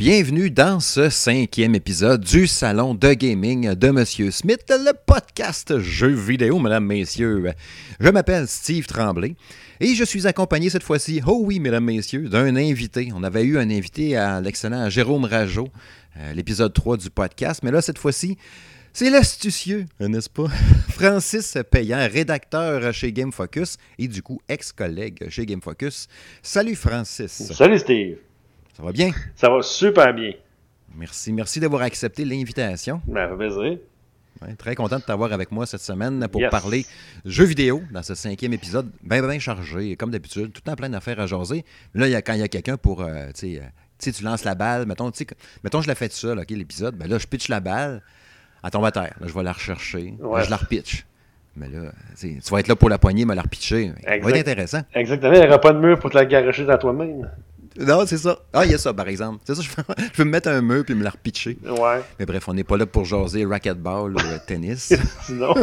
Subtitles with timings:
[0.00, 6.14] Bienvenue dans ce cinquième épisode du Salon de Gaming de Monsieur Smith, le podcast jeux
[6.14, 7.52] vidéo, mesdames, messieurs.
[8.00, 9.36] Je m'appelle Steve Tremblay
[9.78, 13.10] et je suis accompagné cette fois-ci, oh oui, mesdames, messieurs, d'un invité.
[13.14, 15.68] On avait eu un invité à l'excellent Jérôme Rajot,
[16.16, 18.38] euh, l'épisode 3 du podcast, mais là, cette fois-ci,
[18.94, 20.48] c'est l'astucieux, n'est-ce pas?
[20.88, 26.06] Francis Payan, rédacteur chez Game Focus et du coup ex-collègue chez Game Focus.
[26.42, 27.52] Salut Francis.
[27.52, 28.16] Salut Steve.
[28.76, 29.10] Ça va bien?
[29.36, 30.32] Ça va super bien.
[30.96, 31.32] Merci.
[31.32, 33.00] Merci d'avoir accepté l'invitation.
[33.06, 33.78] Ben, plaisir.
[34.42, 36.50] Ouais, très content de t'avoir avec moi cette semaine pour Yes.
[36.50, 36.86] parler
[37.24, 38.90] jeux vidéo dans ce cinquième épisode.
[39.02, 41.64] Bien, bien chargé, comme d'habitude, tout temps plein d'affaires à jaser.
[41.94, 43.64] Là, y a, quand il y a quelqu'un pour, euh, tu sais, euh,
[43.98, 45.10] tu sais, tu lances la balle, mettons,
[45.62, 48.02] mettons je la fais tout seul, OK, l'épisode, ben là, je pitch la balle,
[48.64, 49.14] elle tombe à terre.
[49.20, 50.44] Là, je vais la rechercher, là, Ouais.
[50.44, 51.04] je la repitch.
[51.56, 53.92] Mais là, tu vas être là pour la poignée, me la repitcher.
[54.04, 54.80] Ça va être intéressant.
[54.94, 57.28] Exactement, il n'y aura pas de mur pour te la garocher dans toi-même.
[57.78, 58.38] Non, c'est ça.
[58.52, 59.40] Ah, il y a ça, par exemple.
[59.46, 59.82] C'est ça, je peux,
[60.12, 61.56] je me mettre un mur puis me la repitcher.
[61.64, 62.02] Ouais.
[62.18, 64.92] Mais bref, on n'est pas là pour jaser racquetball ou euh, tennis.
[65.26, 65.54] Sinon,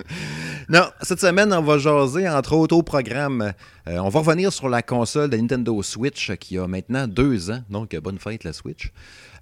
[0.68, 3.52] non, cette semaine, on va jaser, entre autres, au programme.
[3.88, 7.62] Euh, on va revenir sur la console de Nintendo Switch qui a maintenant deux ans.
[7.68, 8.92] Donc, bonne fête, la Switch.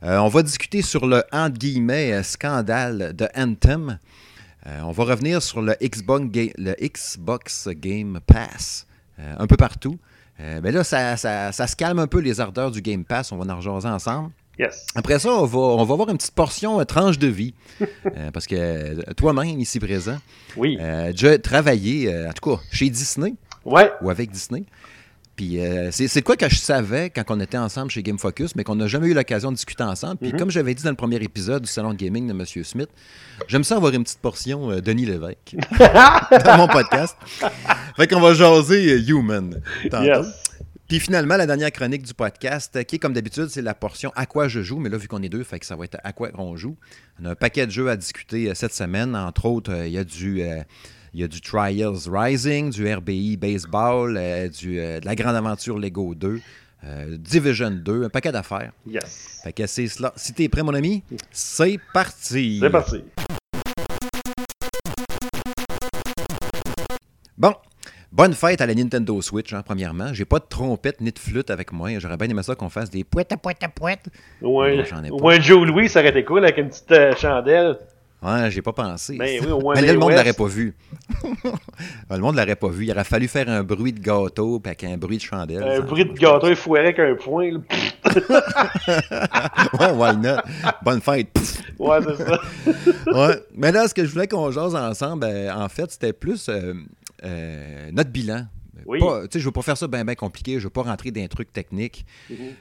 [0.02, 3.98] Euh, on va discuter sur le, entre guillemets, scandale de Anthem.
[4.66, 6.24] Euh, on va revenir sur le Xbox,
[6.56, 8.86] le Xbox Game Pass,
[9.18, 9.98] un peu partout.
[10.40, 13.32] Euh, mais là, ça, ça- ça se calme un peu les ardeurs du Game Pass.
[13.32, 14.30] On va en jaser ensemble.
[14.58, 14.86] yes.
[14.94, 17.54] Après ça, on va, on va avoir une petite portion euh, tranche de vie.
[18.16, 20.16] Euh, parce que euh, toi-même, ici présent,
[20.56, 20.78] Oui.
[20.80, 23.34] euh, tu as travaillé, en tout cas, chez Disney?
[23.64, 23.90] Ouais.
[24.00, 24.64] ou avec Disney?
[25.38, 28.64] Puis euh, c'est quoi que je savais quand on était ensemble chez Game Focus, mais
[28.64, 30.16] qu'on n'a jamais eu l'occasion de discuter ensemble?
[30.16, 32.64] Puis comme j'avais dit dans le premier épisode du salon de gaming de M.
[32.64, 32.88] Smith,
[33.46, 37.16] j'aime ça avoir une petite portion euh, Denis Lévesque dans mon podcast.
[37.94, 39.62] Fait qu'on va jaser euh, Human.
[39.84, 40.26] Yes.
[40.88, 44.26] Puis finalement, la dernière chronique du podcast, qui est comme d'habitude, c'est la portion à
[44.26, 44.80] quoi je joue.
[44.80, 46.76] Mais là, vu qu'on est deux, fait que ça va être à quoi on joue.
[47.22, 49.14] On a un paquet de jeux à discuter cette semaine.
[49.14, 50.42] Entre autres, il y a du.
[51.18, 55.34] Il y a du Trials Rising, du RBI Baseball, euh, du, euh, de la Grande
[55.34, 56.40] Aventure Lego 2,
[56.84, 58.70] euh, Division 2, un paquet d'affaires.
[58.86, 59.40] Yes.
[59.42, 60.12] Fait que c'est cela.
[60.14, 61.02] Si t'es prêt, mon ami,
[61.32, 62.60] c'est parti.
[62.62, 63.02] C'est parti.
[67.36, 67.52] Bon,
[68.12, 70.14] bonne fête à la Nintendo Switch, hein, premièrement.
[70.14, 71.98] J'ai pas de trompette ni de flûte avec moi.
[71.98, 74.06] J'aurais bien aimé ça qu'on fasse des pouettes à pouettes à pouettes.
[74.40, 74.84] Ouais.
[74.92, 75.16] Non, ai pas.
[75.16, 77.76] Ou un Joe Louis, ça aurait été cool avec une petite euh, chandelle.
[78.20, 79.16] Ouais, j'ai pas pensé.
[79.16, 80.74] Ben oui, au moins Mais là, le monde l'aurait pas vu.
[82.10, 82.86] le monde l'aurait pas vu.
[82.86, 85.62] Il aurait fallu faire un bruit de gâteau puis avec un bruit de chandelle.
[85.62, 87.14] Un bruit de gâteau foiré avec un
[89.78, 90.38] ouais, why not?
[90.82, 91.28] Bonne fête.
[91.78, 92.40] Ouais, c'est ça.
[93.12, 93.42] ouais.
[93.54, 96.74] Mais là, ce que je voulais qu'on jase ensemble, euh, en fait, c'était plus euh,
[97.24, 98.46] euh, notre bilan.
[98.86, 99.00] Oui.
[99.32, 101.52] Je veux pas faire ça bien ben compliqué, je veux pas rentrer dans des trucs
[101.52, 102.06] techniques.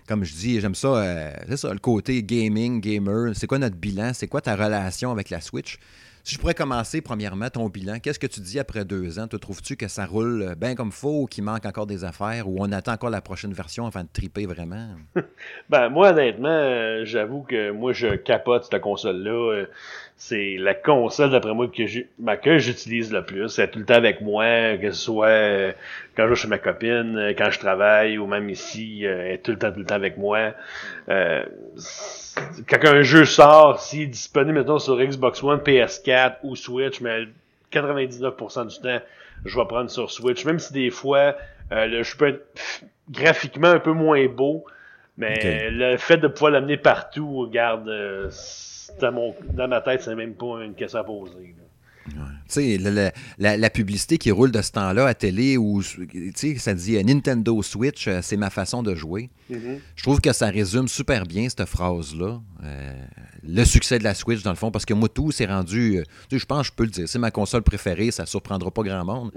[0.07, 3.31] Comme je dis, j'aime ça, euh, c'est ça, le côté gaming, gamer.
[3.35, 4.11] C'est quoi notre bilan?
[4.13, 5.79] C'est quoi ta relation avec la Switch?
[6.27, 9.29] Si je pourrais commencer, premièrement, ton bilan, qu'est-ce que tu dis après deux ans?
[9.29, 12.57] Te trouves-tu que ça roule bien comme faut ou qu'il manque encore des affaires ou
[12.59, 14.89] on attend encore la prochaine version afin de triper vraiment?
[15.69, 19.53] Ben, moi, honnêtement, euh, j'avoue que moi, je capote cette console-là.
[19.53, 19.66] Euh,
[20.19, 21.83] C'est la console, d'après moi, que
[22.17, 23.59] ben, que j'utilise le plus.
[23.59, 25.72] Elle est tout le temps avec moi, que ce soit euh,
[26.16, 29.31] quand je vais chez ma copine, euh, quand je travaille, ou même ici, euh, elle
[29.33, 30.53] est tout le temps, tout le temps avec moi.
[31.09, 31.44] Euh,
[31.75, 37.00] c'est- quand un jeu sort, s'il est disponible, maintenant sur Xbox One, PS4 ou Switch,
[37.00, 37.25] mais
[37.69, 39.00] 99% du temps,
[39.45, 40.44] je vais prendre sur Switch.
[40.45, 41.35] Même si des fois,
[41.72, 44.66] euh, le jeu peut être graphiquement un peu moins beau,
[45.19, 48.29] mais le fait de pouvoir l'amener partout, regarde, euh,
[49.11, 51.55] mon, dans ma tête, c'est même pas une question à poser.
[52.47, 57.03] sais, la, la- publicité qui roule de ce temps-là à télé, où ça dit euh,
[57.03, 59.29] Nintendo Switch, euh, c'est ma façon de jouer.
[59.95, 62.39] Je trouve que ça résume super bien cette phrase-là.
[62.63, 62.93] Euh,
[63.47, 66.01] le succès de la Switch, dans le fond, parce que moi, tout s'est rendu.
[66.29, 67.07] tu sais, je pense que je peux le dire.
[67.09, 69.31] C'est ma console préférée, ça surprendra pas grand monde.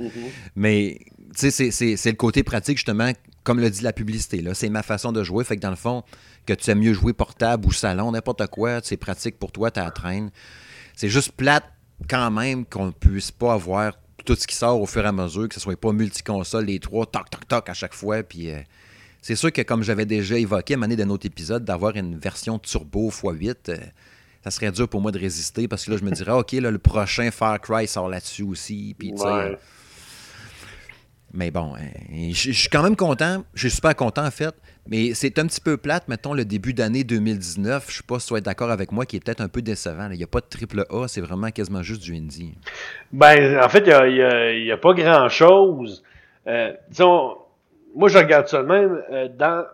[0.56, 1.06] Mais, tu
[1.36, 3.10] sais, c'est- c'est c'est le côté pratique, justement,
[3.44, 4.40] comme le dit la publicité.
[4.42, 4.54] là.
[4.54, 5.44] C'est ma façon de jouer.
[5.44, 6.02] Fait que, dans le fond,
[6.56, 9.80] que tu aimes mieux jouer portable ou salon, n'importe quoi, c'est pratique pour toi, tu
[9.80, 10.30] la traînes.
[10.96, 11.64] C'est juste plate,
[12.08, 13.92] quand même, qu'on ne puisse pas avoir
[14.24, 16.78] tout ce qui sort au fur et à mesure, que ce soit pas multiconsole, les
[16.78, 18.22] trois, toc, toc, toc à chaque fois.
[18.22, 18.50] Puis.
[18.50, 18.60] euh,
[19.22, 21.64] c'est sûr que, comme j'avais déjà évoqué à un moment donné dans un autre épisode,
[21.64, 23.76] d'avoir une version turbo x8, euh,
[24.42, 26.70] ça serait dur pour moi de résister parce que là, je me dirais, OK, là,
[26.70, 28.96] le prochain Far Cry sort là-dessus aussi.
[31.32, 33.44] Mais bon, euh, je suis quand même content.
[33.54, 34.54] Je suis super content, en fait.
[34.88, 37.86] Mais c'est un petit peu plate, mettons, le début d'année 2019.
[37.88, 39.62] Je sais pas si tu vas être d'accord avec moi, qui est peut-être un peu
[39.62, 40.08] décevant.
[40.08, 40.14] là.
[40.14, 42.54] Il n'y a pas de triple A, c'est vraiment quasiment juste du indie.
[43.12, 46.02] Ben, en fait, il n'y a, pas grand-chose.
[46.46, 47.36] Euh, disons,
[47.94, 49.02] moi, je regarde ça de même.
[49.12, 49.64] euh, dans,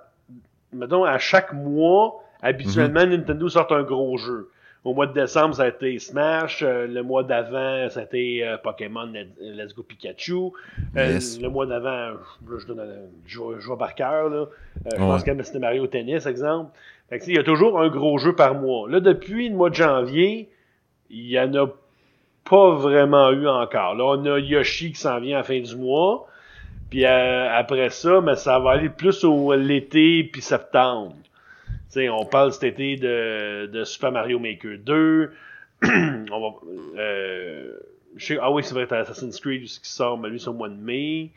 [0.73, 4.51] mettons, à chaque mois, habituellement, Nintendo sort un gros jeu.
[4.87, 6.63] Au mois de décembre, ça a été Smash.
[6.63, 10.53] Euh, le mois d'avant, ça a été euh, Pokémon Let's Go Pikachu.
[10.97, 12.13] Euh, le mois d'avant,
[12.57, 12.87] je, donne,
[13.27, 14.29] je, vois par cœur.
[14.29, 14.47] Là.
[14.93, 16.71] je pense que c'était Mario Tennis, exemple.
[17.09, 18.89] Fait il y a toujours un gros jeu par mois.
[18.89, 20.49] Là, depuis le mois de janvier,
[21.11, 21.67] il y en a
[22.49, 23.97] pas vraiment eu encore.
[23.97, 26.29] Là, on a Yoshi qui s'en vient à la fin du mois.
[26.91, 31.17] Puis après ça, mais ça va aller plus au l'été puis septembre
[31.97, 35.31] on parle cet été de, Super Mario Maker 2.
[36.99, 37.73] Euh,
[38.41, 40.75] ah oui, c'est vrai, t'as Assassin's Creed qui sort, mais lui, c'est au mois de
[40.75, 41.33] mai.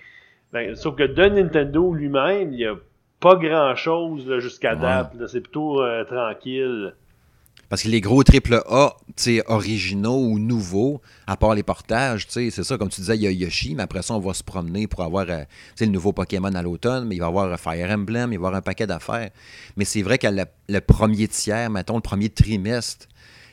[0.54, 2.76] Ben, sauf que de Nintendo lui-même, il n'y a
[3.20, 5.12] pas grand-chose jusqu'à date.
[5.28, 6.94] C'est plutôt euh, tranquille.
[7.70, 8.98] Parce que les gros triple A,
[9.48, 13.32] originaux ou nouveaux, à part les portages, c'est ça, comme tu disais, il y a
[13.32, 15.44] Yoshi, mais après ça, on va se promener pour avoir euh,
[15.80, 18.48] le nouveau Pokémon à l'automne, mais il va y avoir Fire Emblem, il va y
[18.48, 19.30] avoir un paquet d'affaires.
[19.78, 23.08] Mais c'est vrai que le, premier tiers, mettons, le premier trimestre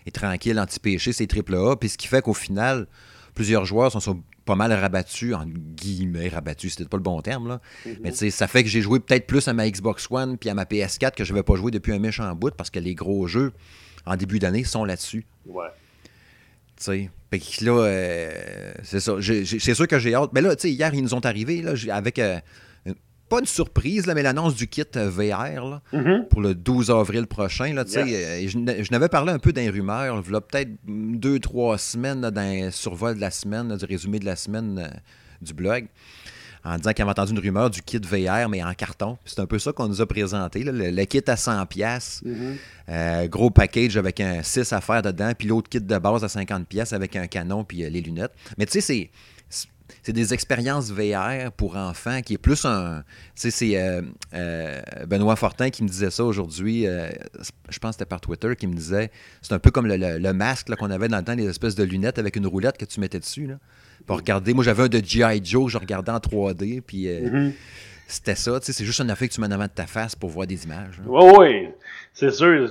[0.06, 2.86] est tranquille, anti-péché, c'est triple A, puis ce qui fait qu'au final,
[3.34, 7.60] plusieurs joueurs sont, pas mal rabattus, en guillemets, rabattus, c'était pas le bon terme, là.
[7.84, 7.96] Mm-hmm.
[8.00, 10.48] Mais tu sais, ça fait que j'ai joué peut-être plus à ma Xbox One puis
[10.48, 12.94] à ma PS4 que je n'avais pas joué depuis un méchant bout parce que les
[12.94, 13.52] gros jeux,
[14.06, 15.26] en début d'année sont là-dessus.
[15.46, 15.66] Ouais.
[16.76, 17.10] Tu sais,
[17.62, 19.16] là, euh, c'est ça.
[19.20, 20.30] C'est sûr que j'ai hâte.
[20.32, 22.18] Mais là, tu sais, hier, ils nous ont arrivés là, avec.
[22.18, 22.38] Euh,
[23.28, 26.28] pas une surprise, là, mais l'annonce du kit euh, VR mm-hmm.
[26.28, 27.74] pour le 12 avril prochain.
[27.74, 33.16] Là, sais, je, n'avais parlé un peu d'un rumeur, peut-être deux, trois semaines d'un survol
[33.16, 34.88] de la semaine, du résumé de la semaine
[35.42, 35.88] du blog
[36.66, 39.18] en disant qu'il avait entendu une rumeur du kit VR, mais en carton.
[39.24, 40.64] C'est un peu ça qu'on nous a présenté.
[40.64, 42.56] Le, kit à 100$, pièces, mm-hmm.
[42.88, 46.64] euh, gros package avec un 6 affaires dedans, puis l'autre kit de base à 50$
[46.64, 48.32] pièces avec un canon puis euh, les lunettes.
[48.58, 49.10] Mais tu sais, c'est
[50.02, 53.04] c'est des expériences VR pour enfants qui est plus un.
[53.36, 56.84] Tu sais, c'est euh, Benoît Fortin qui me disait ça aujourd'hui.
[56.84, 60.74] je pense que c'était par Twitter qui me disait c'est un peu comme le, masque
[60.74, 63.20] qu'on avait dans le temps, les espèces de lunettes avec une roulette que tu mettais
[63.20, 63.46] dessus.
[63.46, 63.58] Là
[64.06, 64.54] pour regarder.
[64.54, 65.40] Moi, j'avais un de G.I.
[65.44, 67.52] Joe que je regardais en 3D, puis euh, mm-hmm.
[68.06, 68.58] c'était ça.
[68.62, 71.00] C'est juste un effet que tu mets devant de ta face pour voir des images.
[71.06, 71.68] Oui, oui,
[72.12, 72.68] c'est sûr.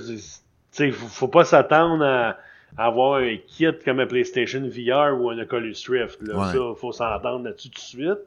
[0.78, 2.38] Il faut, faut pas s'attendre à,
[2.76, 6.20] avoir un kit comme un PlayStation VR ou un Oculus Rift.
[6.22, 6.52] Là.
[6.52, 8.18] Ça, faut s'entendre là-dessus tout de suite.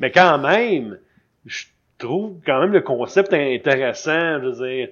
[0.00, 0.98] Mais quand même,
[1.44, 1.64] je
[1.98, 4.40] trouve quand même le concept intéressant.
[4.40, 4.88] Je veux dire,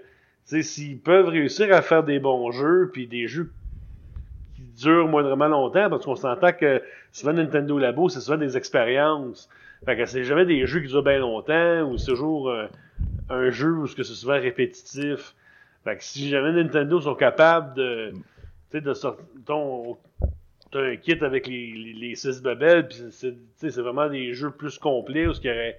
[0.62, 3.50] s'ils peuvent réussir à faire des bons jeux, puis des jeux
[4.76, 6.82] dure moindrement longtemps, parce qu'on s'entend que
[7.12, 9.48] souvent Nintendo Labo, c'est souvent des expériences.
[9.84, 12.66] Fait que c'est jamais des jeux qui durent bien longtemps, ou c'est toujours euh,
[13.28, 15.34] un jeu où c'est souvent répétitif.
[15.84, 18.18] Fait que si jamais Nintendo sont capables de, tu
[18.72, 19.24] sais, de sortir,
[20.70, 25.26] t'as un kit avec les, les, six babelles, puis c'est vraiment des jeux plus complets,
[25.26, 25.78] où il y aurait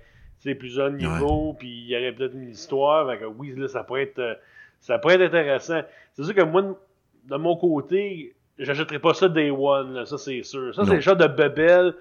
[0.54, 3.10] plusieurs niveaux, puis il y aurait peut-être une histoire.
[3.10, 4.36] Fait que oui, là, ça pourrait être, euh,
[4.80, 5.82] ça pourrait être intéressant.
[6.14, 6.80] C'est sûr que moi,
[7.24, 10.74] de mon côté, j'achèterais pas ça Day One, ça c'est sûr.
[10.74, 11.94] Ça, c'est le genre de bebel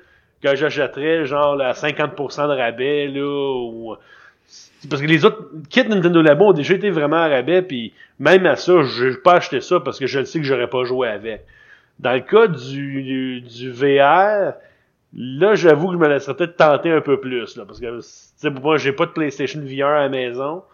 [0.43, 3.97] que j'achèterais genre à 50% de rabais, là,
[4.89, 8.47] Parce que les autres kits Nintendo Labo ont déjà été vraiment à rabais, puis même
[8.47, 11.09] à ça, j'ai pas acheté ça parce que je le sais que j'aurais pas joué
[11.09, 11.45] avec.
[11.99, 14.55] Dans le cas du, du, VR,
[15.17, 18.01] là, j'avoue que je me laisserais peut-être tenter un peu plus, là, parce que,
[18.41, 20.65] tu moi, j'ai pas de PlayStation VR à la maison.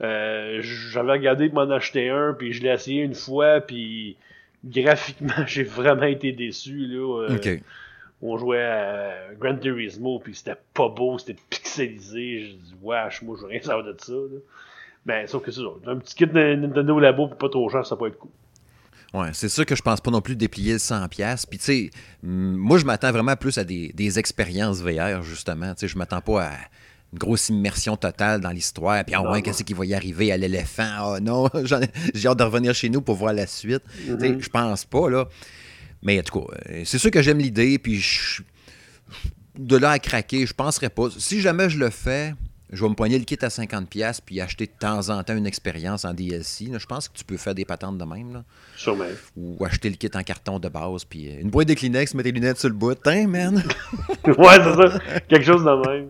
[0.00, 4.16] Euh, j'avais regardé pour m'en acheter un, puis je l'ai essayé une fois, puis
[4.68, 6.86] graphiquement, j'ai vraiment été déçu.
[6.86, 7.58] Là, euh,
[8.22, 12.40] On jouait à Gran Turismo, puis c'était pas beau, c'était pixelisé.
[12.40, 14.12] J'ai dit, wesh, moi, je veux rien savoir de ça.
[14.12, 14.38] Là.
[15.06, 15.90] Ben, sauf que c'est ça.
[15.90, 18.30] Un petit kit de Nintendo Labo, puis pas trop cher, ça peut être cool.
[19.14, 21.46] Ouais, c'est sûr que je pense pas non plus déplier le 100$.
[21.48, 21.90] Puis, tu sais,
[22.22, 25.72] moi, je m'attends vraiment plus à des, des expériences VR, justement.
[25.74, 26.52] Tu sais, je m'attends pas à
[27.12, 29.04] une grosse immersion totale dans l'histoire.
[29.04, 31.14] Puis, ah ouais, qu'est-ce qui va y arriver à l'éléphant?
[31.14, 31.48] Oh non,
[32.14, 33.82] j'ai hâte de revenir chez nous pour voir la suite.
[34.06, 34.40] Mm-hmm.
[34.40, 35.26] Je pense pas, là.
[36.02, 37.78] Mais en tout cas, euh, c'est sûr que j'aime l'idée.
[37.78, 38.04] Puis,
[39.58, 41.08] de là à craquer, je penserais pas.
[41.16, 42.34] Si jamais je le fais,
[42.70, 45.46] je vais me poigner le kit à 50$ puis acheter de temps en temps une
[45.46, 46.70] expérience en DLC.
[46.76, 48.32] Je pense que tu peux faire des patentes de même.
[48.34, 48.44] Là.
[48.76, 49.06] Sûrement.
[49.36, 51.04] Ou acheter le kit en carton de base.
[51.04, 52.94] Puis euh, une boîte de Kleenex, mettre tes lunettes sur le bout.
[52.94, 53.56] Tiens, man!
[54.26, 54.98] ouais, c'est ça.
[55.28, 56.08] Quelque chose de même.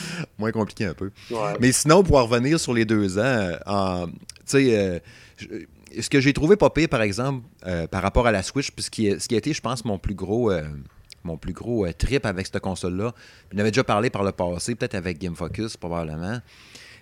[0.38, 1.10] Moins compliqué un peu.
[1.60, 4.12] Mais sinon, pour revenir sur les deux ans, euh, tu
[4.46, 4.98] sais, euh,
[6.00, 8.82] ce que j'ai trouvé pas pire, par exemple, euh, par rapport à la Switch, puis
[8.84, 10.52] ce qui, a été, je pense, mon plus gros,
[11.24, 13.12] mon plus gros trip avec cette console-là,
[13.54, 16.40] on avait déjà parlé par le passé, peut-être avec Game Focus, probablement,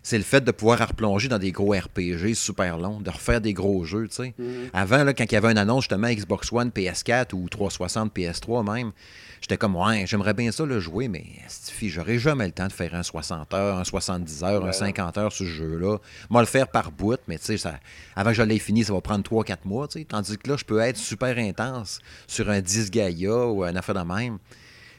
[0.02, 3.52] c'est le fait de pouvoir replonger dans des gros RPG super longs, de refaire des
[3.52, 4.34] gros jeux, tu sais.
[4.38, 4.70] Mhm.
[4.72, 8.72] Avant, là, quand il y avait une annonce, justement, Xbox One, PS4 ou 360, PS3
[8.72, 8.92] même,
[9.40, 11.24] j'étais comme, ouais, j'aimerais bien ça le jouer, mais
[11.82, 15.18] j'aurais jamais le temps de faire un 60 heures, un 70 heures, un Ben 50
[15.18, 15.98] heures sur ce jeu-là.
[16.28, 17.70] Moi, le faire par bout, mais tu sais,
[18.16, 20.04] avant que je l'ai fini, ça va prendre 3-4 mois, tu sais.
[20.04, 23.94] Tandis que là, je peux être super intense sur un 10 Gaia ou un affaire
[23.94, 24.38] de même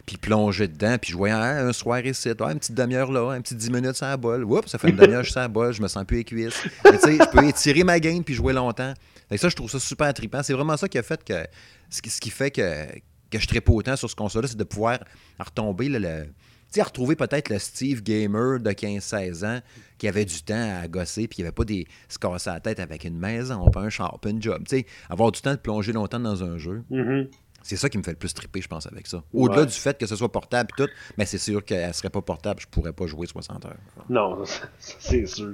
[0.06, 3.32] puis plonger dedans, puis je voyais ah, un soir ici, ouais, une petite demi-heure là,
[3.32, 4.44] un petit 10 minutes sur la bolle.
[4.44, 6.64] Oups, ça fait une demi-heure sur la bolle, je me sens plus les cuisses.
[6.86, 8.94] Mais tu sais, je peux étirer ma game puis jouer longtemps.
[9.30, 10.44] Fait que ça, je trouve ça super trippant.
[10.44, 11.46] C'est vraiment ça qui a fait que.
[11.90, 12.88] Ce qui fait que,
[13.32, 15.00] que je trippe autant sur ce console-là, c'est de pouvoir
[15.40, 19.60] retomber le- tu sais, retrouver peut-être le Steve Gamer de 15-16 ans
[19.98, 22.80] qui avait du temps à gosser puis qui avait pas des se casser la tête
[22.80, 24.64] avec une maison, pas un char, pas une job.
[24.70, 26.84] Tu sais, avoir du temps de plonger longtemps dans un jeu.
[26.90, 27.28] Mhm.
[27.64, 29.22] C'est ça qui me fait le plus triper, je pense, avec ça.
[29.34, 29.66] Au-delà Ouais.
[29.68, 32.60] du fait que ce soit portable et tout, mais c'est sûr qu'elle serait pas portable,
[32.60, 33.76] je pourrais pas jouer 60 heures.
[34.10, 34.42] Non,
[34.80, 35.54] c'est sûr.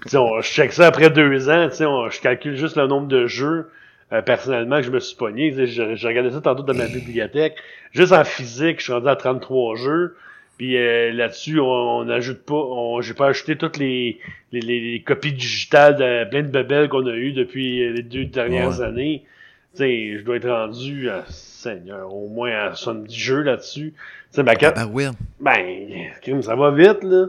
[0.00, 2.56] Puis, tu sais, on- je check ça après deux ans, tu sais, on- je calcule
[2.56, 3.70] juste le nombre de jeux
[4.12, 5.52] euh, personnellement que je me suis pogné.
[5.66, 7.56] Je, je regardais ça tantôt dans ma bibliothèque.
[7.92, 10.16] Juste en physique, je suis rendu à 33 jeux.
[10.58, 14.18] Puis euh, là-dessus, on n'ajoute pas, on, j'ai pas ajouté toutes les,
[14.52, 18.26] les, les- copies digitales de plein de bebelles qu'on a eues depuis euh, les deux
[18.26, 18.84] dernières Ouais.
[18.84, 19.24] années.
[19.74, 23.94] Tu sais, je dois être rendu, à, Seigneur, au moins à 70 jeux là-dessus.
[23.94, 24.02] Tu
[24.32, 25.04] sais, ma carte, Ah oui,
[25.40, 27.26] ben, ça va vite, là.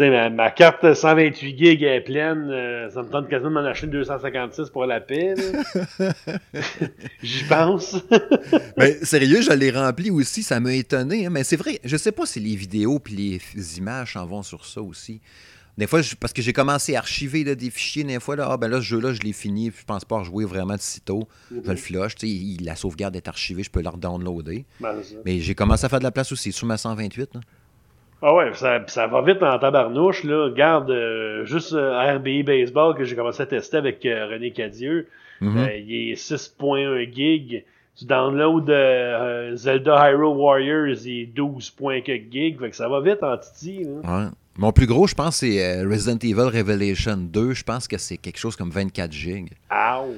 [0.00, 2.48] Sais, ma, ma carte 128 gigs est pleine.
[2.50, 5.34] euh, ça me tente quasiment de m'en acheter une 256 pour la paix.
[7.22, 7.96] J'y pense.
[8.78, 11.26] mais sérieux, je l'ai rempli aussi, ça m'a étonné.
[11.26, 13.14] hein, mais c'est vrai, je sais pas si les vidéos puis
[13.54, 15.20] les images s'en vont sur ça aussi.
[15.76, 18.48] Des fois, je- parce que j'ai commencé à archiver là, des fichiers, des fois, là,
[18.50, 20.80] ah ben là, ce jeu-là, je l'ai fini, puis je pense pas rejouer vraiment de
[20.80, 21.28] sitôt.
[21.50, 24.64] Je le flush, tu sais, la sauvegarde est archivée, je peux la redownloader.
[24.80, 24.96] Ben.
[25.24, 27.34] Mais j'ai commencé à faire de la place aussi, sur ma 128.
[27.34, 27.40] là.
[28.22, 30.44] Ah ouais, ça, ça va vite en tabarnouche, là.
[30.44, 35.08] Regarde, euh, juste euh, RBI Baseball que j'ai commencé à tester avec euh, René Cadieux.
[35.40, 35.68] Mhm.
[35.86, 37.64] Il est 6.1 gig.
[37.96, 42.58] Tu downloads euh, Zelda Hyrule Warriors, il est 12.4 gig.
[42.58, 44.18] Fait que ça va vite en titi, là.
[44.24, 44.28] Ouais.
[44.56, 47.52] Mon plus gros, je pense, c'est Resident Evil Revelation 2.
[47.54, 49.48] Je pense que c'est quelque chose comme 24 gigs.
[49.70, 50.14] Ow!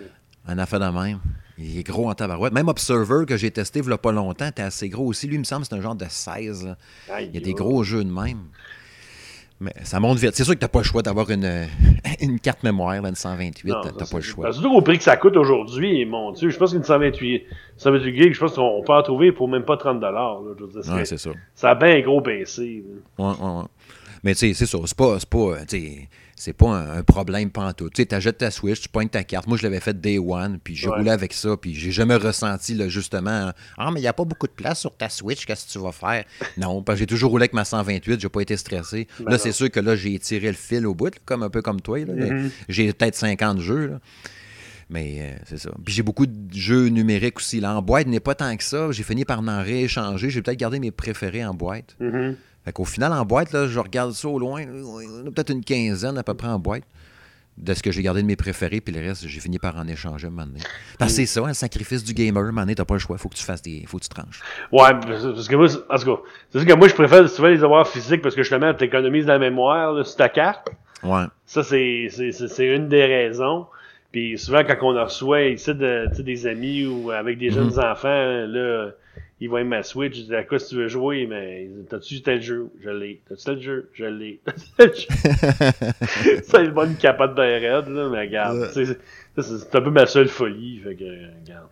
[0.48, 1.18] Un affaire de même.
[1.58, 2.52] Il est gros en tabarouette.
[2.52, 5.26] Même Observer, que j'ai testé il y a pas longtemps, était assez gros aussi.
[5.26, 6.64] Lui, il me semble que c'est un genre de 16.
[6.64, 6.76] là.
[7.12, 8.38] Aïe, Il y a des gros jeux de même.
[9.60, 10.32] Mais ça monte vite.
[10.34, 11.68] C'est sûr que t'as pas le choix d'avoir une,
[12.20, 13.68] une carte mémoire, là, une 128.
[13.70, 14.52] Non, T'as ça, t'as c'est- pas le choix.
[14.52, 17.44] surtout au prix que ça coûte aujourd'hui, mon Dieu, je pense qu'une 128,
[17.76, 20.40] 128 gigs, je pense qu'on peut en trouver pour même pas 30 dollars.
[20.58, 21.30] Je veux dire, c'est- Ouais, c'est ça.
[21.54, 22.20] ça a bien gros
[23.18, 23.24] là.
[23.24, 23.64] Ouais, ouais, ouais.
[24.24, 24.78] Mais tu sais, c'est ça.
[24.86, 25.18] C'est pas,
[26.36, 27.92] c'est pas, un, un problème pantoute.
[27.94, 29.46] Tu sais, t'achètes ta Switch, tu pointes ta carte.
[29.48, 30.96] Moi, je l'avais fait Day One, puis j'ai Ouais.
[30.98, 34.24] roulé avec ça, puis j'ai jamais ressenti, là, justement, Ah, mais il n'y a pas
[34.24, 36.24] beaucoup de place sur ta Switch, qu'est-ce que tu vas faire?
[36.56, 39.06] Non, parce que j'ai toujours roulé avec ma 128, j'ai pas été stressé.
[39.20, 41.50] Ben là, c'est sûr que là, j'ai tiré le fil au bout, là, comme un
[41.50, 41.98] peu comme toi.
[41.98, 42.50] Mhm.
[42.68, 44.00] J'ai peut-être 50 jeux, là.
[44.90, 45.70] Mais euh, c'est ça.
[45.84, 47.60] Puis j'ai beaucoup de jeux numériques aussi.
[47.60, 48.92] Là, en boîte, n'est pas tant que ça.
[48.92, 50.28] J'ai fini par en rééchanger.
[50.28, 51.96] J'ai peut-être gardé mes préférés en boîte.
[51.98, 52.36] Mhm.
[52.64, 55.64] Fait qu'au final, en boîte, là, je regarde ça au loin, on a peut-être une
[55.64, 56.84] quinzaine à peu près en boîte
[57.58, 59.86] de ce que j'ai gardé de mes préférés, puis le reste, j'ai fini par en
[59.86, 60.60] échanger un moment donné.
[60.98, 63.00] Parce que c'est ça, hein, le sacrifice du gamer, un moment donné, t'as pas le
[63.00, 63.84] choix, faut que tu fasses des.
[63.86, 64.40] faut que tu tranches.
[64.72, 67.48] Ouais, parce que moi, c'est- en tout cas, c'est sûr que moi, je préfère souvent
[67.48, 70.68] les avoir physiques parce que justement, tu économises la mémoire là, sur ta carte.
[71.02, 71.24] Ouais.
[71.44, 73.66] Ça, c'est c'est- c'est- c'est une des raisons.
[74.12, 77.78] Puis souvent, quand on reçoit ici de, tu sais, des amis ou avec des jeunes
[77.78, 78.90] enfants, là,
[79.42, 82.40] ils voient ma Switch, ils disent à quoi si tu veux jouer, mais t'as-tu tel
[82.40, 82.70] jeu?
[82.80, 83.20] Je l'ai.
[83.28, 83.90] T'as-tu tel jeu?
[83.92, 84.40] Je l'ai.
[86.72, 88.70] vont une capote de raide, là, mais regarde.
[88.72, 88.98] C'est
[89.42, 91.68] c'est un peu ma seule folie, fait que, regarde.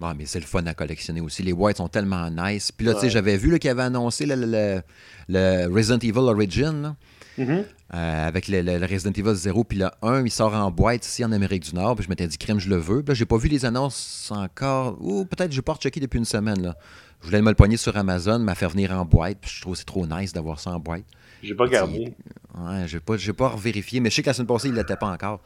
[0.00, 1.42] Ouais, mais c'est le fun à collectionner aussi.
[1.42, 2.72] Les whites sont tellement nice.
[2.72, 4.82] Puis là, tu sais, j'avais vu qu'il avait annoncé le, le- le-
[5.28, 6.96] le Resident Evil Origin, là,
[7.38, 7.64] Mhm.
[7.94, 11.06] euh, avec le, le- le Resident Evil 0, puis le 1, il sort en boîte
[11.06, 11.94] ici en Amérique du Nord.
[11.96, 13.02] Puis je m'étais dit, crème, je le veux.
[13.02, 14.98] Puis là, j'ai pas vu les annonces encore.
[15.00, 16.60] Ou peut-être j'ai pas rechecké depuis une semaine.
[16.62, 16.76] Là.
[17.20, 19.38] Je voulais me le pogner sur Amazon, m'a fait venir en boîte.
[19.40, 21.04] Puis je trouve que c'est trop nice d'avoir ça en boîte.
[21.42, 22.14] J'ai pas gardé.
[22.56, 24.96] Ouais, j'ai pas, j'ai pas revérifié, mais je sais que la semaine passée, il l'était
[24.96, 25.40] pas encore.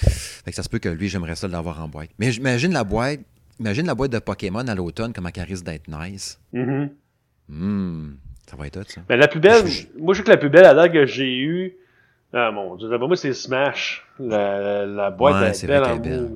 [0.00, 2.10] Fait que ça se peut que lui, j'aimerais ça l'avoir en boîte.
[2.18, 3.20] Mais j'imagine la boîte,
[3.60, 6.38] imagine la boîte de Pokémon à l'automne, comment elle risque d'être nice.
[6.54, 6.90] Mhm.
[7.50, 8.16] Hum,
[8.52, 9.00] ça va être hot, ça.
[9.08, 11.06] Mais la plus belle, Je- moi je sais que la plus belle à date que
[11.06, 11.74] j'ai eue,
[12.34, 14.06] ah mon dieu, moi c'est Smash.
[14.20, 16.28] La, la, la boîte Ouais, est c'est belle en est belle.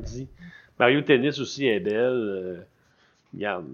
[0.80, 1.94] Mario Tennis aussi est belle.
[1.94, 2.56] euh,
[3.34, 3.64] regarde,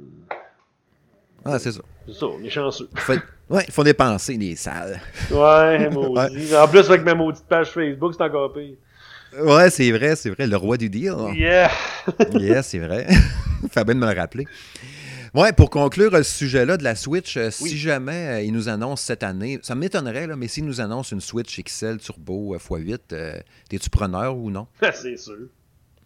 [1.44, 1.80] Ah, c'est ça.
[2.06, 2.88] c'est ça, on est chanceux.
[2.96, 3.20] Fait-
[3.50, 5.00] ouais, ils font dépenser les salles.
[5.30, 6.54] Ouais, maudit.
[6.56, 8.74] En plus avec ma maudite page Facebook, c'est encore pire.
[9.40, 10.46] Ouais, c'est vrai, c'est vrai.
[10.46, 11.14] Le roi du deal.
[11.34, 11.70] Yeah!
[12.34, 13.06] yes, c'est vrai.
[13.70, 14.46] Fait bien de me le rappeler.
[15.34, 19.58] Ouais, pour conclure ce sujet-là de la Switch, si jamais ils nous annoncent cette année,
[19.62, 24.66] ça m'étonnerait, mais s'ils nous annoncent une Switch XL Turbo x8, t'es-tu preneur ou non?
[24.94, 25.48] c'est sûr.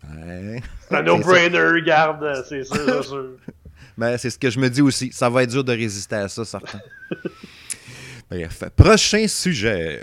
[0.05, 0.63] Ouais.
[0.89, 3.31] C'est un no-brainer, garde, c'est sûr, c'est sûr.
[3.99, 5.11] Ben, c'est ce que je me dis aussi.
[5.11, 6.81] Ça va être dur de résister à ça, certain.
[8.31, 8.63] Bref.
[8.77, 10.03] Prochain sujet.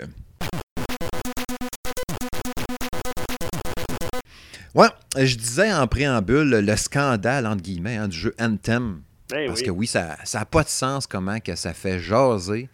[4.74, 9.02] Ouais, je disais en préambule le scandale, entre guillemets, hein, du jeu Anthem.
[9.30, 12.68] Ben parce que oui, ça n'a pas de sens comment que ça fait jaser.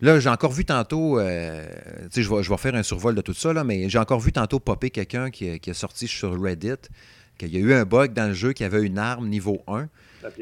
[0.00, 1.66] Là, j'ai encore vu tantôt, euh,
[2.04, 3.98] tu sais, je vais, je vais faire un survol de tout ça, là, mais j'ai
[3.98, 6.88] encore vu tantôt popper quelqu'un qui, qui, est sorti sur Reddit,
[7.36, 9.88] qu'il y a eu un bug dans le jeu qui avait une arme niveau 1.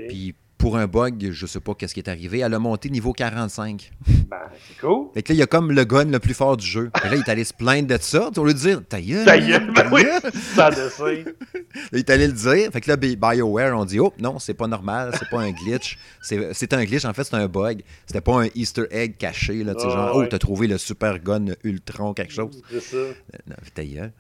[0.09, 3.13] Puis pour un bug, je sais pas qu'est-ce qui est arrivé, elle a monté niveau
[3.13, 3.93] 45.
[4.29, 5.07] Ben, c'est cool.
[5.15, 6.91] Fait que là, il y a comme le gun le plus fort du jeu.
[6.93, 8.31] Puis là, il est allé se plaindre de ça.
[8.35, 9.25] Tu vas lui dire, ta gueule.
[9.25, 10.71] Ta gueule, ben oui, dessin.
[11.93, 12.71] il est allé le dire.
[12.73, 15.99] Fait que là, BioWare, on dit, oh, non, c'est pas normal, c'est pas un glitch.
[16.21, 17.83] C'est un glitch, en fait, c'est un bug.
[18.07, 21.19] C'était pas un Easter egg caché, là, tu sais, genre, oh, t'as trouvé le super
[21.21, 22.63] gun Ultron, quelque chose.
[22.71, 22.97] C'est ça.
[23.47, 24.13] Non, ta gueule.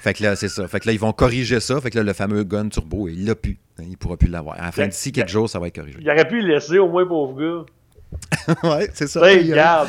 [0.00, 0.66] Fait que là, c'est ça.
[0.68, 1.80] Fait que là, ils vont corriger ça.
[1.80, 3.58] Fait que là, le fameux gun turbo, il l'a plus.
[3.80, 4.56] Il ne pourra plus l'avoir.
[4.58, 5.98] À la fin d'ici quelques jours, ça va être corrigé.
[6.00, 8.54] Il aurait pu le laisser au moins, pauvre gars.
[8.76, 9.20] ouais, c'est ça.
[9.20, 9.88] Tu regarde.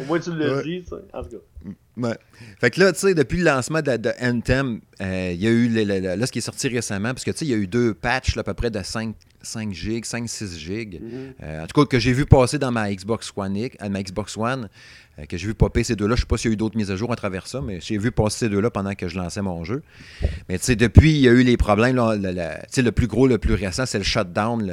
[0.00, 1.70] Au moins, tu le dis, en tout cas.
[1.96, 2.16] Ouais.
[2.60, 5.50] Fait que là, tu sais, depuis le lancement de, de Anthem, euh, il y a
[5.50, 7.66] eu, là, ce qui est sorti récemment, parce que, tu sais, il y a eu
[7.66, 9.14] deux patchs, là, à peu près de 5,
[9.48, 11.00] 5 gigs, 5-6 gigs.
[11.00, 11.42] Mm-hmm.
[11.42, 14.36] Euh, en tout cas, que j'ai vu passer dans ma Xbox One, euh, ma Xbox
[14.36, 14.68] One
[15.18, 16.14] euh, que j'ai vu popper ces deux-là.
[16.14, 17.60] Je ne sais pas s'il y a eu d'autres mises à jour à travers ça,
[17.60, 19.82] mais j'ai vu passer ces deux-là pendant que je lançais mon jeu.
[20.48, 21.96] Mais tu sais, depuis, il y a eu les problèmes.
[21.96, 24.64] Là, le, le plus gros, le plus récent, c'est le shutdown,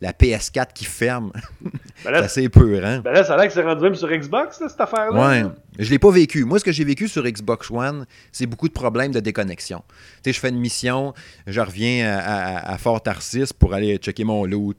[0.00, 1.32] la, PS4 qui ferme.
[2.02, 3.00] Ben c'est assez peurant.
[3.04, 5.28] Ben là, ça a l'air que c'est rendu même sur Xbox, cette affaire-là.
[5.28, 5.44] Ouais.
[5.78, 6.44] Je ne l'ai pas vécu.
[6.44, 9.82] Moi, ce que j'ai vécu sur Xbox One, c'est beaucoup de problèmes de déconnexion.
[9.88, 9.94] Tu
[10.24, 11.12] sais, je fais une mission,
[11.46, 14.76] je reviens à, Fort Tarsis pour aller checker mon loot,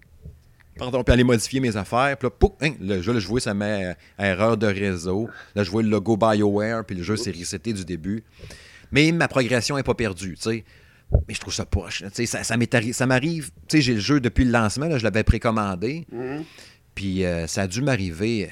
[0.78, 2.18] Pardon, puis aller modifier mes affaires.
[2.18, 5.30] Puis là, pouf, hein, le jeu, là, je vois, ça met euh, erreur de réseau.
[5.54, 8.24] Là, je vois le logo BioWare, puis le jeu s'est reseté du début.
[8.92, 10.66] Mais ma progression n'est pas perdue, tu sais.
[11.28, 12.04] Mais je trouve ça poche.
[12.14, 13.52] Ça, ça, ça m'arrive.
[13.68, 16.08] Tu sais, j'ai le jeu depuis le lancement, là, je l'avais précommandé.
[16.12, 16.44] Mm-hmm.
[16.96, 18.50] Puis euh, ça a dû m'arriver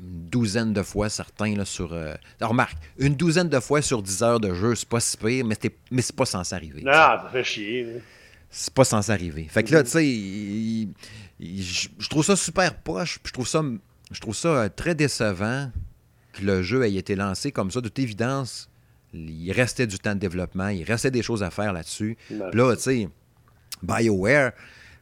[0.00, 1.92] une douzaine de fois, certains, là, sur.
[1.92, 2.14] Euh...
[2.40, 5.56] remarque, une douzaine de fois sur 10 heures de jeu, c'est pas si pire, mais,
[5.90, 6.82] mais c'est pas censé arriver.
[6.82, 7.86] Non, ça fait chier.
[8.50, 9.46] C'est pas censé arriver.
[9.48, 10.88] Fait que là, tu sais,
[11.40, 13.18] je, trouve ça super poche.
[13.24, 13.62] Je trouve ça,
[14.10, 15.70] je trouve ça euh, très décevant
[16.32, 17.80] que le jeu ait été lancé comme ça.
[17.80, 18.70] De toute évidence,
[19.12, 22.16] il restait du temps de développement, il restait des choses à faire là-dessus.
[22.30, 23.08] Là, tu sais,
[23.82, 24.52] BioWare,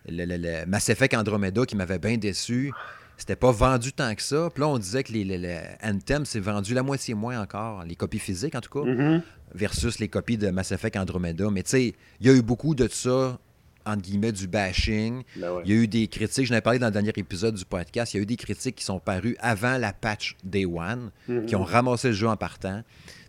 [0.08, 2.72] le, Mass Effect Andromeda qui m'avait bien déçu,
[3.16, 4.48] c'était pas vendu tant que ça.
[4.52, 8.18] Puis là, on disait que les, Anthem s'est vendu la moitié moins encore, les copies
[8.18, 9.22] physiques en tout cas, mm-hmm.
[9.54, 11.50] versus les copies de Mass Effect Andromeda.
[11.50, 13.38] Mais tu sais, il y a eu beaucoup de ça
[13.86, 15.22] entre guillemets, du bashing.
[15.36, 17.64] Ben il y a eu des critiques, je n'ai parlé dans le dernier épisode du
[17.64, 21.10] podcast, il y a eu des critiques qui sont parues avant la patch Day One,
[21.28, 21.46] mhm.
[21.46, 22.82] qui ont ramassé le jeu en partant.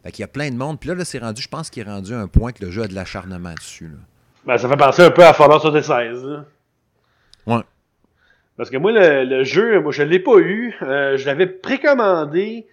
[0.04, 0.80] Fait qu'il y a plein de monde.
[0.80, 2.84] Puis là, là c'est rendu, je pense qu'il est rendu un point que le jeu
[2.84, 3.92] a de l'acharnement dessus.
[4.46, 6.24] Ben, ça fait penser un peu à Fallout 76.
[6.24, 6.46] Là.
[7.46, 7.64] Ouais.
[8.58, 10.76] Parce que moi, le, jeu, moi, je ne l'ai pas eu.
[10.82, 12.68] Euh, je l'avais précommandé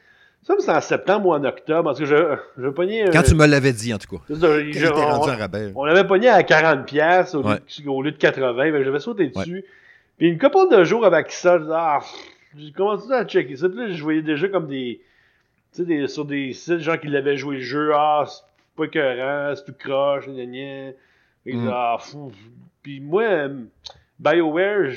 [0.44, 1.85] ça, c'est en septembre ou en octobre.
[1.85, 4.23] Parce que je, je pogné, Quand tu me l'avais dit, en tout cas.
[4.29, 8.85] Je, on, on l'avait pogné à 40$ au, au, lieu de 80$.
[8.85, 9.64] J'avais sauté dessus.
[10.18, 12.01] Puis une couple de jours avec ça, ah,
[12.57, 13.68] j'ai commencé à checker ça.
[13.68, 15.01] Puis là, je voyais déjà comme des.
[15.73, 17.92] Tu sais, des, sur des sites, gens qui l'avaient joué le jeu.
[17.94, 18.42] Ah, c'est
[18.77, 20.92] pas écœurant, c'est tout croche, gna gna.
[21.47, 21.68] Mm.
[21.73, 22.31] Ah, fou.
[22.83, 23.49] Puis moi,
[24.20, 24.92] BioWare,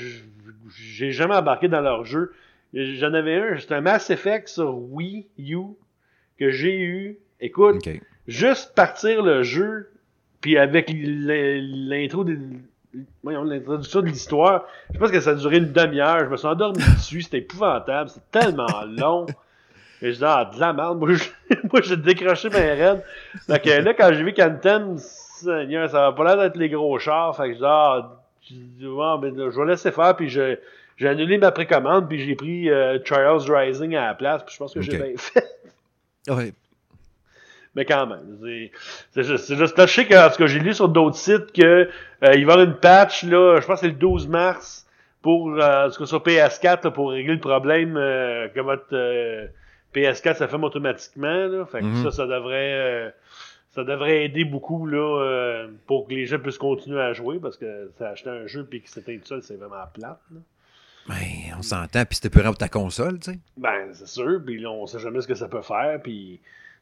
[0.76, 2.32] j'ai jamais embarqué dans leur jeu.
[2.74, 5.74] J'en avais un, c'était un Mass Effect sur Wii U
[6.38, 7.18] que j'ai eu.
[7.40, 7.88] Écoute,
[8.26, 9.90] juste partir le jeu,
[10.40, 12.38] puis avec l'intro de
[13.24, 16.20] l'introduction de l'histoire, je pense que ça a duré une demi-heure.
[16.20, 19.26] Je me suis endormi dessus, c'était épouvantable, c'est tellement long.
[20.00, 23.02] Et je dis, ah, de la merde, moi, j'ai décroché ma reine.
[23.48, 27.48] Donc là, quand j'ai vu qu'Anthem, ça va pas l'air d'être les gros chars, fait
[27.48, 30.56] que je dis, ah, ben, je vais laisser faire, puis je,
[30.96, 34.58] j'ai annulé ma précommande, puis j'ai pris euh, Trials Rising à la place, puis je
[34.58, 35.44] pense que j'ai bien fait.
[36.28, 36.52] Oui.
[37.74, 38.38] Mais quand même,
[39.12, 41.88] c'est juste, juste là, je sais que, que j'ai lu sur d'autres sites que euh,
[42.20, 44.86] va y avoir une patch, là, je pense que c'est le 12 mars,
[45.22, 49.46] pour, euh, sur PS4, pour régler le problème euh, que votre euh,
[49.94, 51.66] PS4 ça fait automatiquement, là.
[51.66, 52.04] Fait que Mhm.
[52.04, 53.14] ça, ça devrait...
[53.78, 57.56] ça devrait aider beaucoup là, euh, pour que les gens puissent continuer à jouer parce
[57.56, 60.18] que acheter un jeu puis que c'était tout seul, c'est vraiment plate.
[60.32, 60.40] Là.
[61.08, 63.38] Ben, on s'entend, puis c'était plus pour ta console, tu sais.
[63.56, 66.40] Ben, c'est sûr, puis là, on sait jamais ce que ça peut faire, puis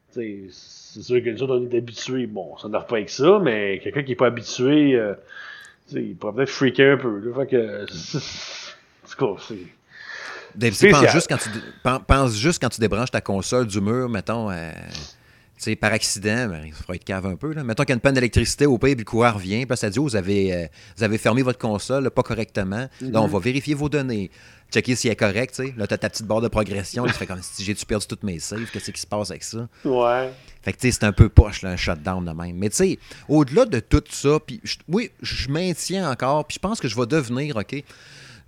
[0.09, 3.77] c'est sûr que nous autres, on est habitués, bon, ça ne pas avec ça, mais
[3.77, 5.13] quelqu'un qui n'est pas habitué, euh,
[5.91, 7.19] il pourrait peut-être freaker un peu.
[7.19, 7.85] Là, fait que.
[7.91, 10.89] C'est cool, c'est.
[10.89, 11.49] Pense juste, quand tu,
[12.05, 14.71] pense juste quand tu débranches ta console du mur, mettons, euh,
[15.63, 17.53] sais, par accident, ben, il faudra être cave un peu.
[17.53, 17.63] Là.
[17.63, 19.89] Mettons qu'il y a une panne d'électricité au pays, puis le coureur revient, puis ça
[19.89, 20.67] dit, oh, vous, avez, euh,
[20.97, 22.87] vous avez fermé votre console pas correctement.
[23.01, 23.33] Là, on mhm.
[23.33, 24.29] va vérifier vos données,
[24.71, 25.55] checker si elle est correcte.
[25.55, 25.73] sais.
[25.77, 27.05] Là, tu as ta petite barre de progression.
[27.05, 29.43] Là, tu fais comme si j'ai-tu perdu toutes mes saves, qu'est-ce qui se passe avec
[29.43, 29.67] ça?
[29.83, 30.31] Ouais.
[30.61, 32.57] Fait que, tu sais, c'est un peu poche, là, un shutdown de même.
[32.57, 36.79] Mais, tu sais, au-delà de tout ça, puis oui, je maintiens encore, puis je pense
[36.79, 37.83] que je vais devenir, OK?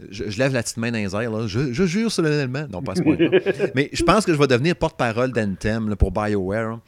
[0.09, 1.47] Je, lève la petite main dans les airs, là.
[1.47, 2.65] Je, je jure solennellement.
[2.71, 3.39] Non, pas ce point-là.
[3.75, 6.79] Mais je pense que je vais devenir porte-parole d'Anthem pour BioWare.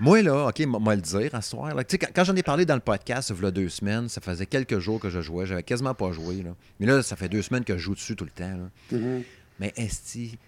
[0.00, 1.74] Moi, là, OK, moi le dire à ce soir.
[1.74, 4.20] Là, quand, quand j'en ai parlé dans le podcast, il y a deux semaines, ça
[4.20, 5.46] faisait quelques jours que je jouais.
[5.46, 6.42] J'avais quasiment pas joué.
[6.42, 6.54] Là.
[6.80, 8.70] Mais là, ça fait deux semaines que je joue dessus tout le temps.
[8.92, 9.22] Mm-hmm.
[9.60, 10.38] Mais Esti,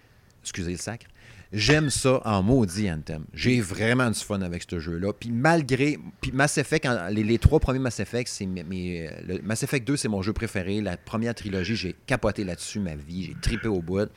[0.43, 1.07] excusez le sacre,
[1.51, 3.25] j'aime ça en maudit Anthem.
[3.33, 5.13] J'ai vraiment du fun avec ce jeu-là.
[5.13, 5.97] Puis malgré.
[6.21, 10.07] Puis Mass Effect, les, trois premiers Mass Effect, c'est mes, le, Mass Effect 2, c'est
[10.07, 10.81] mon jeu préféré.
[10.81, 13.25] La première trilogie, j'ai capoté là-dessus ma vie.
[13.25, 14.09] J'ai tripé au bout.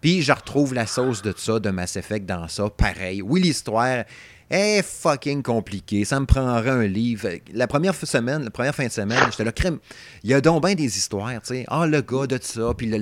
[0.00, 2.68] Puis je retrouve la sauce de ça, de Mass Effect dans ça.
[2.70, 3.22] Pareil.
[3.22, 4.04] Oui, l'histoire
[4.52, 6.04] est fucking compliqué.
[6.04, 7.28] Ça me prendrait un livre.
[7.52, 9.78] La première semaine, la première fin de semaine, j'étais là, crème.
[10.22, 11.64] Il y a donc bien des histoires, tu sais.
[11.68, 12.92] Ah, le gars de ça, puis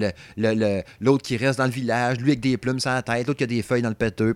[1.01, 3.45] l'autre qui reste dans le village, lui avec des plumes sur la tête, l'autre qui
[3.45, 4.35] a des feuilles dans le péteux.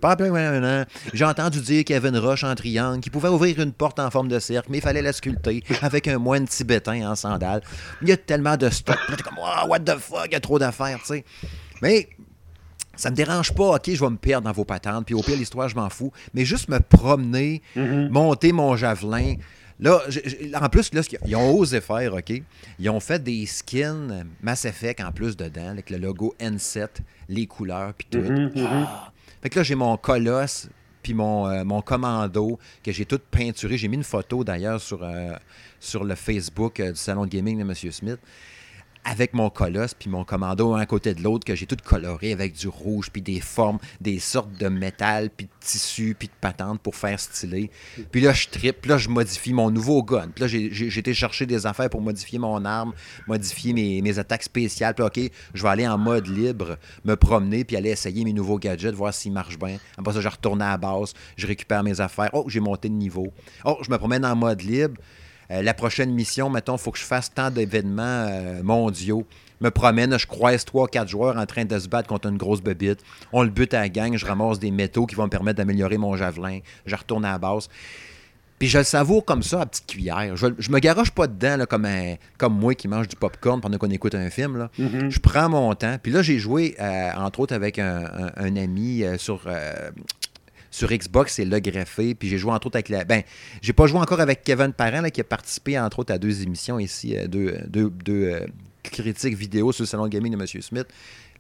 [1.13, 4.01] J'ai entendu dire qu'il y avait une roche en triangle, qui pouvait ouvrir une porte
[4.01, 7.63] en forme de cercle, mais il fallait la sculpter avec un moine tibétain en sandales.
[8.03, 8.99] Il y a tellement de stock.
[9.23, 11.25] Comme, oh, what the fuck, il y a trop d'affaires, tu sais.
[11.81, 12.09] Mais
[12.97, 15.37] ça me dérange pas, OK, je vais me perdre dans vos patentes, puis au pire,
[15.37, 16.13] l'histoire, je m'en fous.
[16.33, 18.09] Mais juste me promener, mhm.
[18.09, 19.37] monter mon javelin.
[19.81, 20.01] Là,
[20.55, 22.43] en plus, là, ils ont osé faire, OK?
[22.79, 26.89] Ils ont fait des skins Mass Effect en plus dedans, avec le logo N7,
[27.29, 28.19] les couleurs, puis tout.
[28.19, 28.67] Mhm, mhm.
[28.67, 29.13] Ah!
[29.43, 30.69] Fait que là, j'ai mon colosse,
[31.03, 33.77] puis mon, euh, mon commando, que j'ai tout peinturé.
[33.77, 35.37] J'ai mis une photo d'ailleurs sur, euh,
[35.79, 37.75] sur le Facebook euh, du salon de gaming de M.
[37.75, 38.19] Smith
[39.05, 42.33] avec mon colosse puis mon commando un à côté de l'autre que j'ai tout coloré
[42.33, 46.33] avec du rouge puis des formes, des sortes de métal puis de tissu puis de
[46.41, 47.71] patente pour faire stylé.
[48.11, 50.29] Puis là je tripe, là je modifie mon nouveau gun.
[50.35, 52.93] Puis là j'ai été chercher des affaires pour modifier mon arme,
[53.27, 54.95] modifier mes, attaques spéciales.
[54.95, 55.21] Puis OK,
[55.53, 59.13] je vais aller en mode libre, me promener puis aller essayer mes nouveaux gadgets, voir
[59.13, 59.79] s'ils marchent bien.
[59.99, 62.31] Après ça je retourne à la base, je récupère mes affaires.
[62.33, 63.33] Oh, j'ai monté de niveau.
[63.65, 64.97] Oh, je me promène en mode libre.
[65.51, 69.27] Euh, la prochaine mission, mettons, il faut que je fasse tant d'événements euh, mondiaux.
[69.61, 72.37] Je me promène, je croise trois, quatre joueurs en train de se battre contre une
[72.37, 73.01] grosse bebite.
[73.33, 75.97] On le bute à la gang, je ramasse des métaux qui vont me permettre d'améliorer
[75.97, 76.59] mon javelin.
[76.87, 77.69] Je retourne à la base.
[78.59, 80.37] Puis je le savoure comme ça à petite cuillère.
[80.37, 81.89] Je, je me garoche pas dedans comme,
[82.39, 84.69] comme moi qui mange du popcorn pendant qu'on écoute un film.
[84.79, 85.11] Mm-hmm.
[85.11, 85.97] Je prends mon temps.
[86.03, 89.43] Puis là, j'ai joué, euh, entre autres, avec un, ami sur
[90.75, 92.17] sur Xbox, c'est le greffé.
[92.17, 93.05] Puis j'ai joué entre autres avec la.
[93.05, 93.23] Ben,
[93.63, 96.81] j'ai pas joué encore avec Kevin Parent, qui a participé entre autres à deux émissions
[96.81, 98.47] ici, euh, deux, deux euh,
[98.83, 100.63] critiques vidéo sur le salon gaming de M.
[100.63, 100.87] Smith.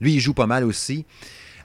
[0.00, 1.04] Lui, il joue pas mal aussi.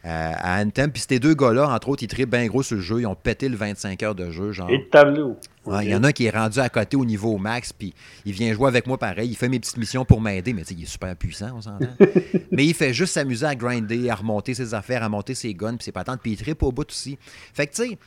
[0.05, 0.91] Euh, à Anthem.
[0.91, 3.01] Puis ces deux gars-là, entre autres, ils trippent bien gros sur le jeu.
[3.01, 4.53] Ils ont pété le 25 heures de jeu.
[4.53, 4.69] Genre.
[4.69, 5.37] Et de tableau.
[5.81, 7.93] Il y en a qui est rendu à côté au niveau max, puis
[8.25, 9.29] il vient jouer avec moi pareil.
[9.29, 11.85] Il fait mes petites missions pour m'aider, mais il est super puissant, on s'entend.
[12.51, 15.75] mais il fait juste s'amuser à grinder, à remonter ses affaires, à monter ses guns,
[15.75, 17.19] puis ses patentes, puis il trippe au bout aussi.
[17.53, 17.97] Fait que, tu sais,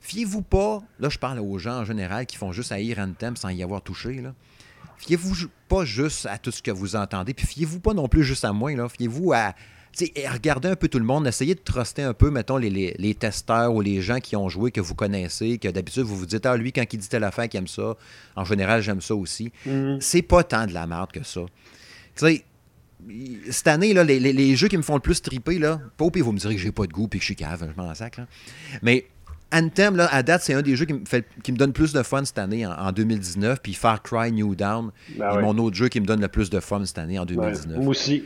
[0.00, 3.50] fiez-vous pas, là, je parle aux gens en général qui font juste haïr Anthem sans
[3.50, 4.32] y avoir touché, là.
[4.98, 5.34] Fiez-vous
[5.68, 8.54] pas juste à tout ce que vous entendez, puis fiez-vous pas non plus juste à
[8.54, 8.88] moi, là.
[8.88, 9.52] Fiez-vous à,
[10.30, 13.74] regardez un peu tout le monde, essayez de truster un peu, mettons, les, les, testeurs
[13.74, 16.56] ou les gens qui ont joué, que vous connaissez, que d'habitude, vous vous dites, ah,
[16.56, 17.96] lui, quand il dit telle affaire, qu'il aime ça,
[18.34, 19.52] en général, j'aime ça aussi.
[19.66, 20.00] Mm-hmm.
[20.00, 21.40] C'est pas tant de la merde que ça.
[22.14, 22.44] Tu sais,
[23.50, 26.24] cette année, là, les, les, jeux qui me font le plus triper, là, pas pire,
[26.24, 27.94] vous me direz que j'ai pas de goût puis que je suis cave, je m'en
[27.94, 28.20] sac,
[28.82, 29.06] Mais
[29.52, 31.92] Anthem, là, à date, c'est un des jeux qui me, fait, qui me donne plus
[31.92, 33.60] de fun cette année, en, 2019.
[33.62, 36.50] Puis Far Cry New Down ben est mon autre jeu qui me donne le plus
[36.50, 37.78] de fun cette année, en 2019.
[37.78, 38.24] moi aussi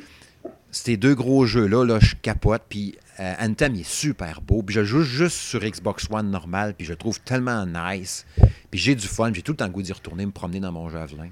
[0.70, 2.62] ces deux gros jeux-là, là, je capote.
[2.68, 4.62] Puis euh, Anthem, il est super beau.
[4.62, 6.74] Puis je joue juste sur Xbox One normal.
[6.76, 8.26] Puis je le trouve tellement nice.
[8.70, 9.32] Puis j'ai du fun.
[9.32, 11.28] J'ai tout le temps le goût d'y retourner, me promener dans mon javelin.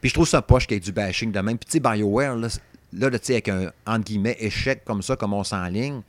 [0.00, 1.58] Puis je trouve ça poche qu'il y ait du bashing de même.
[1.58, 2.48] Puis tu sais, BioWare, là,
[2.92, 6.02] là tu sais, avec un, entre guillemets, échec comme ça, comme on s'enligne.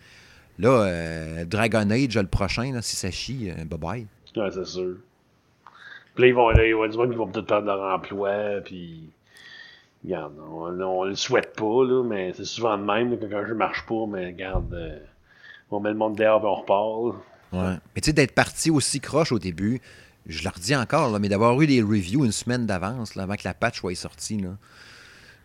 [0.60, 4.06] Là, euh, Dragon Age, le prochain, là, si ça chie, euh, bye-bye.
[4.36, 4.96] Ouais, c'est sûr.
[6.16, 9.12] Puis là, ils vont, ils vont, ils vont peut-être perdre leur emploi, puis
[10.04, 13.56] regarde, on, ne le souhaite pas, là, mais c'est souvent de même, quand un jeu
[13.56, 15.00] marche pas, mais regarde, euh,
[15.72, 17.22] on met le monde dehors et on repart.
[17.54, 17.78] Ouais.
[17.96, 19.82] Mais tu sais, d'être parti aussi croche au début,
[20.26, 23.44] je leur dis encore, là, mais d'avoir eu des reviews une semaine d'avance, avant que
[23.46, 24.58] la patch soit sortie, là.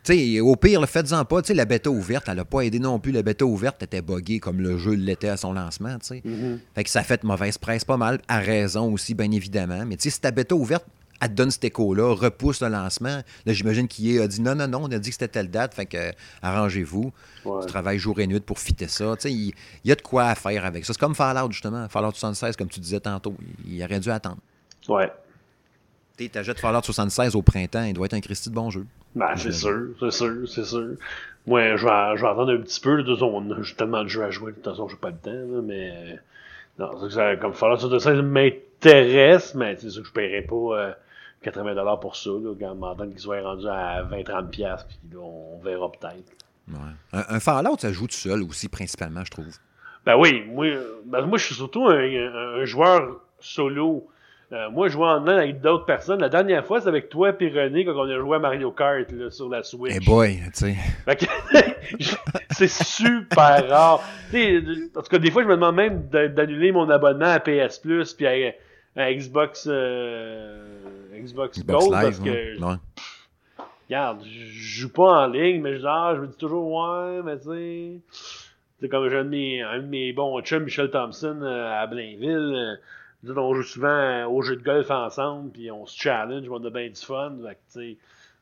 [0.05, 1.43] Tu sais, au pire, le faites-en pas.
[1.43, 3.13] Tu sais, la bêta ouverte, elle n'a pas aidé non plus.
[3.13, 6.23] La bêta ouverte était buggée comme le jeu l'était à son lancement, tu sais.
[6.27, 6.59] Mm-hmm.
[6.75, 9.85] Fait que ça a fait mauvaise presse pas mal, à raison aussi, bien évidemment.
[9.87, 10.85] Mais tu sais, si ta bêta ouverte
[11.23, 13.23] elle te donne cet écho-là, repousse le lancement.
[13.47, 15.73] Là, j'imagine qu'il a dit non, non, non, on a dit que c'était telle date,
[15.73, 16.11] fait que
[16.43, 17.13] arrangez-vous.
[17.45, 19.15] Tu travailles jour et nuit pour fitter ça.
[19.15, 19.55] Tu sais, il,
[19.85, 20.93] y a de quoi faire avec ça.
[20.93, 21.89] C'est comme Fallout, justement.
[21.89, 23.37] Fallout 76, comme tu disais tantôt.
[23.65, 24.39] Il, aurait dû attendre.
[24.89, 25.13] Ouais.
[26.19, 28.85] Tu t'achètes Fallout 76 au printemps, il doit être un Christy de bon jeu.
[29.15, 30.97] Ben, c'est sûr, c'est sûr, c'est sûr.
[31.47, 32.97] Moi, je vais, je vais attendre un petit peu.
[32.97, 34.51] De toute façon, j'ai tellement de jeux à jouer.
[34.51, 36.19] De toute façon, j'ai pas le temps, mais.
[36.81, 40.97] Non, ça, comme Fallout 76 m'intéresse, mais c'est sûr que je paierais pas
[41.43, 44.67] 80$ euh, pour ça, là, quand m'entend qu'il soit rendu à 20-30$, puis
[45.13, 46.33] là, on verra peut-être.
[46.69, 46.79] Ouais.
[47.13, 49.59] Un, Fallout, ça joue tout seul aussi, principalement, je trouve.
[50.05, 50.67] Ben oui, moi,
[51.05, 54.09] ben moi je suis surtout un joueur solo
[54.53, 56.21] euh, moi, je jouais en un avec d'autres personnes.
[56.21, 59.07] La dernière fois, c'est avec toi et René quand on a joué à Mario Kart
[59.31, 59.95] sur la Switch.
[59.97, 60.77] Eh boy, tu sais.
[62.51, 64.05] c'est super rare.
[64.35, 68.13] en tout cas, des fois, je me demande même d'annuler mon abonnement à PS Plus
[68.13, 72.63] puis à, Xbox, euh, Xbox, Gold parce que.
[72.63, 72.81] Hein?
[73.89, 77.39] regarde, je joue pas en ligne, mais je, ah, je me dis toujours, ouais, mais
[77.39, 78.01] tu sais.
[78.81, 79.25] C'est comme un, un,
[79.79, 82.79] de mes bons chums, Michel Thompson, euh, à Blainville
[83.31, 86.89] on joue souvent au jeu de golf ensemble, puis on se challenge, on a bien
[86.89, 87.37] du fun.
[87.43, 87.99] Fait tu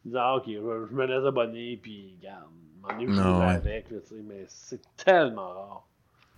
[0.08, 5.48] sais, ah, ok, je, me laisse abonner, puis regarde, m'en avec, là, mais c'est tellement
[5.48, 5.86] rare.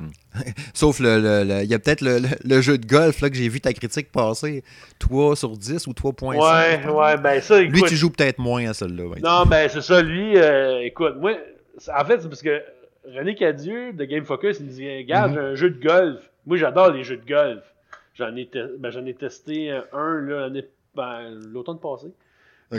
[0.74, 3.72] Sauf le, il y a peut-être le, jeu de golf là, que j'ai vu ta
[3.72, 4.64] critique passer
[4.98, 6.37] 3 sur 10 ou 3.5.
[6.37, 9.05] Ouais, ouais, ben ça, écoute, Lui, tu joues peut-être moins à celui-là.
[9.22, 11.33] non, ben c'est ça, lui, euh, écoute, moi,
[11.94, 12.62] en fait, c'est parce que
[13.05, 15.35] René Cadieux de Game Focus, il me dit, regarde, mm-hmm.
[15.35, 16.31] j'ai un jeu de golf.
[16.46, 17.62] Moi, j'adore les jeux de golf.
[18.14, 20.50] J'en ai, ben, j'en ai testé un là,
[20.94, 22.09] ben, l'automne passé.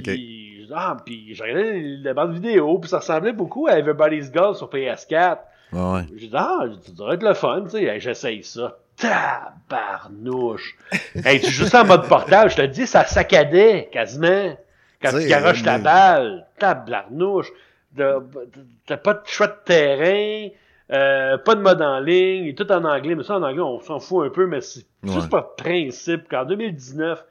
[0.01, 4.57] Puis, ah, puis j'ai regardé la bande vidéo, puis ça ressemblait beaucoup à Everybody's Golf
[4.57, 5.37] sur PS4.
[5.73, 6.01] Ouais.
[6.15, 8.77] J'ai dit, ah, ça devrait être le fun, tu sais, j'essaye ça.
[8.95, 10.77] Tabarnouche!
[11.25, 14.55] hey, tu joues ça en mode portable, je te dis, ça saccadait quasiment.
[15.01, 17.51] Quand tu garoches ta balle, tabarnouche.
[17.97, 20.49] T'as pas de choix de terrain.
[20.91, 23.79] Euh, pas de mode en ligne, et tout en anglais, mais ça en anglais, on
[23.79, 27.25] s'en fout un peu, mais c'est juste pas de principe qu'en 2019,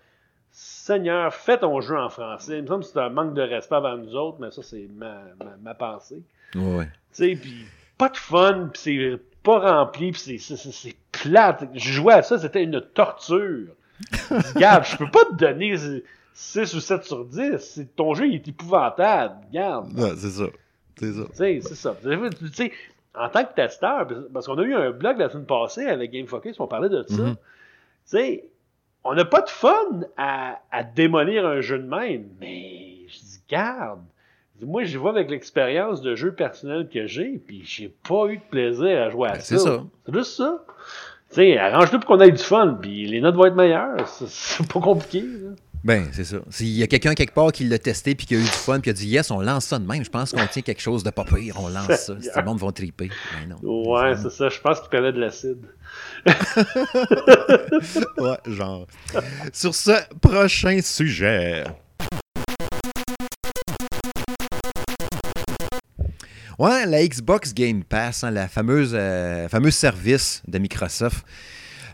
[0.51, 2.59] Seigneur, fais ton jeu en français.
[2.59, 4.89] Il me semble que c'est un manque de respect envers nous autres, mais ça, c'est
[4.95, 5.21] ma,
[5.63, 6.23] ma, pensée.
[6.55, 6.87] Ouais.
[7.15, 7.67] Tu sais, puis
[8.03, 11.69] pas de fun, puis c'est pas rempli, puis c'est plate.
[11.75, 13.69] Je jouais à ça, c'était une torture.
[14.55, 15.77] Regarde, je peux pas te donner
[16.35, 17.83] 6 ou 7 sur 10.
[17.95, 19.37] Ton jeu, il est épouvantable.
[19.49, 19.97] Regarde.
[19.97, 20.47] Ouais, c'est ça.
[20.97, 21.23] C'est ça.
[21.33, 21.97] c'est ça.
[22.03, 22.73] Tu sais,
[23.15, 26.27] en tant que testeur, parce qu'on a eu un blog la semaine passée avec Game
[26.27, 27.23] Focus, on parlait de ça.
[27.23, 27.35] Mhm.
[27.35, 27.39] Tu
[28.05, 28.45] sais,
[29.05, 30.59] on n'a pas de fun à,
[30.97, 34.03] démolir un jeu de même, mais je dis, garde.
[34.67, 38.43] Moi, je vois avec l'expérience de jeu personnel que j'ai, puis j'ai pas eu de
[38.51, 39.47] plaisir à jouer à ben, ça.
[39.47, 39.85] C'est ça.
[40.07, 40.65] C'est juste ça.
[41.31, 44.07] Tu sais, arrange-le pour qu'on ait du fun, puis les notes vont être meilleures.
[44.09, 45.25] C'est pas compliqué.
[45.85, 46.37] Ben, c'est ça.
[46.49, 48.79] S'il y a quelqu'un quelque part qui l'a testé puis qui a eu du fun
[48.79, 51.03] puis a dit yes, on lance ça de même, je pense qu'on tient quelque chose
[51.03, 52.15] de pas pire, on lance ça.
[52.15, 53.09] Tout le monde va triper.
[53.09, 53.91] Ben non.
[53.91, 54.49] Ouais, c'est ça.
[54.49, 55.67] Je pense qu'il parlait de l'acide.
[58.19, 58.87] ouais, genre.
[59.53, 61.65] Sur ce prochain sujet.
[66.63, 71.27] Ouais, la Xbox Game Pass, hein, la fameuse, euh, fameuse service de Microsoft.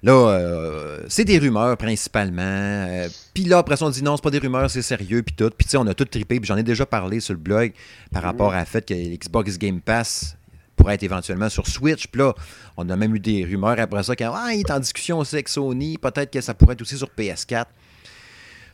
[0.02, 2.42] Là, euh, c'est des rumeurs principalement.
[2.42, 5.35] Euh, puis là, après ça, on dit non, c'est pas des rumeurs, c'est sérieux, puis
[5.35, 5.48] tout.
[5.57, 7.72] Puis tu sais, on a tout trippé, puis j'en ai déjà parlé sur le blog
[8.12, 10.37] par rapport à fait que l'Xbox Game Pass
[10.76, 12.07] pourrait être éventuellement sur Switch.
[12.07, 12.35] Puis là,
[12.76, 15.48] on a même eu des rumeurs après ça qu'il ah, est en discussion aussi avec
[15.48, 17.64] Sony, peut-être que ça pourrait être aussi sur PS4.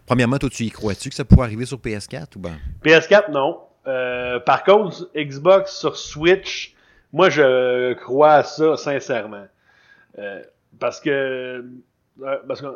[0.07, 2.59] Premièrement, toi, tu y crois-tu que ça pourrait arriver sur PS4 ou ben?
[2.85, 3.59] PS4, non.
[3.87, 6.75] Euh, par contre, Xbox sur Switch,
[7.13, 9.47] moi, je crois à ça sincèrement.
[10.79, 11.65] Parce que,
[12.23, 12.67] euh, parce que,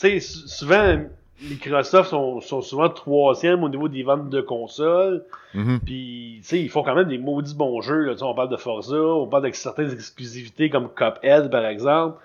[0.00, 0.98] tu sais, souvent,
[1.42, 5.24] Microsoft sont, sont, souvent troisième au niveau des ventes de consoles.
[5.54, 5.78] Mm-hmm.
[5.80, 8.04] Puis, tu sais, ils font quand même des maudits bons jeux.
[8.04, 8.14] Là.
[8.22, 12.18] On parle de Forza, on parle de certaines exclusivités comme Cuphead, par exemple.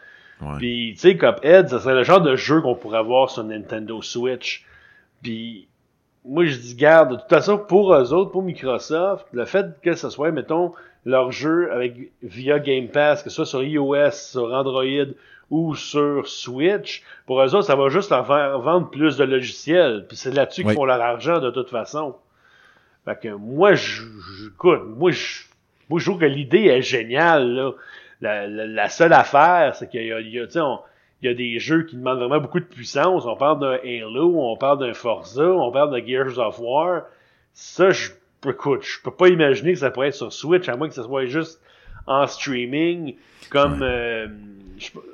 [0.58, 4.02] Puis, tu sais, Cuphead, ça serait le genre de jeu qu'on pourrait avoir sur Nintendo
[4.04, 4.66] Switch.
[5.24, 5.68] Puis,
[6.28, 9.94] moi, je dis, garde, de toute façon, pour eux autres, pour Microsoft, le fait que
[9.94, 10.74] ce soit, mettons,
[11.06, 15.14] leur jeu avec via Game Pass, que ce soit sur iOS, sur Android
[15.50, 20.06] ou sur Switch, pour eux autres, ça va juste leur faire vendre plus de logiciels.
[20.08, 22.16] Puis c'est là-dessus qu'ils font leur argent de toute façon.
[23.06, 24.04] Fait que moi, je,
[24.54, 25.44] écoute, moi, je,
[25.90, 27.54] moi, je trouve que l'idée est géniale.
[27.54, 27.72] Là.
[28.20, 30.48] La, la, seule affaire, c'est qu'il y a, il y a,
[31.22, 33.26] il y a des jeux qui demandent vraiment beaucoup de puissance.
[33.26, 37.04] On parle d'un Halo, on parle d'un Forza, on parle de Gears of War.
[37.54, 38.12] Ça, je
[38.48, 41.04] écoute, je peux pas imaginer que ça pourrait être sur Switch, à moins que ce
[41.04, 41.62] soit juste
[42.06, 43.16] en streaming,
[43.50, 44.28] comme euh,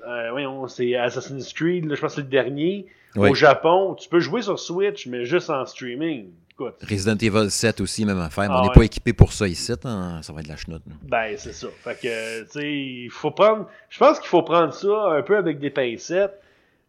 [0.08, 2.88] euh, voyons, c'est Assassin's Creed, je pense que c'est le dernier.
[3.16, 6.32] Au Japon, tu peux jouer sur Switch, mais juste en streaming.
[6.60, 8.50] Resident Evil 7 aussi, même affaire.
[8.50, 9.72] mais on ah n'est pas équipé pour ça ici.
[9.84, 10.20] Hein.
[10.22, 10.84] Ça va être de la chenoute.
[11.04, 11.68] Ben, c'est ça.
[11.84, 13.68] Fait que, tu sais, il faut prendre.
[13.90, 16.40] Je pense qu'il faut prendre ça un peu avec des pincettes.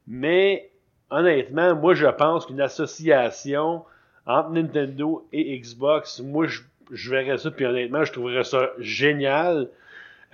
[0.07, 0.71] Mais,
[1.11, 3.83] honnêtement, moi, je pense qu'une association
[4.27, 7.51] entre Nintendo et Xbox, moi, je, je verrais ça.
[7.51, 9.71] Puis, honnêtement, je trouverais ça génial.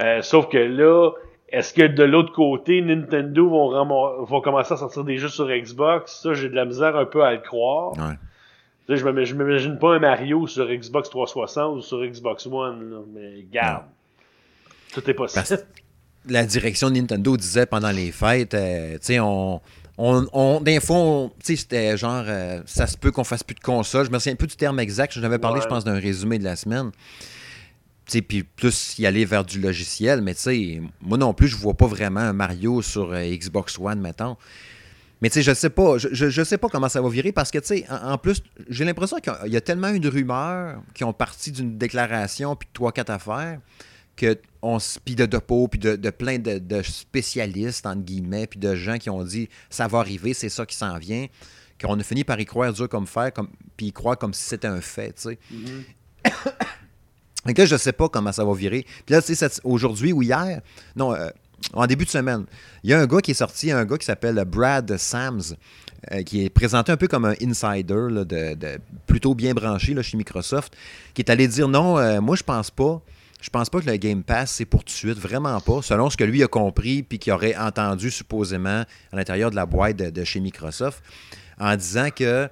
[0.00, 1.12] Euh, sauf que là,
[1.50, 6.20] est-ce que de l'autre côté, Nintendo vont, vont commencer à sortir des jeux sur Xbox?
[6.22, 7.92] Ça, j'ai de la misère un peu à le croire.
[7.92, 8.16] Ouais.
[8.96, 13.84] Je m'imagine pas un Mario sur Xbox 360 ou sur Xbox One, mais garde.
[14.92, 15.44] Tout est possible.
[16.28, 19.60] la direction de Nintendo disait pendant les fêtes, euh, tu sais, on,
[19.96, 24.06] on, on, des fois, c'était genre, euh, ça se peut qu'on fasse plus de consoles.
[24.06, 25.12] Je me souviens plus du terme exact.
[25.12, 26.90] Je n'avais parlé, je pense, d'un résumé de la semaine.
[28.06, 30.20] Puis plus y aller vers du logiciel.
[30.22, 33.78] Mais tu sais, moi non plus, je vois pas vraiment un Mario sur euh, Xbox
[33.78, 34.36] One, mettons.
[35.20, 37.50] Mais tu sais, je sais pas, je, je, sais pas comment ça va virer parce
[37.50, 41.12] que tu sais, en, plus, j'ai l'impression qu'il y a tellement une rumeur qui ont
[41.12, 43.60] parti d'une déclaration puis de trois quatre affaires
[44.16, 48.58] que on puis de depot puis de, de, plein de, de, spécialistes entre guillemets puis
[48.58, 51.26] de gens qui ont dit ça va arriver, c'est ça qui s'en vient,
[51.80, 54.44] qu'on a fini par y croire dur comme fer, comme puis y croire comme si
[54.44, 55.38] c'était un fait, tu sais.
[55.52, 57.54] Mm-hmm.
[57.58, 58.86] là, je sais pas comment ça va virer.
[59.04, 60.60] Puis là, tu sais, aujourd'hui ou hier,
[60.96, 61.14] non.
[61.14, 61.28] Euh,
[61.72, 62.46] en début de semaine.
[62.82, 65.56] Il y a un gars qui est sorti, un gars qui s'appelle Brad Sams,
[66.12, 70.74] euh, qui est présenté un peu comme un insider, de, plutôt bien branché chez Microsoft,
[71.14, 73.02] qui est allé dire non, euh, moi je pense pas.
[73.40, 76.10] Je pense pas que le Game Pass, c'est pour tout de suite, vraiment pas, selon
[76.10, 79.96] ce que lui a compris puis qu'il aurait entendu supposément à l'intérieur de la boîte
[79.96, 81.02] de, chez Microsoft,
[81.58, 82.50] en disant que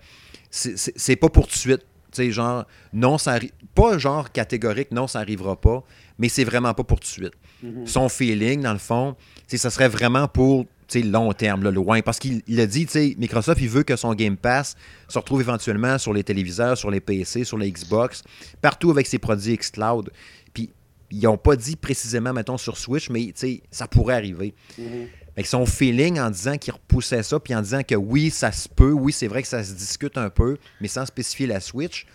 [0.51, 1.85] c'est pas pour tout de suite.
[2.11, 3.39] Tu sais, genre, non, ça
[3.75, 5.85] pas genre catégorique, non, ça arrivera pas,
[6.19, 7.35] mais c'est vraiment pas pour tout de suite.
[7.63, 7.87] Mhm.
[7.87, 12.01] Son feeling, dans le fond, ça serait vraiment pour long terme, le loin.
[12.01, 12.87] Parce qu'il a dit,
[13.19, 14.77] Microsoft, il veut que son Game Pass
[15.09, 18.23] se retrouve éventuellement sur les téléviseurs, sur les PC, sur les Xbox,
[18.61, 20.11] partout avec ses produits xCloud.
[20.55, 20.71] Puis,
[21.11, 23.33] ils n'ont pas dit précisément, mettons, sur Switch, mais
[23.71, 24.55] ça pourrait arriver.
[24.79, 25.09] Mhm.
[25.37, 28.69] Avec son feeling en disant qu'il repoussait ça, puis en disant que oui, ça se
[28.69, 32.07] peut, oui, c'est vrai que ça se discute un peu, mais sans spécifier la Switch,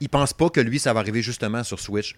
[0.00, 2.14] il pense pas que lui, ça va arriver justement sur Switch.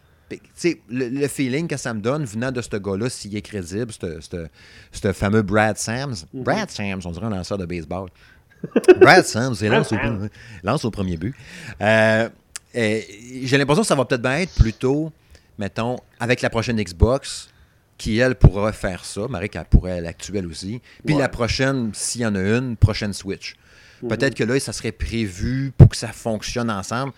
[0.88, 5.12] Le, le, feeling que ça me donne venant de ce gars-là, s'il est crédible, ce
[5.12, 6.14] fameux Brad Sams.
[6.32, 6.42] Mhm.
[6.44, 8.08] Brad Sams, on dirait un lanceur de baseball.
[9.00, 9.92] Brad Sams, il lance,
[10.62, 11.34] lance, au premier but.
[11.80, 12.28] Euh,
[12.74, 15.12] j'ai l'impression que ça va peut-être bien être plutôt,
[15.58, 17.48] mettons, avec la prochaine Xbox,
[17.98, 19.26] qui, elle, pourra faire ça.
[19.28, 20.80] Marie, qu'elle pourrait l'actuelle aussi.
[21.04, 23.56] Puis la prochaine, s'il y en a une, prochaine Switch.
[24.02, 24.08] Mhm.
[24.08, 27.12] Peut-être que là, ça serait prévu pour que ça fonctionne ensemble.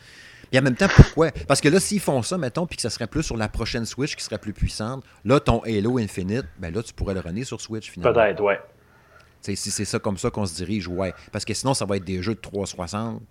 [0.52, 1.30] Et en même temps, pourquoi?
[1.48, 3.86] Parce que là, s'ils font ça, mettons, puis que ça serait plus sur la prochaine
[3.86, 7.44] Switch qui serait plus puissante, là, ton Halo Infinite, ben là, tu pourrais le runner
[7.44, 8.14] sur Switch finalement.
[8.14, 8.60] Peut-être, ouais.
[9.40, 11.14] si c'est ça comme ça qu'on se dirige, ouais.
[11.32, 13.22] Parce que sinon, ça va être des jeux de 360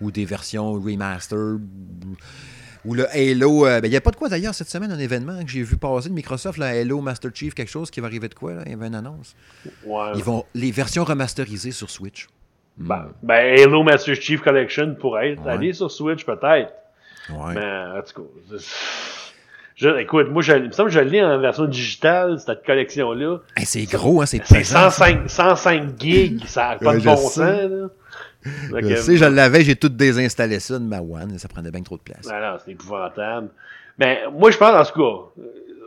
[0.00, 1.58] ou des versions remaster
[2.84, 3.66] ou le Halo.
[3.66, 5.62] Euh, ben, il n'y a pas de quoi d'ailleurs cette semaine, un événement que j'ai
[5.62, 8.54] vu passer de Microsoft, le Halo Master Chief, quelque chose qui va arriver de quoi
[8.54, 8.62] là?
[8.66, 9.34] Il y avait une annonce.
[9.84, 10.12] Ouais.
[10.14, 12.26] Ils vont les versions remasterisées sur Switch.
[12.80, 15.46] Ben, ben, Halo Master Chief Collection pourrait être.
[15.46, 16.72] Aller sur Switch, peut-être.
[17.30, 17.54] Ouais.
[17.54, 18.56] Mais, en tout cas.
[19.76, 23.38] Je, écoute, moi, je, il me semble que je l'ai en version digitale, cette collection-là.
[23.64, 27.88] c'est gros, hein, c'est C'est 105, 105 gigs, ça n'a pas de bon sens, là.
[28.42, 31.96] je sais, je l'avais, j'ai tout désinstallé ça de ma One, ça prenait bien trop
[31.96, 32.26] de place.
[32.26, 33.48] Non, non, c'est épouvantable.
[33.98, 35.42] Mais moi, je pense, en tout cas,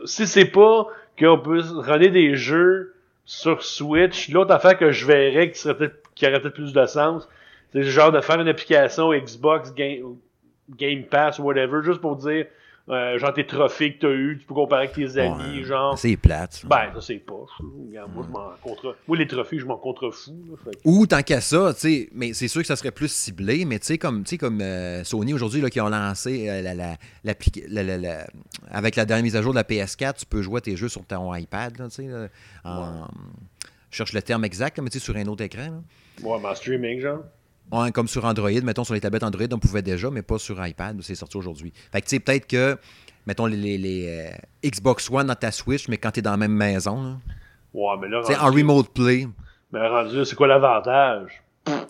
[0.06, 5.52] si c'est pas qu'on peut runner des jeux sur Switch, l'autre affaire que je verrais
[5.52, 7.28] qui serait peut-être qui aurait peut-être plus de sens.
[7.72, 10.16] C'est genre de faire une application Xbox Game,
[10.76, 12.46] Game Pass ou whatever, juste pour dire
[12.90, 15.98] euh, genre tes trophées que tu as eu, tu peux comparer avec tes amis, genre.
[15.98, 16.64] C'est plate.
[16.66, 17.46] Ben, ça c'est pas.
[17.88, 18.96] Regarde, moi, je m'en contre...
[19.08, 20.34] moi, les trophées, je m'en contrefous.
[20.84, 23.78] Ou tant qu'à ça, tu sais, mais c'est sûr que ça serait plus ciblé, mais
[23.78, 28.26] tu sais, comme, comme euh, Sony aujourd'hui, qui ont lancé euh, la, la, la,
[28.70, 31.06] avec la dernière mise à jour de la PS4, tu peux jouer tes jeux sur
[31.06, 32.08] ton iPad, tu sais,
[32.64, 33.08] en.
[33.90, 35.70] Je cherche le terme exact, mais tu sais, sur un autre écran.
[35.70, 35.80] Là.
[36.22, 37.20] Ouais, mais en streaming, genre.
[37.72, 40.64] Ouais, comme sur Android, mettons sur les tablettes Android, on pouvait déjà, mais pas sur
[40.64, 41.72] iPad, c'est sorti aujourd'hui.
[41.92, 42.76] Fait que tu sais, peut-être que,
[43.26, 46.36] mettons, les, les, euh, Xbox One dans ta Switch, mais quand tu es dans la
[46.36, 47.02] même maison.
[47.02, 47.16] Là,
[47.72, 48.22] ouais, mais là.
[48.24, 49.26] C'est en remote play.
[49.72, 51.42] Mais rendu c'est quoi l'avantage?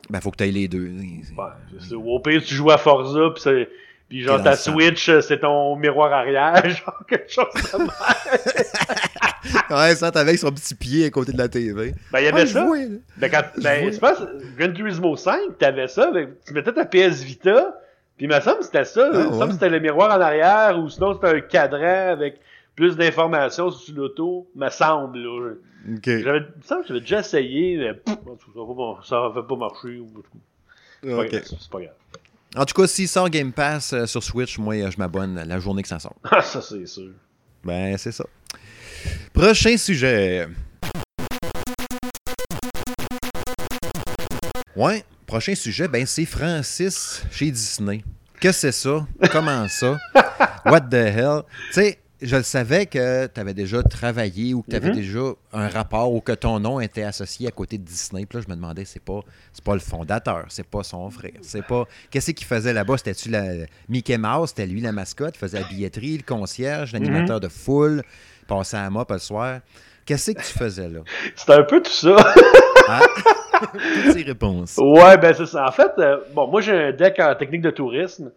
[0.09, 0.89] Ben, faut que tu aies les deux.
[0.89, 3.69] Ouais, Au pire, tu joues à Forza, puis c'est
[4.09, 7.61] puis genre ta Switch, euh, c'est ton miroir arrière, genre quelque chose de
[9.53, 9.65] mal.
[9.71, 11.95] ouais, ça, t'avais son petit pied à côté de la TV.
[12.13, 12.67] Ben, il y avait ça.
[13.17, 14.19] ben, quand, ben, je pense,
[14.59, 17.81] Gran Turismo 5, t'avais ça, ben, tu mettais ta PS Vita,
[18.17, 19.11] puis il me semble que c'était ça.
[19.13, 22.13] Ah, il me semble que c'était le miroir en arrière, ou sinon c'était un cadran
[22.13, 22.41] avec
[22.77, 25.19] plus d'informations sur l'auto, me semble.
[25.19, 25.53] Là.
[25.97, 26.05] OK.
[26.05, 28.17] J'avais, il me semble que j'avais déjà essayé, mais pff,
[29.05, 30.03] ça va pas marcher.
[31.03, 31.31] C'est pas OK.
[31.31, 31.95] grave, c'est pas grave.
[32.57, 35.59] En tout cas, s'il sort Game Pass euh, sur Switch, moi, euh, je m'abonne la
[35.59, 36.15] journée que ça sort.
[36.31, 37.11] Ah, ça, c'est sûr.
[37.65, 38.25] Ben, c'est ça.
[39.33, 40.47] Prochain sujet.
[44.77, 48.03] Ouais, prochain sujet, ben c'est Francis chez Disney.
[48.41, 49.07] Qu'est-ce que c'est ça?
[49.31, 49.99] Comment ça?
[50.67, 51.43] What the hell?
[51.69, 54.95] Tu sais, je le savais que tu avais déjà travaillé ou que tu avais Mhm.
[54.97, 55.21] déjà
[55.53, 58.27] un rapport ou que ton nom était associé à côté de Disney.
[58.27, 59.21] Puis là, je me demandais, c'est pas,
[59.53, 61.85] c'est pas le fondateur, c'est pas son frère, c'est pas.
[62.11, 62.97] Qu'est-ce qu'il faisait là-bas?
[62.99, 63.45] C'était-tu la
[63.89, 64.49] Mickey Mouse?
[64.51, 65.35] C'était lui la mascotte?
[65.37, 68.03] Il faisait la billetterie, le concierge, l'animateur de foule,
[68.47, 69.61] passait à moi le soir.
[70.07, 71.01] Qu'est-ce que tu faisais là?
[71.37, 72.17] C'était un peu tout ça.
[72.89, 73.01] Ah?
[73.73, 74.77] Toutes ces réponses.
[74.79, 75.67] ouais, ben c'est ça.
[75.67, 78.31] En fait, euh, bon, moi j'ai un deck en technique de tourisme.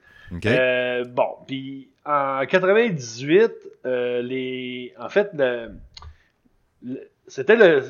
[0.46, 3.52] Euh, bon, puis en 98,
[3.86, 5.72] euh, les, en fait, le,
[6.86, 7.82] le- c'était le,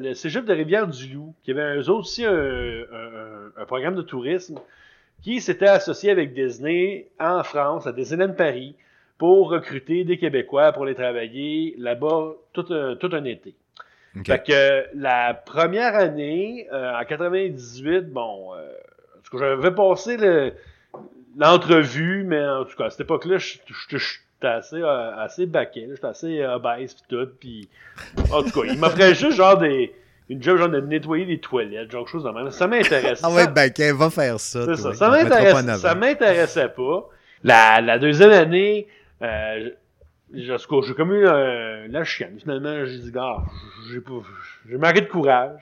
[0.00, 4.58] le cégep de Rivière-du-Loup qui avait eux aussi un, un- un programme de tourisme
[5.22, 8.74] qui s'était associé avec Disney en France, à Disneyland Paris,
[9.20, 13.54] pour recruter des Québécois pour les travailler là-bas tout, un- tout un été.
[14.26, 18.58] Fait que la première année, euh, en 98, bon, euh,
[19.18, 20.52] en tout cas, j'avais passé le-
[21.38, 23.66] l'entrevue, mais en tout cas, à cette époque-là, j'étais
[24.46, 27.68] assez, euh, assez baquet, là, j'étais assez euh, obèse pis tout, pis
[28.32, 29.94] en tout cas, il m'offrait juste genre des,
[30.28, 32.50] une job genre de nettoyer les toilettes, genre quelque chose de même.
[32.50, 33.22] Ça m'intéressait.
[33.24, 34.60] Ah ouais, qu'elle va faire ça.
[34.64, 34.94] C'est toi.
[34.94, 34.94] ça.
[35.78, 37.08] Ça m'intéressait pas.
[37.44, 38.86] La, la deuxième année,
[39.22, 39.70] euh,
[40.32, 40.56] j'ai
[40.96, 42.38] comme eu euh, la chienne.
[42.38, 43.38] Finalement, j'ai dit, gars,
[43.90, 44.00] j'ai
[44.68, 45.60] j'ai manqué de courage.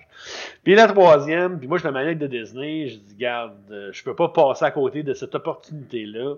[0.63, 2.89] Puis la troisième, puis moi, j'étais maniaque de Disney.
[2.89, 6.35] J'ai dit, garde, euh, je peux pas passer à côté de cette opportunité-là.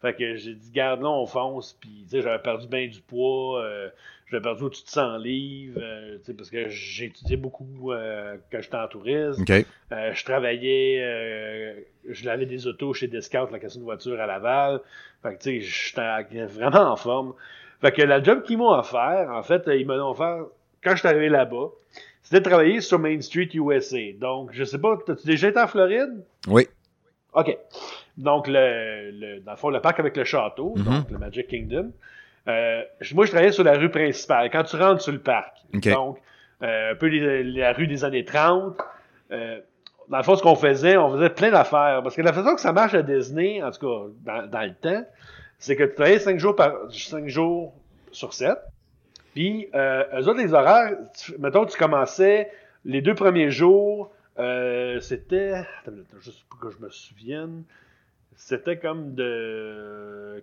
[0.00, 1.76] Fait que j'ai dit, garde, là, on fonce.
[1.80, 3.62] Puis, tu sais, j'avais perdu bien du poids.
[3.62, 3.88] euh,
[4.30, 5.80] j'avais perdu au-dessus de 100 livres.
[5.82, 9.42] euh, tu sais, parce que j'ai étudié beaucoup euh, quand j'étais en tourisme.
[9.42, 9.50] OK.
[9.50, 11.74] Euh, je travaillais, euh,
[12.08, 14.80] je lavais des autos chez Discount, la cassette de voiture à Laval.
[15.22, 17.34] Fait que, tu sais, j'étais vraiment en forme.
[17.80, 20.44] Fait que la job qu'ils m'ont offert, en fait, ils m'ont offert,
[20.84, 21.70] quand je suis arrivé là-bas,
[22.22, 24.12] c'était de travailler sur Main Street USA.
[24.20, 26.22] Donc, je sais pas, t'as-tu déjà été en Floride?
[26.48, 26.68] Oui.
[27.32, 27.56] OK.
[28.18, 30.84] Donc, le, le, dans le fond, le parc avec le château, Mhm.
[30.84, 31.92] donc le Magic Kingdom.
[32.48, 32.82] Euh,
[33.14, 35.54] moi, je travaillais sur la rue principale, quand tu rentres sur le parc.
[35.92, 36.18] Donc,
[36.62, 38.76] euh, un peu les- la rue des années 30.
[39.30, 39.60] Euh,
[40.08, 42.00] dans le fond, ce qu'on faisait, on faisait plein d'affaires.
[42.02, 44.74] Parce que la façon que ça marche à Disney, en tout cas, dans, dans le
[44.74, 45.04] temps,
[45.58, 47.74] c'est que tu travaillais 5 jours, par, 5 jours
[48.10, 48.56] sur 7.
[49.34, 52.50] Puis, euh, eux autres, les horaires, tu- mettons, tu commençais
[52.84, 54.10] les deux premiers jours,
[55.00, 55.52] c'était.
[55.84, 57.62] Attends, juste pour que je me souvienne.
[58.38, 60.42] C'était comme de.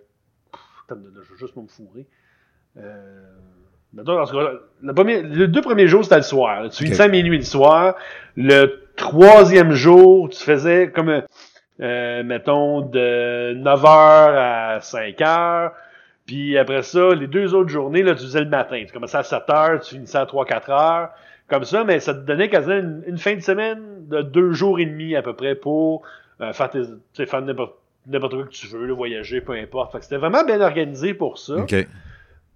[0.90, 2.06] Minute, je vais juste me fourrer.
[2.76, 3.22] Euh,
[3.96, 6.62] tout cas, le premier- les deux premiers jours, c'était le soir.
[6.62, 6.68] là.
[6.68, 7.96] Tu finissais à minuit le soir.
[8.36, 11.22] Le troisième jour, tu faisais comme,
[11.80, 15.72] euh, mettons, de 9h à 5h.
[16.26, 18.84] Puis après ça, les deux autres journées, là, tu faisais le matin.
[18.86, 21.08] Tu commençais à 7h, tu finissais à 3-4 heures.
[21.48, 24.78] Comme ça, mais ça te donnait quasiment une, une fin de semaine de deux jours
[24.80, 26.02] et demi à peu près pour
[26.40, 27.74] euh, faire, tes, faire n'importe
[28.06, 29.92] n'importe quoi que tu veux, là, voyager, peu importe.
[29.92, 31.54] Fait que c'était vraiment bien organisé pour ça.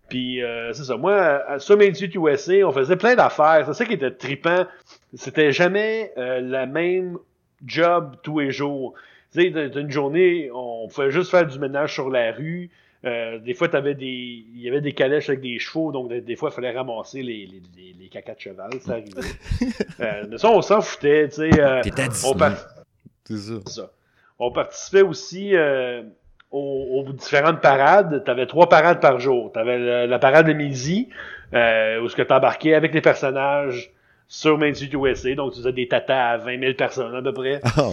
[0.09, 0.96] Puis euh, c'est ça.
[0.96, 3.64] Moi, à- Street USA, on faisait plein d'affaires.
[3.66, 4.66] C'est ça qui était trippant.
[5.14, 7.16] C'était jamais euh, la même
[7.64, 8.94] job tous les jours.
[9.32, 9.48] Tu sais,
[9.80, 12.70] une journée, on pouvait juste faire du ménage sur la rue.
[13.05, 14.05] Euh, des fois, t'avais des,
[14.55, 17.22] il y avait des calèches avec des chevaux, donc des, des fois, il fallait ramasser
[17.22, 19.11] les, les, les, les cacas de cheval, ça arrivait.
[20.01, 21.61] euh, mais ça, on s'en foutait, tu sais.
[21.62, 22.34] euh, on, Disney.
[22.38, 22.57] par-
[23.24, 23.55] C'est ça.
[23.66, 23.90] ça.
[24.41, 26.03] On participait aussi euh,
[26.51, 28.22] aux, aux différentes parades.
[28.24, 29.53] Tu avais trois parades par jour.
[29.53, 31.09] Tu avais la parade de midi,
[31.55, 33.93] euh, où ce que tu embarquais avec les personnages
[34.26, 35.34] sur Main Street USA.
[35.34, 37.61] Donc, tu faisais des tatas à 20 000 personnes à peu près.
[37.64, 37.91] Ah,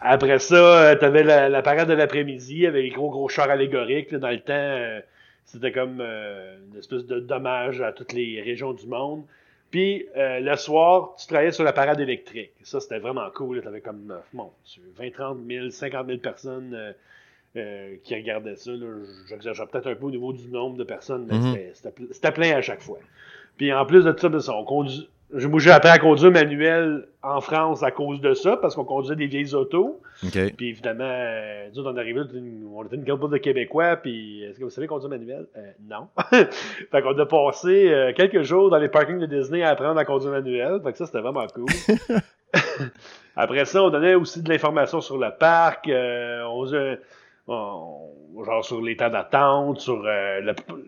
[0.00, 4.12] Après ça, tu avais la, la parade de l'après-midi avec les gros gros chars allégoriques.
[4.12, 4.18] là.
[4.18, 5.00] dans le temps, euh,
[5.44, 9.22] c'était comme euh, une espèce de dommage à toutes les régions du monde.
[9.70, 12.52] Puis euh, le soir, tu travaillais sur la parade électrique.
[12.62, 13.60] Ça, c'était vraiment cool.
[13.60, 14.50] Tu avais comme, bon,
[14.96, 16.92] 20, 30 000, 50 000 personnes euh,
[17.56, 18.70] euh, qui regardaient ça.
[19.28, 21.42] J'exagère peut-être un peu au niveau du nombre de personnes, mais Mhm.
[21.52, 22.98] c'était- c'était ple- c'était plein à chaque fois.
[23.58, 25.08] Puis en plus de ça, ça on conduit.
[25.30, 29.14] Moi, j'ai appris à conduire manuel en France à cause de ça, parce qu'on conduisait
[29.16, 30.00] des vieilles autos.
[30.24, 30.54] OK.
[30.56, 32.20] Puis évidemment, euh, nous on arrivait,
[32.74, 35.46] on était une couple de Québécois, puis est-ce que vous savez conduire manuel?
[35.56, 36.08] Euh, non.
[36.30, 40.04] fait qu'on a passé euh, quelques jours dans les parkings de Disney à apprendre à
[40.06, 41.66] conduire manuel, fait que ça, c'était vraiment cool.
[43.36, 47.00] Après ça, on donnait aussi de l'information sur le parc, euh, on, faisait-
[48.44, 50.40] genre sur les temps d'attente, sur euh,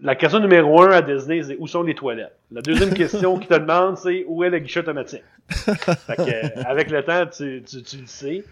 [0.03, 2.37] la, question numéro un à Disney, c'est où sont les toilettes?
[2.53, 5.25] La deuxième question qui te demande, c'est où est le guichet automatique?
[5.49, 8.45] fait que, avec le temps, tu, tu, le sais.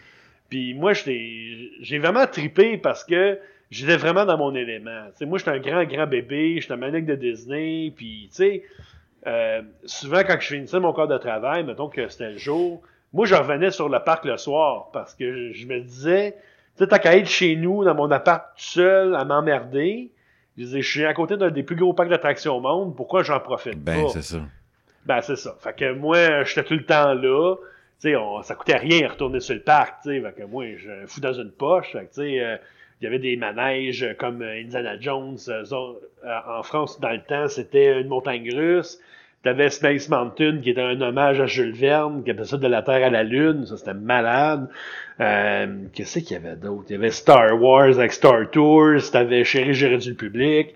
[0.48, 3.38] Puis moi, j'ai vraiment tripé parce que
[3.70, 5.06] j'étais vraiment dans mon élément.
[5.14, 8.62] sais moi, j'étais un grand, grand bébé, j'étais un de Disney, puis tu sais,
[9.26, 12.82] euh, souvent quand je finissais mon corps de travail, mettons que c'était le jour,
[13.12, 16.34] moi, je revenais sur le parc le soir parce que je, me disais,
[16.78, 20.12] tu sais, t'as qu'à être chez nous, dans mon appart tout seul, à m'emmerder.
[20.56, 23.24] Je disais, je suis à côté d'un des plus gros parcs d'attractions au monde, pourquoi
[23.24, 24.02] j'en profite ben, pas?
[24.02, 24.38] Ben, c'est ça.
[25.04, 25.56] Ben, c'est ça.
[25.58, 27.56] Fait que moi, j'étais tout le temps là.
[28.00, 30.20] Tu sais, ça coûtait rien de retourner sur le parc, tu sais.
[30.20, 31.90] Fait que moi, je fous dans une poche.
[31.90, 32.56] Fait que, tu sais, euh,
[33.00, 35.36] il y avait des manèges comme Indiana Jones.
[35.48, 35.64] Euh,
[36.46, 39.00] en France, dans le temps, c'était une montagne russe.
[39.44, 42.82] T'avais Space Mountain, qui était un hommage à Jules Verne, qui appelait ça de la
[42.82, 43.66] Terre à la Lune.
[43.66, 44.68] Ça, c'était malade.
[45.20, 46.86] Euh, Qu'est-ce qu'il y avait d'autre?
[46.88, 49.10] Il y avait Star Wars avec Star Tours.
[49.12, 50.74] T'avais Chéri, réduit le public.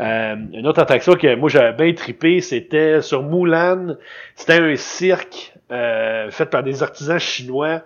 [0.00, 3.96] Euh, une autre attraction que moi j'avais bien trippé, c'était sur Mulan.
[4.36, 7.82] C'était un cirque euh, fait par des artisans chinois.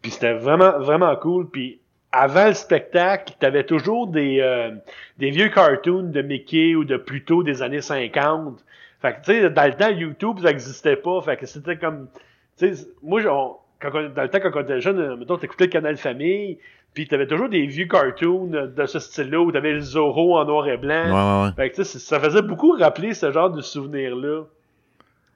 [0.00, 1.48] Puis c'était vraiment, vraiment cool.
[1.50, 4.70] Puis avant le spectacle, t'avais toujours des, euh,
[5.18, 8.64] des vieux cartoons de Mickey ou de plutôt des années 50
[9.02, 11.20] fait que, tu sais, dans le temps, YouTube, ça n'existait pas.
[11.22, 12.06] Fait que c'était comme.
[12.56, 13.20] Tu sais, moi,
[13.80, 16.58] quand dans le temps, quand on était jeune, mettons, t'écoutais le canal Famille,
[16.94, 20.68] puis t'avais toujours des vieux cartoons de ce style-là où t'avais le Zorro en noir
[20.68, 21.42] et blanc.
[21.42, 24.44] Ouais, ouais, Fait que, ça faisait beaucoup rappeler ce genre de souvenirs-là.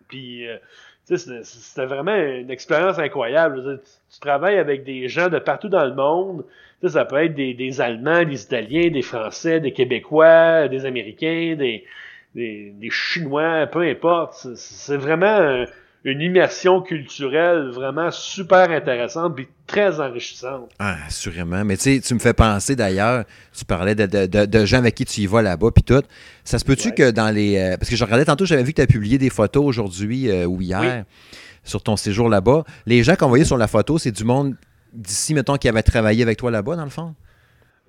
[0.06, 0.58] Puis, euh,
[1.08, 3.80] tu sais, c'était vraiment une expérience incroyable.
[4.12, 6.44] Tu, travailles avec des gens de partout dans le monde.
[6.80, 10.86] Tu sais, ça peut être des, des Allemands, des Italiens, des Français, des Québécois, des
[10.86, 11.84] Américains, des
[12.36, 14.46] des, Chinois, peu importe.
[14.54, 15.64] C'est vraiment
[16.04, 20.70] une immersion culturelle vraiment super intéressante et très enrichissante.
[20.78, 21.64] Ah, assurément.
[21.64, 23.24] Mais tu sais, tu me fais penser d'ailleurs,
[23.56, 26.02] tu parlais de, gens avec qui tu y vas là-bas, puis tout.
[26.44, 27.58] Ça se peut-tu que dans les...
[27.58, 30.30] Euh, parce que je regardais tantôt, j'avais vu que tu as publié des photos aujourd'hui
[30.30, 31.04] euh, ou hier
[31.64, 32.62] sur ton séjour là-bas.
[32.86, 34.54] Les gens qu'on voyait sur la photo, c'est du monde
[34.92, 37.14] d'ici, mettons, qui avait travaillé avec toi là-bas, dans le fond?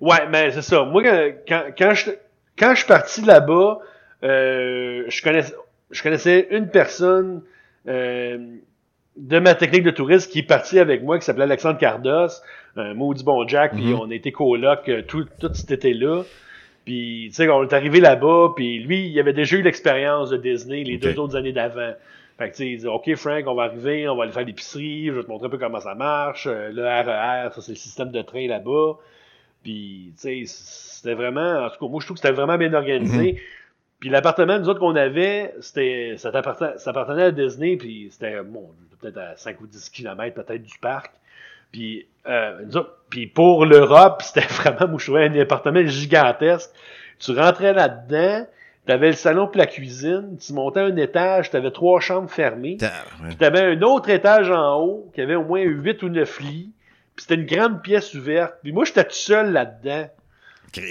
[0.00, 0.84] Ouais, mais c'est ça.
[0.84, 1.04] Moi,
[1.46, 2.10] quand, quand, je,
[2.58, 3.78] quand je suis parti là-bas,
[4.24, 5.54] euh, je, connaissais,
[5.90, 7.42] je connaissais une personne
[7.86, 8.38] euh,
[9.16, 12.40] de ma technique de tourisme qui est partie avec moi, qui s'appelait Alexandre Cardos,
[12.76, 14.00] un maudit bon Jack, puis mhm.
[14.00, 16.22] on était coloc euh, tout, tout cet été-là.
[16.84, 20.38] Puis, tu sais, on est arrivé là-bas, puis lui, il avait déjà eu l'expérience de
[20.38, 21.92] Disney les deux autres années d'avant.
[22.38, 24.44] Fait que, tu sais, il dit, OK, Frank, on va arriver, on va aller faire
[24.44, 26.46] l'épicerie, je vais te montrer un peu comment ça marche.
[26.46, 28.96] Le RER, e ça, c'est le système de train là-bas.
[29.62, 32.72] Puis, tu sais, c'était vraiment, en tout cas, moi, je trouve que c'était vraiment bien
[32.72, 33.32] organisé.
[33.32, 33.38] Mhm.
[34.00, 38.70] Puis l'appartement, nous autres, qu'on avait, c'était, ça, appartenait, à Disney, puis c'était, bon,
[39.00, 41.12] peut-être à 5 ou 10 km peut-être du parc.
[41.72, 46.70] Puis, euh, nous autres, puis pour l'Europe, c'était vraiment, trouvais un appartement gigantesque.
[47.18, 48.46] Tu rentrais là-dedans,
[48.86, 52.76] t'avais le salon pour la cuisine, tu montais un étage, t'avais trois chambres fermées.
[53.26, 56.70] Puis t'avais un autre étage en haut, qui avait au moins 8 ou 9 lits.
[57.16, 58.54] Puis c'était une grande pièce ouverte.
[58.62, 60.08] Puis moi, j'étais tout seul là-dedans.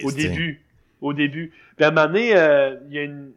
[0.03, 0.61] Au début.
[1.01, 1.51] Au début.
[1.75, 3.31] Puis à un moment donné, euh, il y a une,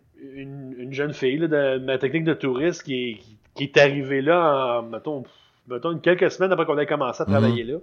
[0.79, 3.19] une, jeune fille là, de ma technique de touriste qui est,
[3.55, 5.25] qui, est arrivée là, en, mettons,
[5.69, 7.33] mettons, quelques semaines après qu'on ait commencé à mhm.
[7.33, 7.79] travailler là.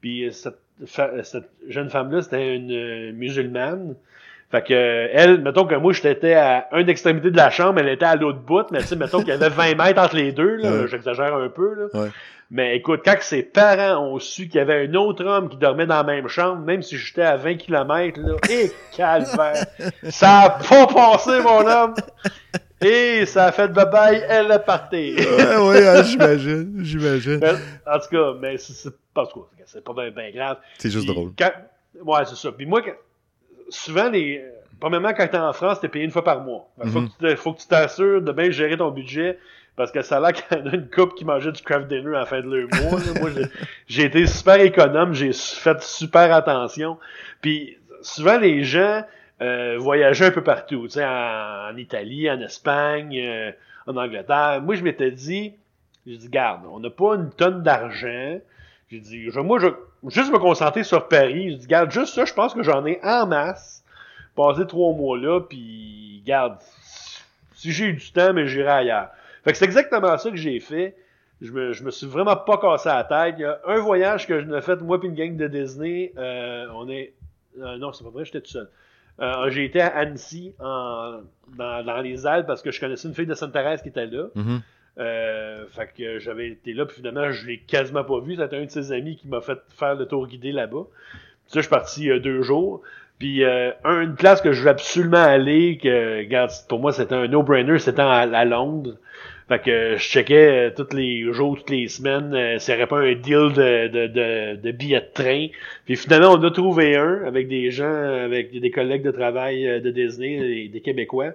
[0.00, 3.96] Puis euh, cette, cette jeune femme-là, c'était une euh, musulmane.
[4.50, 4.72] Fait que
[5.12, 8.38] elle, mettons que moi j'étais à une extrémité de la chambre, elle était à l'autre
[8.38, 11.34] bout, mais tu sais, mettons qu'il y avait 20 mètres entre les deux, là, j'exagère
[11.34, 11.74] un peu.
[11.74, 12.08] Là.
[12.50, 15.86] Mais écoute, quand ses parents ont su qu'il y avait un autre homme qui dormait
[15.86, 19.66] dans la même chambre, même si j'étais à 20 km, là, et calvaire!
[20.08, 21.94] ça a pas passé, mon homme!
[22.80, 25.16] Et ça a fait bye-bye, elle est partie.
[25.16, 27.40] ouais, ouais, j'imagine, j'imagine.
[27.86, 29.28] En tout cas, mais c'est pas,
[29.66, 30.58] c'est pas bien grave.
[30.78, 31.32] C'est juste drôle.
[32.02, 32.52] ouais, c'est ça.
[32.52, 32.80] Puis moi,
[33.68, 34.42] souvent, les,
[34.80, 36.70] premièrement, quand t'es en France, t'es payé une fois par mois.
[36.82, 37.36] Il mm-hmm.
[37.36, 39.38] faut que tu t'assures de bien gérer ton budget.
[39.78, 41.86] Parce que ça a l'air qu'il y en a une couple qui mangeait du craft
[41.86, 43.00] dinner à la fin de leur mois.
[43.20, 43.30] Moi,
[43.86, 46.98] j'ai été super économe, j'ai fait super attention.
[47.40, 49.04] Puis souvent, les gens
[49.40, 53.52] euh, voyageaient un peu partout, tu sais, en, Italie, en Espagne, euh,
[53.86, 54.60] en Angleterre.
[54.64, 55.52] Moi, je m'étais dit,
[56.08, 58.40] j'ai dit, garde, on n'a pas une tonne d'argent.
[58.90, 59.68] J'ai dit, je, moi, je
[60.08, 61.50] juste me concentrer sur Paris.
[61.50, 63.84] J'ai dit, garde, juste ça, je pense que j'en ai en masse.
[64.34, 66.56] Passé trois mois là, puis garde,
[67.54, 69.10] si j'ai eu du temps, mais j'irai ailleurs.
[69.44, 70.96] Fait que c'est exactement ça que j'ai fait.
[71.40, 73.36] Je me, je me suis vraiment pas cassé la tête.
[73.38, 76.12] Il y a un voyage que je n'ai fait, moi et une gang de Disney.
[76.16, 77.14] Euh, on est.
[77.60, 78.68] Euh, non, c'est pas vrai, j'étais tout seul.
[79.20, 81.20] Euh, j'ai été à Annecy, en,
[81.56, 84.28] dans, dans, les Alpes, parce que je connaissais une fille de Sainte-Thérèse qui était là.
[84.34, 84.60] Mm-hmm.
[84.98, 88.36] Euh, fait que j'avais été là, puis finalement, je l'ai quasiment pas vu.
[88.36, 90.86] C'était un de ses amis qui m'a fait faire le tour guidé là-bas.
[91.46, 92.82] Ça, je suis parti deux jours.
[93.18, 96.24] Puis euh, une place que je veux absolument aller, que
[96.68, 98.94] pour moi c'était un no-brainer, c'était à, Londres.
[99.48, 102.86] Fait que je checkais euh, tous les jours, toutes les semaines, euh, s'il n'y aurait
[102.86, 105.46] pas un deal de, de, de, de billets de train.
[105.86, 109.80] Puis finalement, on a trouvé un avec des gens, avec des collègues de travail euh,
[109.80, 111.32] de Disney, des Québécois.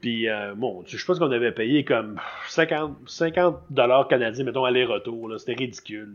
[0.00, 5.32] Puis, euh, bon, je pense qu'on avait payé comme 50, 50 dollars canadiens, mettons, aller-retour.
[5.38, 6.14] C'était ridicule.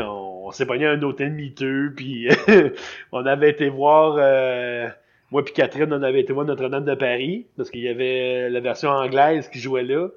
[0.00, 2.28] on, s'est pogné un hôtel miteux, puis
[3.12, 4.16] on avait été voir...
[4.18, 4.88] Euh,
[5.32, 8.60] moi puis Catherine, on avait été voir Notre-Dame de Paris, parce qu'il y avait la
[8.60, 10.08] version anglaise qui jouait là,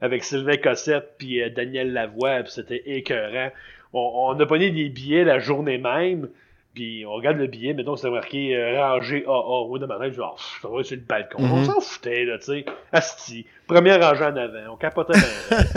[0.00, 3.50] avec Sylvain Cossette puis euh, Daniel Lavoie, puis c'était écœurant.
[3.92, 6.28] On, on a pogné des billets la journée même,
[6.76, 9.62] puis on regarde le billet, mettons, c'est marqué euh, rangée AA.
[9.66, 10.26] Oui, de ma tête, je vais
[10.64, 11.38] oh, sur le balcon.
[11.40, 11.64] On mhm.
[11.64, 12.66] s'en foutait, là, tu sais.
[12.92, 13.46] Asti.
[13.66, 14.74] Première rangée en avant.
[14.74, 15.14] On capotait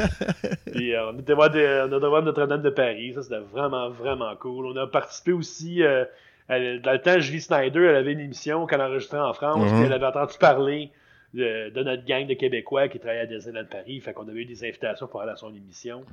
[0.74, 3.14] Puis euh, on était voir, de, on a Notre-Dame de Paris.
[3.16, 4.66] Ça, c'était vraiment, vraiment cool.
[4.66, 5.84] On a participé aussi.
[5.84, 6.04] Euh,
[6.50, 9.72] dans le temps, Julie Snyder, elle avait une émission qu'elle enregistrait en France.
[9.72, 9.86] Mhm.
[9.86, 10.92] elle avait entendu parler
[11.34, 14.02] de, de, notre gang de Québécois qui travaillait à Disneyland Paris.
[14.02, 16.04] Fait qu'on avait eu des invitations pour aller à son émission.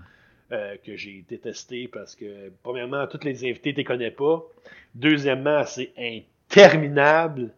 [0.52, 4.44] Euh, que j'ai détesté parce que, premièrement, toutes les invités, tu les connais pas.
[4.94, 7.50] Deuxièmement, c'est interminable.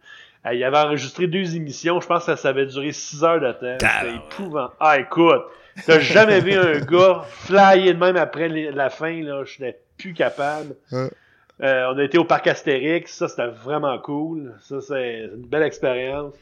[0.47, 2.01] Euh, il avait enregistré deux émissions.
[2.01, 3.77] Je pense que ça, avait duré six heures de temps.
[3.79, 4.71] C'était épouvant.
[4.79, 5.43] Ah, écoute,
[5.85, 9.43] t'as jamais vu un gars flyer de même après la fin, là.
[9.43, 10.75] Je n'étais plus capable.
[10.91, 13.13] Euh, on a été au parc Astérix.
[13.13, 14.55] Ça, c'était vraiment cool.
[14.61, 16.33] Ça, c'est une belle expérience.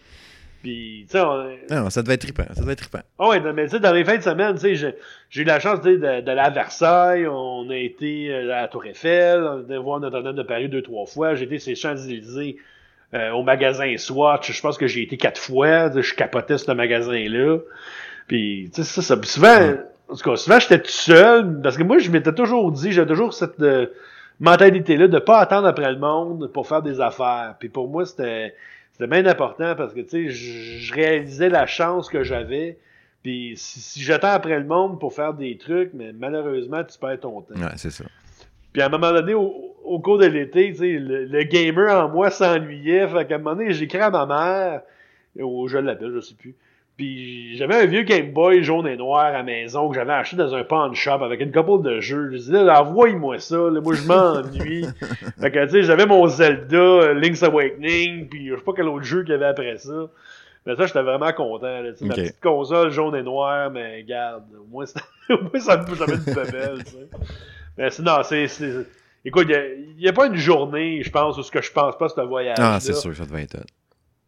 [0.61, 1.23] Puis, tu sais,
[1.69, 2.45] Non, ça devait être trippant.
[2.53, 3.01] Ça devait être trippant.
[3.19, 4.95] Oh, ouais, mais tu sais, dans les fins de semaine, tu sais,
[5.29, 9.41] j'ai eu la chance d'aller à Versailles, on a été euh, à la Tour Eiffel,
[9.43, 12.57] on a été voir Notre-Dame de Paris deux, trois fois, j'ai été les Champs-Élysées
[13.13, 17.59] euh, au magasin Swatch, je pense que j'ai été quatre fois, je capotais ce magasin-là.
[18.27, 19.73] Puis, tu sais, ça, ça, souvent,
[20.09, 23.05] en tout cas, souvent, j'étais tout seul, parce que moi, je m'étais toujours dit, j'ai
[23.05, 23.87] toujours cette euh,
[24.39, 27.55] mentalité-là de pas attendre après le monde pour faire des affaires.
[27.59, 28.53] Puis pour moi, c'était
[28.97, 32.79] c'était bien important parce que, tu sais, je réalisais la chance que j'avais.
[33.21, 37.41] Puis si, j'attends après le monde pour faire des trucs, mais malheureusement, tu perds ton
[37.41, 37.55] temps.
[37.55, 38.05] Ouais, c'est ça.
[38.73, 42.31] Puis à un moment donné, au, cours de l'été, tu sais, le, gamer en moi
[42.31, 43.07] s'ennuyait.
[43.07, 44.81] Fait qu'à un moment donné, j'écris à ma mère,
[45.39, 46.55] ou je l'appelle, je sais plus.
[46.97, 50.35] Puis j'avais un vieux Game Boy jaune et noir à la maison que j'avais acheté
[50.35, 52.31] dans un pawn shop avec une couple de jeux.
[52.31, 54.85] Je disais, envoie-moi ça, là, moi je m'ennuie.
[55.39, 59.03] fait que tu sais, j'avais mon Zelda, Link's Awakening, puis je sais pas quel autre
[59.03, 60.09] jeu qu'il y avait après ça.
[60.65, 61.81] Mais ça, j'étais vraiment content.
[61.81, 66.51] Là, Ma petite console jaune et noire, mais regarde, au moins, ça, me fait une
[66.51, 66.83] belle.
[67.77, 68.47] Mais sinon, c'est.
[69.23, 72.09] Écoute, il n'y a, pas une journée, je pense, où ce que je pense pas,
[72.09, 72.57] c'est un voyage.
[72.59, 73.57] Ah, c'est sûr, ça devait être.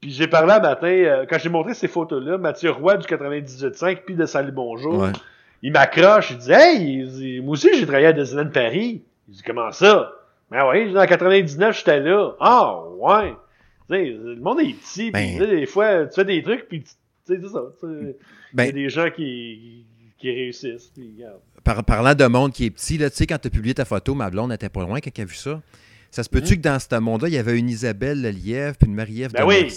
[0.01, 4.03] Puis j'ai parlé un matin, euh, quand j'ai montré ces photos-là, Mathieu Roy du 98.5
[4.05, 5.09] puis de Salut Bonjour,
[5.61, 9.01] il m'accroche, il dit Hey, moi aussi j'ai travaillé à Disneyland Paris.
[9.27, 10.13] Il dit Comment ça?
[10.49, 12.31] Ben oui, en 99, j'étais là.
[12.39, 13.33] Ah ouais.
[13.89, 15.37] Tu sais, le monde est petit, ben...
[15.37, 16.89] des fois, tu fais des trucs, puis tu
[17.25, 17.61] sais, c'est ça.
[18.53, 18.63] Ben...
[18.63, 19.85] Il y a des gens qui,
[20.17, 20.91] qui réussissent.
[21.63, 23.85] Par, parlant de monde qui est petit, là, tu sais, quand tu as publié ta
[23.85, 25.61] photo, ma blonde n'était pas loin quand elle a vu ça.
[26.11, 26.57] Ça se peut-tu hmm?
[26.57, 29.71] que dans ce monde-là, il y avait une Isabelle Lièvre puis une Marie-Ève ben oui.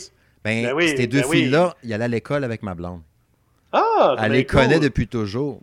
[0.44, 3.02] Ben, ben oui, ces deux ben filles-là, il allait à l'école avec ma blonde.
[3.72, 5.60] Ah, Elle les connaît depuis toujours.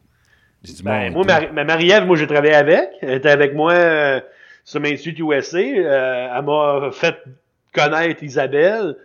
[0.83, 2.89] Ben, moi, ma Marie-Ève, moi, j'ai travaillé avec.
[3.01, 4.19] Elle était avec moi euh,
[4.65, 5.57] sur Street USA.
[5.57, 7.15] Euh, elle m'a fait
[7.73, 8.95] connaître Isabelle.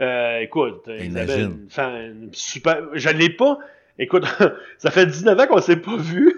[0.00, 2.78] Euh, écoute, Isabelle, une, super.
[2.94, 3.58] Je l'ai pas.
[3.98, 4.24] Écoute,
[4.78, 6.34] ça fait 19 ans qu'on s'est pas vu.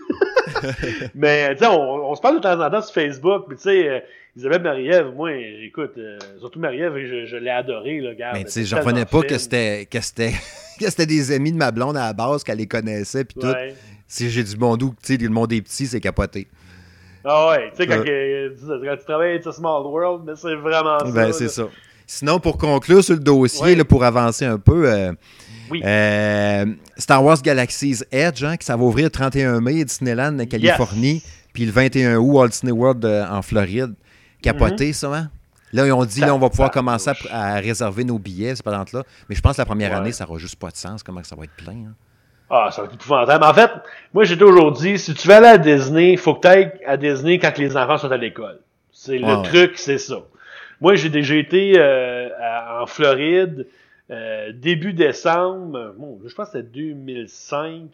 [1.15, 3.45] mais, tu sais, on, on, se parle de temps en temps sur Facebook.
[3.49, 4.05] Mais, tu sais,
[4.37, 8.33] Isabelle Marie-Ève, moi, écoute, euh, surtout Marie-Ève, je, je l'ai adorée, là, gars.
[8.33, 10.33] Mais tu sais, je revenais pas que c'était, que c'était,
[10.81, 13.55] que c'était des amis de ma blonde à la base, qu'elle les connaissait, puis tout.
[14.07, 16.47] Si j'ai du bon doux, tu sais, le monde est petit, c'est capoté.
[17.25, 21.11] Ah ouais, tu sais, quand, tu travailles a Small World, mais c'est vraiment ça.
[21.11, 21.69] Ben, c'est ça.
[22.07, 25.13] Sinon, pour conclure sur le dossier, là, pour avancer un peu, euh,
[25.71, 25.83] oui.
[25.85, 30.39] euh, Star Wars Galaxy's Edge, hein, qui ça va ouvrir le 31 mai à Disneyland
[30.39, 33.95] en Californie, puis le 21 août Walt Disney World euh, en Floride
[34.43, 35.31] capoté, ça, hein?
[35.73, 38.71] Là, ils ont dit, là, on va pouvoir commencer à, réserver nos billets, c'est pas
[38.71, 38.85] là.
[39.29, 41.35] Mais je pense que la première année, ça n'aura juste pas de sens, comment ça
[41.35, 41.73] va être plein.
[41.73, 41.95] Hein?
[42.49, 43.45] Ah, ça va être épouvantable.
[43.45, 43.71] En fait,
[44.12, 46.73] moi, j'ai toujours dit, si tu veux aller à Disney, il faut que tu ailles
[46.87, 48.61] à Disney quand les enfants sont à l'école.
[48.93, 50.19] C'est le truc, c'est ça.
[50.81, 52.29] Moi, j'ai déjà été euh,
[52.81, 53.67] en Floride
[54.11, 55.95] euh, début décembre.
[55.97, 57.89] Bon, je pense que c'était 2005.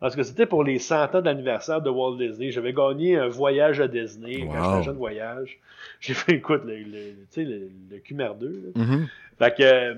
[0.00, 2.50] Parce que c'était pour les 100 ans d'anniversaire de Walt Disney.
[2.50, 5.58] J'avais gagné un voyage à Disney, quand j'étais jeune voyage.
[6.00, 8.72] J'ai fait, écoute, le, le, tu sais, le, le QMR2.
[8.74, 9.06] Mm-hmm.
[9.38, 9.96] Fait que,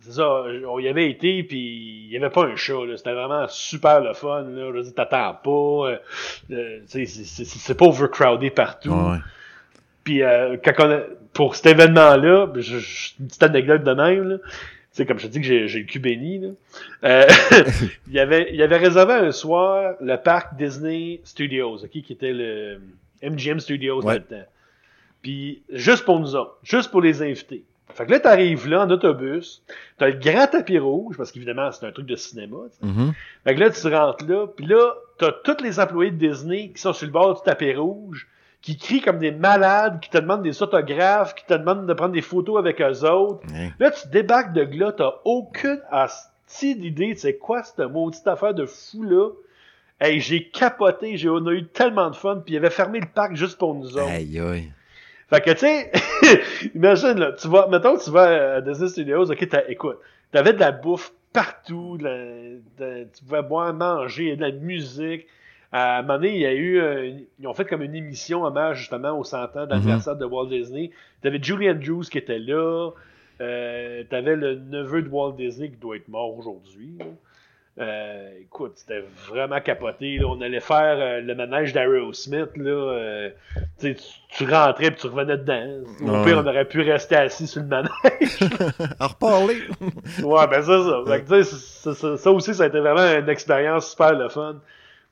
[0.00, 2.74] c'est ça, on y avait été, puis il n'y avait pas un chat.
[2.96, 4.42] C'était vraiment super le fun.
[4.42, 4.70] Là.
[4.72, 5.90] Je t'attends pas.
[5.90, 5.96] Euh,
[6.52, 8.94] euh c'est pas overcrowded partout.
[10.04, 11.00] Puis euh, quand on a,
[11.32, 14.36] pour cet événement-là, je, je, une petite anecdote de même, là,
[14.96, 16.48] sais, comme je te dis que j'ai, j'ai le cul béni, là.
[17.04, 17.26] Euh,
[18.10, 22.80] il, avait, il avait réservé un soir le parc Disney Studios, ok, qui était le
[23.22, 24.14] MGM Studios Ouais.
[24.14, 24.44] maintenant.
[25.22, 27.64] Puis juste pour nous autres, juste pour les invités.
[27.94, 29.62] Fait que là, t'arrives là en autobus,
[29.96, 32.56] t'as le grand tapis rouge, parce qu'évidemment, c'est un truc de cinéma.
[32.82, 33.12] Mhm.
[33.44, 36.80] Fait que là, tu rentres là, puis là, t'as tous les employés de Disney qui
[36.80, 38.26] sont sur le bord du tapis rouge,
[38.66, 42.12] qui crient comme des malades, qui te demandent des autographes, qui te demandent de prendre
[42.12, 43.46] des photos avec eux autres.
[43.78, 48.54] Là, tu débarques de là, t'as aucune asti d'idée, tu sais quoi cette maudite affaire
[48.54, 49.30] de fou là.
[50.00, 53.06] Hey, j'ai capoté, j'ai, on a eu tellement de fun, puis il avait fermé le
[53.06, 54.04] parc juste pour nous autres.
[54.10, 54.72] Aïe, aïe.
[55.30, 55.92] Fait que, tu sais,
[56.74, 59.98] imagine, là, tu vas, mettons, tu vas à Disney Studios, ok, t'as, écoute,
[60.32, 65.26] t'avais de la bouffe partout, de la- de- tu pouvais boire, manger, de la musique.
[65.72, 67.10] À un moment donné, il y a eu, euh,
[67.40, 70.90] ils ont fait comme une émission hommage justement au 100 ans d'anniversaire de Walt Disney.
[71.22, 72.90] T'avais Julie Andrews qui était là,
[73.40, 76.98] euh, t'avais le neveu de Walt Disney qui doit être mort aujourd'hui.
[77.78, 80.16] Euh, écoute, c'était vraiment capoté.
[80.16, 80.28] là.
[80.28, 82.48] On allait faire euh, le manège d'Aerosmith.
[82.56, 83.28] Euh,
[83.78, 83.94] tu,
[84.30, 85.82] tu, rentrais et tu revenais dedans.
[86.00, 87.90] Au pire, on aurait pu rester assis sur le manège.
[88.98, 89.56] À reparler.
[90.22, 91.20] ouais, ben c'est ça.
[91.20, 94.56] Que, ça, ça- ça aussi, ça a été vraiment une expérience super le fun.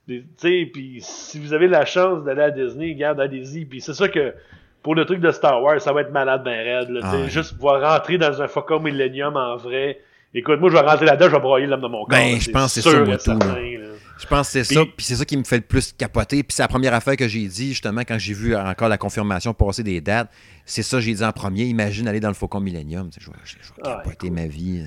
[0.08, 3.64] Des- Tu sais, puis si vous avez la chance d'aller à Disney, garde, allez-y.
[3.64, 4.34] Puis c'est ça que
[4.82, 6.90] pour le truc de Star Wars, ça va être malade ben raide.
[6.90, 7.00] Là.
[7.02, 7.30] Ah ouais.
[7.30, 10.00] Juste pouvoir rentrer dans un Faucon Millennium en vrai.
[10.36, 12.08] Écoute, moi, je vais rentrer là-dedans, je vais broyer l'homme de mon corps.
[12.08, 13.38] Ben, je pense que c'est sûr ça, moi, tout.
[14.18, 16.42] Je pense que c'est ça, puis c'est ça qui me fait le plus capoter.
[16.42, 19.54] Puis c'est la première affaire que j'ai dit, justement, quand j'ai vu encore la confirmation
[19.54, 20.28] passer des dates.
[20.66, 21.64] C'est ça que j'ai dit en premier.
[21.64, 23.10] Imagine aller dans le Faucon Millennium.
[23.16, 24.84] Je vais, je vais Ah, capoter ma vie.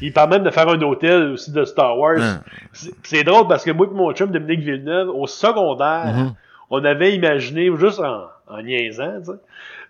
[0.00, 2.18] Il parle même de faire un hôtel aussi de Star Wars.
[2.20, 2.40] Hein.
[3.02, 6.34] C'est- drôle parce que moi et mon chum Dominique Villeneuve, au secondaire, Mhm.
[6.70, 9.20] on avait imaginé, juste en, en niaisant,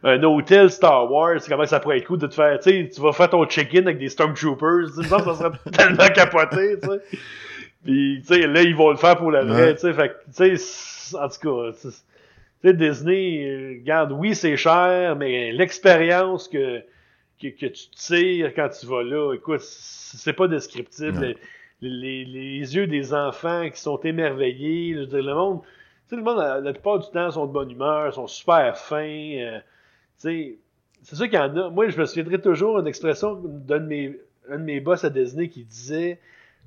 [0.05, 3.01] un hôtel Star Wars, comment ça pourrait être cool de te faire, tu sais, tu
[3.01, 7.01] vas faire ton check-in avec des Stormtroopers, tu ça serait tellement capoté, tu sais.
[7.85, 9.75] Puis, tu sais, là, ils vont le faire pour le vrai, Ouais.
[9.75, 11.97] tu sais, fait que, tu sais, en tout cas, tu sais,
[12.63, 16.81] tu sais, Disney, euh, regarde, oui, c'est cher, mais l'expérience que,
[17.41, 21.37] que, que tu tires quand tu vas là, écoute, c'est pas descriptible.
[21.81, 26.11] Les, les, les yeux des enfants qui sont émerveillés, je veux dire, le monde, tu
[26.11, 29.05] sais, le monde, la, la plupart du temps, sont de bonne humeur, sont super fins,
[29.05, 29.65] euh, tu
[30.17, 30.59] sais,
[31.03, 31.71] c'est sûr qu'il y en a.
[31.71, 34.19] Moi, je me souviendrai toujours une expression d'un de mes,
[34.51, 36.19] un de mes boss à Disney qui disait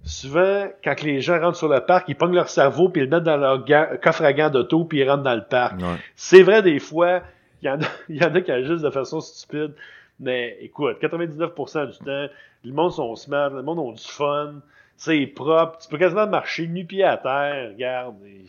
[0.03, 3.09] souvent, quand les gens rentrent sur le parc, ils pognent leur cerveau puis ils le
[3.09, 3.63] mettent dans leur
[4.01, 5.79] coffre à gants d'auto puis ils rentrent dans le parc.
[5.79, 5.97] Ouais.
[6.15, 7.21] C'est vrai, des fois,
[7.61, 9.73] il y, en a, il y en a qui agissent de façon stupide.
[10.21, 12.27] Mais écoute, 99% du temps,
[12.63, 14.53] le monde sont smart, le monde ont du fun,
[14.95, 18.15] c'est propre, tu peux quasiment marcher nu-pied à terre, regarde.
[18.25, 18.45] et-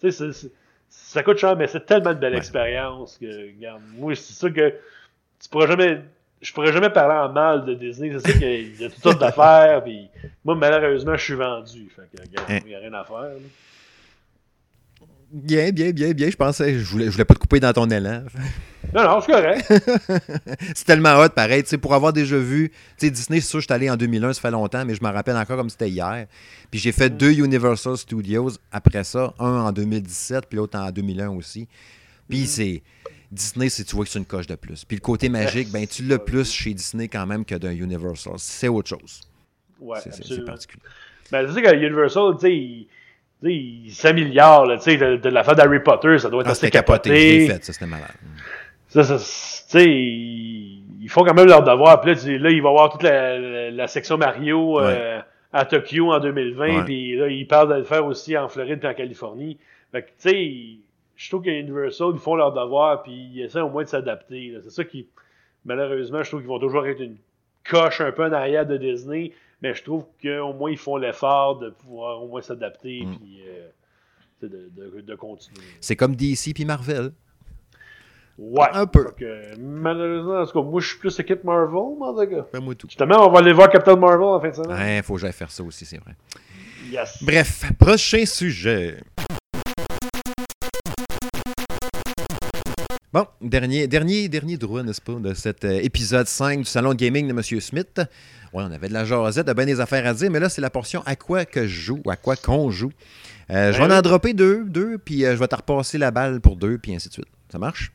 [0.00, 0.30] Tu sais,
[0.88, 2.38] ça coûte cher, mais c'est tellement de belle Ouais.
[2.38, 4.70] expérience que, regarde, moi, c'est sûr que
[5.40, 6.00] tu pourras jamais,
[6.40, 9.18] je pourrais jamais parler en mal de Disney, c'est sûr qu'il y a toutes sortes
[9.20, 10.08] d'affaires, puis
[10.44, 12.58] moi, malheureusement, je suis vendu, fait que, regarde, Hein.
[12.64, 13.30] il n'y a rien à faire, là.
[15.32, 16.28] Bien, bien, bien, bien.
[16.30, 18.24] Je pensais, je voulais, je voulais pas te couper dans ton élan.
[18.94, 19.66] Non, non, c'est correct.
[20.74, 21.62] c'est tellement hot, pareil.
[21.62, 24.40] Tu sais, pour avoir déjà vu, Disney, c'est sûr, je suis allé en 2001, ça
[24.40, 26.26] fait longtemps, mais je me rappelle encore comme c'était hier.
[26.70, 31.28] Puis j'ai fait deux Universal Studios après ça, un en 2017, puis l'autre en 2001
[31.30, 31.68] aussi.
[32.28, 32.82] Puis c'est.
[33.32, 34.84] Disney, c'est, tu vois que c'est une coche de plus.
[34.84, 38.32] Puis le côté magique, ben tu l'as plus chez Disney quand même que d'un Universal.
[38.38, 39.20] C'est autre chose.
[39.78, 40.82] Ouais, c'est, c'est- c'est particulier.
[41.30, 42.88] Ben, tu sais que Universal, tu sais, il,
[43.44, 46.62] il s'améliore, là, tu sais, de, de l'affaire d'Harry Potter, ça doit être Ah, assez
[46.66, 48.10] c'était capoté, je l'ai fait, ça, c'était malade.
[48.90, 52.00] Ça, ça, tu sais, ils, font quand même leur devoir.
[52.00, 55.20] Puis là, tu- là, il va y avoir toute la, la, la section Mario euh,
[55.52, 56.78] à Tokyo en 2020.
[56.78, 56.84] Ouais.
[56.84, 59.58] Puis là, ils parlent de le faire aussi en Floride et en Californie.
[59.92, 60.78] Fait que, tu sais,
[61.16, 64.56] je trouve que Universal, ils font leur devoir, puis ils essaient au moins de s'adapter.
[64.62, 65.06] C'est ça qui,
[65.64, 67.16] malheureusement, je trouve qu'ils vont toujours être une
[67.68, 69.32] coche un peu en arrière de Disney.
[69.62, 73.16] Mais je trouve qu'au moins, ils font l'effort de pouvoir au moins s'adapter, Mm.
[73.16, 73.68] puis euh,
[75.02, 75.60] de continuer.
[75.80, 77.10] C'est comme DC puis Marvel.
[78.42, 78.68] Ouais.
[78.72, 79.04] Un peu.
[79.58, 82.46] Malheureusement, en tout cas, moi, je suis plus équipe Marvel, en tout cas.
[82.50, 82.86] Fais-moi tout.
[82.88, 84.78] Justement, on va aller voir Captain Marvel en fin de semaine.
[84.78, 86.16] Ouais, faut que j'aille faire ça aussi, c'est vrai.
[86.90, 87.18] Yes.
[87.22, 88.96] Bref, prochain sujet.
[93.12, 96.94] Bon, dernier, dernier, dernier droit, n'est-ce pas, de cet euh, épisode 5 du Salon de
[96.94, 97.42] Gaming de M.
[97.60, 97.98] Smith.
[98.54, 100.62] Ouais, on avait de la jasette, de bien des affaires à dire, mais là, c'est
[100.62, 102.90] la portion à quoi que je joue, ou à quoi qu'on joue.
[103.50, 104.02] Euh, je vais Ben en oui.
[104.02, 107.08] dropper deux, deux, puis euh, je vais te repasser la balle pour deux, puis ainsi
[107.08, 107.26] de suite.
[107.50, 107.92] Ça marche?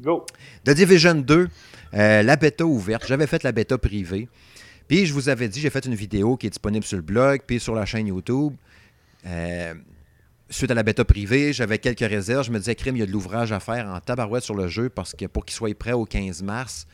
[0.00, 0.26] Go.
[0.64, 1.48] The Division 2,
[1.94, 3.06] euh, la bêta ouverte.
[3.06, 4.28] J'avais fait la bêta privée.
[4.88, 7.40] Puis je vous avais dit, j'ai fait une vidéo qui est disponible sur le blog,
[7.46, 8.54] puis sur la chaîne YouTube.
[9.26, 9.74] Euh,
[10.50, 12.44] suite à la bêta privée, j'avais quelques réserves.
[12.44, 14.68] Je me disais, crime, il y a de l'ouvrage à faire en tabarouette sur le
[14.68, 16.86] jeu parce que pour qu'il soit prêt au 15 mars,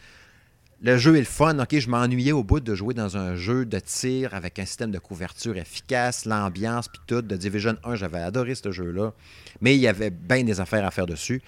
[0.82, 1.58] le jeu est le fun.
[1.58, 4.90] OK, je m'ennuyais au bout de jouer dans un jeu de tir avec un système
[4.90, 7.20] de couverture efficace, l'ambiance, puis tout.
[7.20, 9.12] De Division 1, j'avais adoré ce jeu-là.
[9.60, 11.42] Mais il y avait bien des affaires à faire dessus.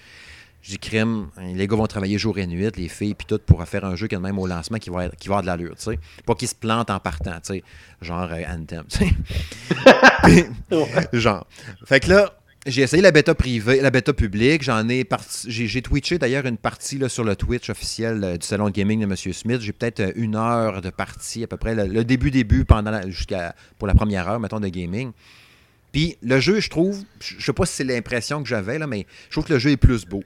[0.63, 3.83] J'ai crime, les gars vont travailler jour et nuit, les filles, puis tout, pour faire
[3.83, 5.83] un jeu qui est même au lancement qui va, qui va avoir de l'allure, tu
[5.83, 5.99] sais.
[6.25, 7.63] Pas qu'ils se plantent en partant, tu sais.
[8.01, 10.47] Genre euh, Anthem, tu sais.
[11.13, 11.45] Genre.
[11.85, 12.33] Fait que là,
[12.65, 14.63] j'ai essayé la bêta privée, la bêta publique.
[14.63, 15.05] J'en ai
[15.47, 19.01] j'ai twitché d'ailleurs une partie là, sur le Twitch officiel euh, du salon de gaming
[19.01, 19.15] de M.
[19.15, 19.59] Smith.
[19.59, 23.53] J'ai peut-être euh, une heure de partie à peu près, le, début début pendant jusqu'à
[23.77, 25.11] pour la première heure mettons de gaming.
[25.91, 29.05] Puis le jeu, je trouve, je sais pas si c'est l'impression que j'avais là, mais
[29.25, 30.23] je trouve que le jeu est plus beau.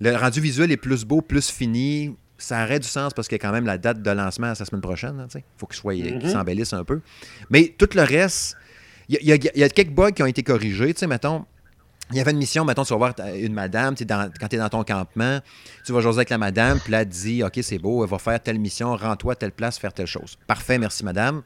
[0.00, 2.16] Le rendu visuel est plus beau, plus fini.
[2.38, 4.54] Ça aurait du sens parce qu'il y a quand même la date de lancement à
[4.58, 5.26] la semaine prochaine.
[5.34, 6.32] Il faut qu'il soit, mm-hmm.
[6.32, 7.00] s'embellisse un peu.
[7.50, 8.56] Mais tout le reste,
[9.08, 9.32] il y,
[9.62, 10.94] a quelques bugs qui ont été corrigés.
[10.94, 11.44] Tu sais, mettons,
[12.10, 14.58] il y avait une mission, mettons, tu vas voir une madame, dans, quand tu es
[14.58, 15.40] dans ton campement,
[15.84, 18.10] tu vas jaser avec la madame, puis là, elle te dit OK, c'est beau, elle
[18.10, 20.36] va faire telle mission, rends-toi à telle place, faire telle chose.
[20.46, 21.42] Parfait, merci, madame.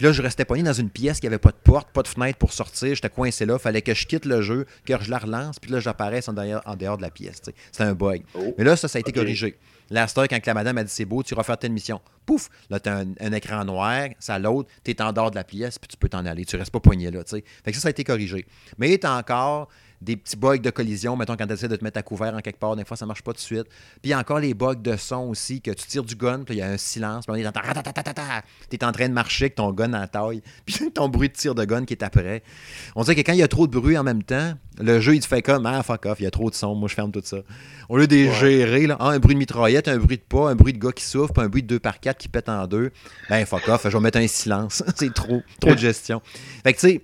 [0.00, 2.08] Puis là, je restais pogné dans une pièce qui n'avait pas de porte, pas de
[2.08, 2.94] fenêtre pour sortir.
[2.94, 3.58] J'étais coincé là.
[3.58, 6.76] fallait que je quitte le jeu, que je la relance, puis là, j'apparaisse en, en,
[6.76, 7.42] dehors de la pièce.
[7.44, 8.22] C'était un bug.
[8.34, 8.54] Oh.
[8.56, 9.58] Mais là, ça, ça a été corrigé.
[9.90, 12.00] Là, quand la madame a dit c'est beau, tu vas faire telle mission.
[12.24, 15.44] Pouf, là, tu as un, écran noir, ça l'autre, tu es en dehors de la
[15.44, 16.46] pièce, puis tu peux t'en aller.
[16.46, 17.20] Tu restes pas poigné là.
[17.26, 18.46] Fait que ça, ça a été corrigé.
[18.78, 19.68] Mais il encore
[20.00, 22.40] des petits bugs de collision, mettons, quand tu essaies de te mettre à couvert en
[22.40, 23.66] quelque part, des fois, ça marche pas tout de suite.
[23.68, 26.42] Puis il y a encore les bugs de son aussi, que tu tires du gun,
[26.44, 29.12] puis il y a un silence, puis on est dans Tu es en train de
[29.12, 32.02] marcher avec ton gun en taille, puis ton bruit de tir de gun qui est
[32.02, 32.42] après.
[32.96, 35.14] On dirait que quand il y a trop de bruit en même temps, le jeu,
[35.14, 36.94] il te fait comme, ah, fuck off, il y a trop de son, moi, je
[36.94, 37.38] ferme tout ça.
[37.88, 40.50] Au lieu de les gérer, là, ah, un bruit de mitraillette, un bruit de pas,
[40.50, 42.48] un bruit de gars qui souffre, puis un bruit de 2 par 4 qui pète
[42.48, 42.90] en deux,
[43.28, 44.82] ben, fuck off, je vais mettre un silence.
[44.96, 46.22] c'est trop, trop de gestion.
[46.62, 47.02] Fait que, tu sais,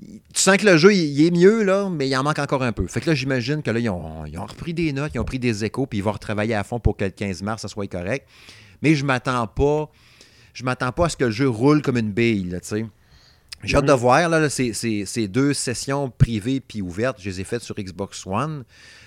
[0.00, 2.72] tu sens que le jeu, il, est mieux, là, mais il en manque encore un
[2.72, 2.86] peu.
[2.86, 5.64] Fait que là, j'imagine que là, ils ont, repris des notes, ils ont pris des
[5.64, 8.26] échos, puis ils vont retravailler à fond pour que le 15 mars, ça soit correct.
[8.82, 9.90] Mais je m'attends pas.
[10.54, 12.86] Je m'attends pas à ce que le jeu roule comme une bille, tu sais.
[13.64, 17.62] J'ai hâte de voir, là, ces, deux sessions privées puis ouvertes, je les ai faites
[17.62, 18.64] sur Xbox One.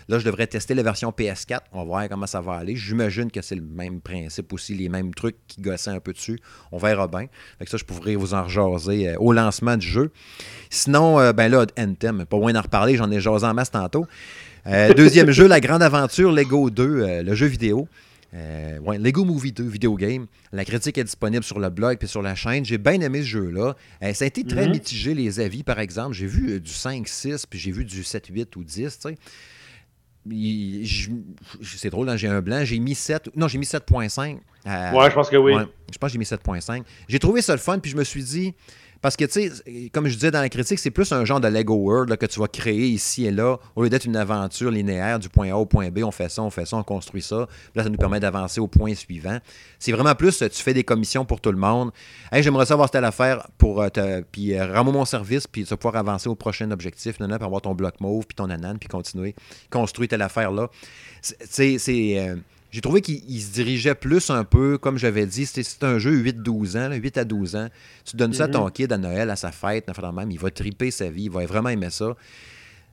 [0.09, 1.61] Là, je devrais tester la version PS4.
[1.71, 2.75] On va voir comment ça va aller.
[2.75, 6.37] J'imagine que c'est le même principe aussi, les mêmes trucs qui gossaient un peu dessus.
[6.73, 7.27] On verra bien.
[7.59, 10.11] Fait que ça, je pourrais vous en jaser euh, au lancement du jeu.
[10.69, 14.05] Sinon, euh, ben là, Anthem, pas loin d'en reparler, j'en ai jasé en masse tantôt.
[14.67, 17.87] Euh, deuxième jeu, La Grande Aventure Lego 2, le jeu vidéo.
[18.33, 20.27] Ouais, Lego Movie 2, vidéo game.
[20.51, 22.65] La critique est disponible sur le blog et sur la chaîne.
[22.65, 23.75] J'ai bien aimé ce jeu-là.
[24.13, 24.71] ça a été très mm-hmm.
[24.71, 26.13] mitigé, les avis, par exemple.
[26.13, 29.17] J'ai vu du 5-6, puis j'ai vu du 7-8 ou 10, tu sais
[31.63, 32.63] c'est drôle, hein, j'ai un blanc.
[32.63, 33.35] J'ai mis 7.
[33.35, 34.33] Non, j'ai mis 7.5.
[34.33, 35.53] ouais, je pense que oui.
[35.91, 36.83] je pense que j'ai mis 7.5.
[37.07, 38.53] J'ai trouvé ça le fun, puis je me suis dit,
[39.01, 41.47] parce que, tu sais, comme je disais dans la critique, c'est plus un genre de
[41.47, 45.19] Lego World que tu vas créer ici et là, au lieu d'être une aventure linéaire
[45.19, 47.47] du point A au point B, on fait ça, on fait ça, on construit ça.
[47.75, 49.39] Là, ça nous permet d'avancer au point suivant.
[49.79, 51.91] C'est vraiment plus, tu fais des commissions pour tout le monde.
[52.31, 55.75] Hey, j'aimerais savoir telle affaire pour euh, te, puis euh, rends-moi mon service, puis tu
[55.75, 58.87] pouvoir avancer au prochain objectif, non, puis avoir ton bloc mauve, puis ton anane, puis
[58.87, 59.33] continuer,
[59.71, 60.69] construire telle affaire là.
[61.21, 61.77] C'est.
[62.71, 66.77] J'ai trouvé qu'il se dirigeait plus un peu, comme j'avais dit, c'est un jeu 8-12
[66.77, 67.67] ans, 8 à 12 ans.
[68.05, 68.71] Tu donnes ça à ton mhm.
[68.71, 71.67] kid à Noël, à sa fête, même, il va triper sa vie, il va vraiment
[71.67, 72.15] aimer ça.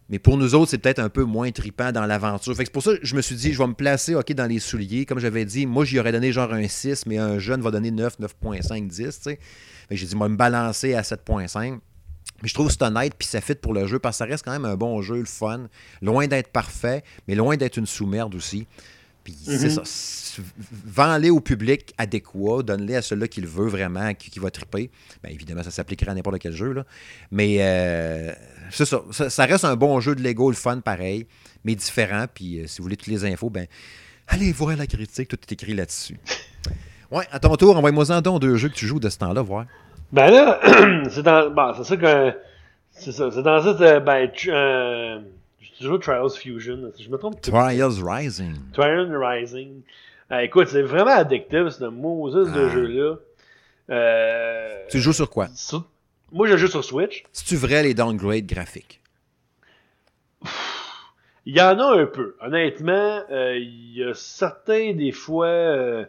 [0.08, 2.56] Mais pour nous autres, c'est peut-être un peu moins tripant dans l'aventure.
[2.56, 4.46] Fait c'est pour ça que je me suis dit, je vais me placer ok dans
[4.46, 5.04] les souliers.
[5.04, 7.90] Comme j'avais dit, moi, j'y aurais donné genre un 6, mais un jeune va donner
[7.90, 9.28] 9, 9.5, 10.
[9.90, 11.78] J'ai dit, moi, me balancer à 7.5.
[12.42, 14.24] Mais je trouve que c'est honnête, puis ça fit pour le jeu, parce que ça
[14.24, 15.68] reste quand même un bon jeu, le fun.
[16.00, 18.66] Loin d'être parfait, mais loin d'être une sous-merde aussi
[19.32, 19.84] c'est mhm.
[19.84, 20.42] ça.
[20.70, 24.90] Vends-les au public adéquat, donne-les à celui-là qui le veut vraiment, qui, va triper.
[25.22, 26.72] Bien, évidemment, ça s'appliquerait à n'importe quel jeu.
[26.72, 26.84] Là.
[27.30, 28.32] Mais euh,
[28.70, 31.26] c'est ça, ça, reste un bon jeu de Lego, le fun pareil,
[31.64, 32.26] mais différent.
[32.32, 33.66] Puis euh, si vous voulez toutes les infos, ben
[34.28, 36.18] allez voir la critique, tout est écrit là-dessus.
[37.10, 39.40] Ouais, à ton tour, envoie-moi en don deux jeux que tu joues de ce temps-là,
[39.40, 39.64] voir.
[40.12, 40.60] Ben là,
[41.10, 41.48] c'est dans.
[41.48, 42.38] Bon, c'est ça que.
[42.90, 43.30] C'est ça.
[43.30, 43.80] C'est dans cette.
[43.80, 44.50] Euh, ben, tu
[45.84, 46.90] joues Trials Fusion.
[46.98, 47.40] Je me trompe.
[47.40, 48.54] Trials Rising.
[48.72, 49.82] Trials Rising.
[50.30, 51.84] Euh, écoute, c'est vraiment addictif, ce
[52.50, 52.68] de ah.
[52.68, 53.16] jeu-là.
[53.90, 55.48] Euh, tu joues sur quoi?
[56.32, 57.24] Moi, je joue sur Switch.
[57.32, 59.00] Si tu vrai les downgrades graphiques?
[61.46, 62.36] Il y en a un peu.
[62.42, 66.04] Honnêtement, euh, il y a certains, des fois...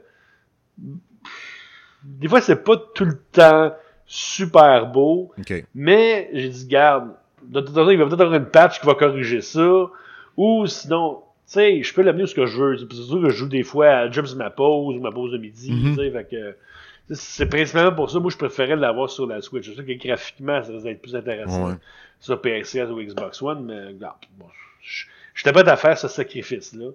[2.04, 3.74] des fois, c'est pas tout le temps
[4.06, 5.32] super beau.
[5.74, 8.96] Mais j'ai dit, garde, de toute façon, il va peut-être avoir une patch qui va
[8.96, 9.88] corriger ça.
[10.38, 12.78] Ou sinon, sais, je peux l'amener où ce que je veux.
[12.78, 15.38] C'est sûr que je joue des fois à Jumps ma pause ou ma pause de
[15.38, 15.96] midi, Mhm.
[15.96, 16.56] tu sais, fait que
[17.16, 19.66] c'est principalement pour ça, moi je préférais l'avoir sur la Switch.
[19.66, 21.74] Je sais que graphiquement, ça va être plus intéressant Ouais.
[22.20, 24.46] sur PS4 ou Xbox One, mais regarde, bon,
[24.84, 26.92] je- j'étais pas à faire ce sacrifice-là.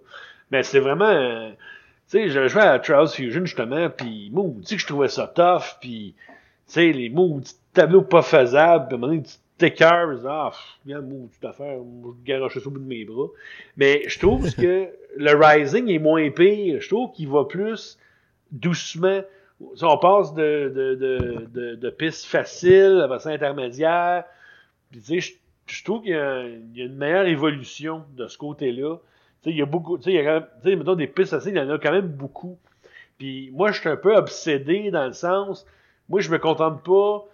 [0.53, 1.09] Mais c'est vraiment...
[1.09, 4.86] euh, tu sais, je jouais à Trials Fusion, justement, puis moi, tu sais que je
[4.86, 6.14] trouvais ça tough, puis
[6.68, 7.40] tu sais, les mots,
[7.72, 9.32] tableaux pas faisables, puis à un moment donné, tu
[9.64, 10.52] t'écœures, ah,
[10.84, 13.28] regarde, moi, toute affaire, moi, je garoche ça au bout de mes bras.
[13.76, 16.80] Mais je trouve que le Rising est moins pire.
[16.80, 17.98] Je trouve qu'il va plus
[18.52, 19.20] doucement.
[19.82, 24.24] On passe de, de, de, de, pistes faciles à passer intermédiaire.
[24.90, 25.36] Puis, tu sais,
[25.66, 28.96] je, trouve qu'il y, a une meilleure évolution de ce côté-là.
[29.42, 29.96] Tu sais, il y a beaucoup.
[29.96, 31.78] Tu sais, il y a quand même- mettons, des pistes faciles, il y en a
[31.78, 32.58] quand même beaucoup.
[33.18, 35.64] Puis, moi, je suis un peu obsédé dans le sens.
[36.08, 37.24] Moi, je me contente pas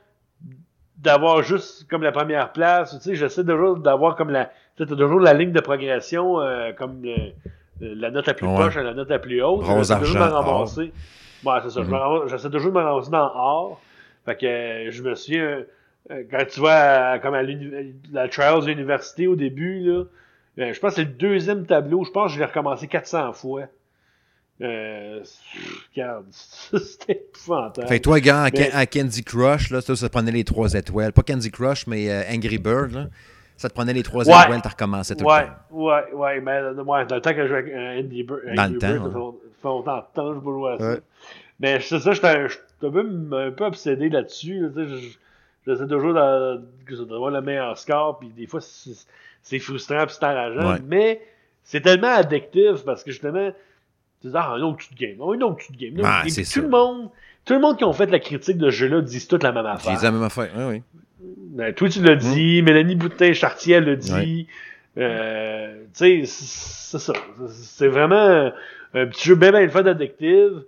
[1.03, 2.95] d'avoir juste comme la première place.
[2.99, 4.47] Tu sais, j'essaie toujours d'avoir comme la.
[4.77, 8.47] Tu sais, t'as toujours la ligne de progression euh, comme le- la note la plus
[8.47, 8.55] Ouais.
[8.55, 9.65] proche à la note la plus haute.
[9.65, 10.93] J'essaie toujours de m'en ramasser.
[11.45, 11.81] Ouais, c'est ça.
[11.81, 11.95] me Mhm.
[11.95, 13.81] ramasse- J'essaie toujours de me ramasser dans or.
[14.27, 15.63] Fait que euh, je me souviens,
[16.11, 17.43] euh, quand tu vas à, comme à
[18.13, 20.03] la Trials Université au début, là,
[20.59, 22.05] euh, je pense que c'est le deuxième tableau.
[22.05, 23.63] Je pense que je l'ai recommencé 400 fois.
[24.63, 25.23] Euh,
[25.95, 27.89] regarde, c'était épouvantable.
[27.89, 30.45] Fait que toi, gars, à, Mais- à Candy Crush, là, ça, ça te prenait les
[30.45, 31.13] trois étoiles.
[31.13, 33.07] Pas Candy Crush, mais euh, Angry Bird, là.
[33.57, 34.43] Ça te prenait les trois Ouais.
[34.43, 35.53] étoiles, t'as recommencé tout ouais, le temps.
[35.71, 38.41] ouais, ouais, mais euh, ouais, dans le temps que je jouais avec euh, Andy Bird,
[38.55, 39.13] Dans Angry le temps, Bird, ça ouais.
[39.13, 41.01] fait long- ça fait longtemps je jouer à ça.
[41.59, 44.61] Mais c'est ça, j'étais un, peu, obsédé là-dessus.
[44.61, 44.85] là,
[45.67, 51.21] J'essaie toujours d'avoir le meilleur score, puis des fois c'est frustrant puis c'est enrageant, mais
[51.63, 53.51] c'est tellement addictif parce que justement,
[54.23, 55.95] tu dis, ah, un autre game, ah, un autre game.
[55.99, 56.43] autre Ah, ça.
[56.61, 57.09] tout le monde,
[57.45, 59.67] tout le monde qui ont fait la critique de ce jeu-là disent toute la même
[59.67, 59.97] affaire.
[59.97, 60.49] dit la même affaire.
[60.57, 60.83] Oui, oui.
[61.53, 64.47] Ben, toi, tu l'as dit, Mélanie Boutin-Chartier l'a dit.
[64.99, 67.13] Euh, tu sais, c'est ça.
[67.49, 68.51] C'est vraiment
[68.95, 70.63] un petit jeu bien, bien le fun addictive.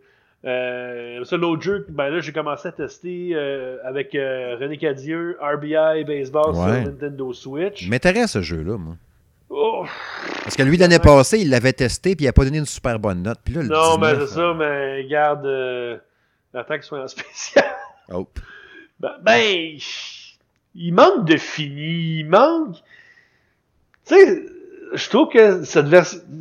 [0.44, 5.36] Euh, ça, l'autre jeu, ben là, j'ai commencé à tester euh, avec euh, René Cadieux,
[5.40, 6.82] RBI Baseball Ouais.
[6.82, 7.84] sur Nintendo Switch.
[7.84, 8.96] Je m'intéresse à ce jeu-là, moi.
[9.55, 9.84] Oh,
[10.44, 12.98] Parce que lui, l'année passée, il l'avait testé, puis il n'a pas donné une super
[12.98, 13.38] bonne note.
[13.44, 15.98] Puis là, le non, mais 19, c'est ça, mais garde euh,
[16.55, 17.64] l'attaque soit en spécial.
[18.12, 18.26] Oh.
[18.98, 19.78] Ben, ben,
[20.74, 22.74] il manque de fini, il manque.
[24.07, 24.42] Tu sais,
[24.92, 25.86] je trouve que cette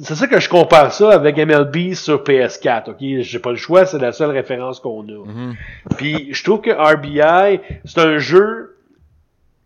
[0.02, 2.92] c'est ça que je compare ça avec MLB sur PS4.
[2.92, 5.26] Ok, j'ai pas le choix, c'est la seule référence qu'on a.
[5.26, 5.56] Mhm.
[5.98, 8.71] Puis je trouve que RBI, c'est un jeu,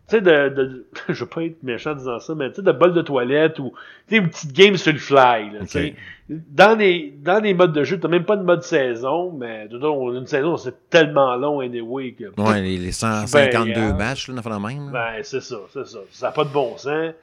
[0.07, 2.61] tu sais, de, de, je veux pas être méchant en disant ça, mais tu sais,
[2.61, 3.73] de bol de toilette ou,
[4.07, 5.95] tu sais, une petite game sur le fly, là, tu sais.
[6.29, 6.37] Ok.
[6.49, 10.13] Dans les, dans les modes de jeu, t'as même pas de mode saison, mais façon,
[10.13, 12.25] une saison, c'est tellement long anyway que.
[12.41, 14.91] Ouais, les, les 152 Ben, matchs, là, le même.
[14.91, 15.13] là.
[15.13, 15.99] Ben, c'est ça, c'est ça.
[16.09, 17.13] Ça n'a pas de bon sens.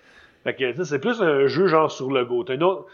[0.44, 2.44] Fait que, tu sais, c'est plus un jeu genre sur le go.
[2.44, 2.86] T'as un autre,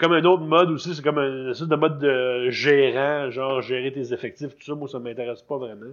[0.00, 3.92] comme un autre mode aussi, c'est comme un, espèce de mode de gérant, genre gérer
[3.92, 4.74] tes effectifs, tout ça.
[4.74, 5.92] Moi, ça m'intéresse pas vraiment.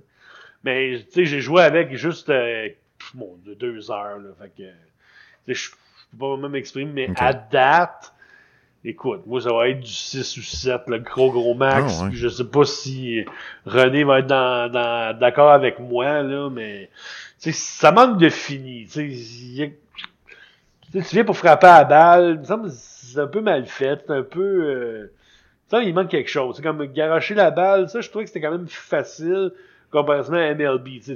[0.63, 2.69] Mais, tu sais, j'ai joué avec juste, euh,
[3.13, 4.29] bon, de deux heures, là.
[4.39, 8.13] Fait que, je peux pas vraiment m'exprimer, mais à date,
[8.85, 12.01] écoute, moi, ça va être du 6 ou 7, le gros, gros max.
[12.01, 12.09] Ouais.
[12.11, 13.25] Je sais pas si
[13.65, 16.89] René va être dans, dans- d'accord avec moi, là, mais,
[17.37, 18.85] ça manque de fini.
[18.85, 19.67] Tu sais, il y a-
[20.91, 23.65] tu viens pour frapper à la balle, il me semble que c'est un peu mal
[23.65, 24.41] fait, c'est un peu...
[24.41, 25.11] Euh,
[25.69, 26.55] ça, il manque quelque chose.
[26.55, 29.51] C'est comme garocher la balle, ça, je trouvais que c'était quand même facile
[29.91, 30.99] comparativement à MLB.
[31.03, 31.15] Tu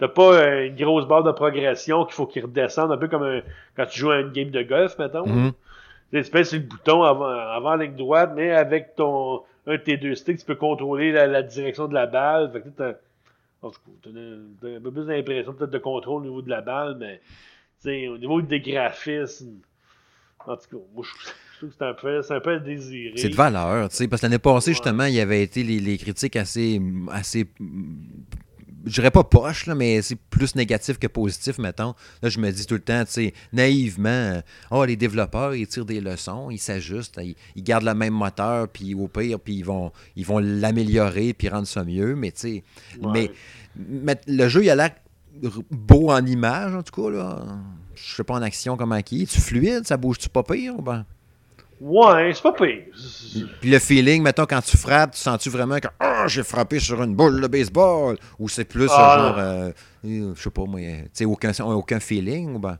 [0.00, 3.22] t'as pas euh, une grosse barre de progression qu'il faut qu'il redescende, un peu comme
[3.22, 3.42] un-
[3.76, 5.24] quand tu joues à une game de golf, mettons.
[5.24, 9.42] Tu sais, tu pèses sur le bouton avant, avant la ligne droite, mais avec ton
[9.66, 12.50] un de tes deux sticks, tu peux contrôler la, la direction de la balle.
[12.52, 12.92] Fait que t'as,
[13.62, 14.10] en tout cas,
[14.60, 18.18] t'as un, peu plus d'impression peut-être de contrôle au niveau de la balle, mais au
[18.18, 19.58] niveau des graphismes,
[20.46, 23.12] en tout cas, moi je c'est un peu, c'est un peu à désirer.
[23.18, 24.74] C'est de valeur, tu sais, parce que l'année passée, Ouais.
[24.74, 26.80] justement, il y avait été les, les critiques assez,
[27.12, 27.46] assez,
[28.86, 31.94] je dirais pas poche, là, mais c'est plus négatif que positif, mettons.
[32.22, 35.66] Là, je me dis tout le temps, tu sais, naïvement, euh, oh, les développeurs, ils
[35.66, 39.56] tirent des leçons, ils s'ajustent, ils, ils gardent le même moteur, puis au pire, puis
[39.56, 42.64] ils vont ils vont l'améliorer, puis rendre ça mieux, mais tu sais,
[43.02, 43.10] Ouais.
[43.12, 43.30] mais,
[43.76, 44.90] mais le jeu, il a l'air
[45.70, 47.44] beau en image, en tout cas, là.
[47.94, 49.26] Je sais pas en action comment qui?
[49.26, 51.04] Tu fluide, ça bouge-tu pas pire ou ben?
[51.80, 52.82] Ouais, c'est pas pire.
[53.60, 57.02] Puis le feeling, mettons, quand tu frappes, tu sens-tu vraiment que Ah, j'ai frappé sur
[57.02, 58.16] une boule de baseball?
[58.38, 59.70] Ou c'est plus Ah, genre, euh,
[60.04, 62.56] je sais pas moi, tu sais, aucun, aucun feeling?
[62.56, 62.78] Ou ben?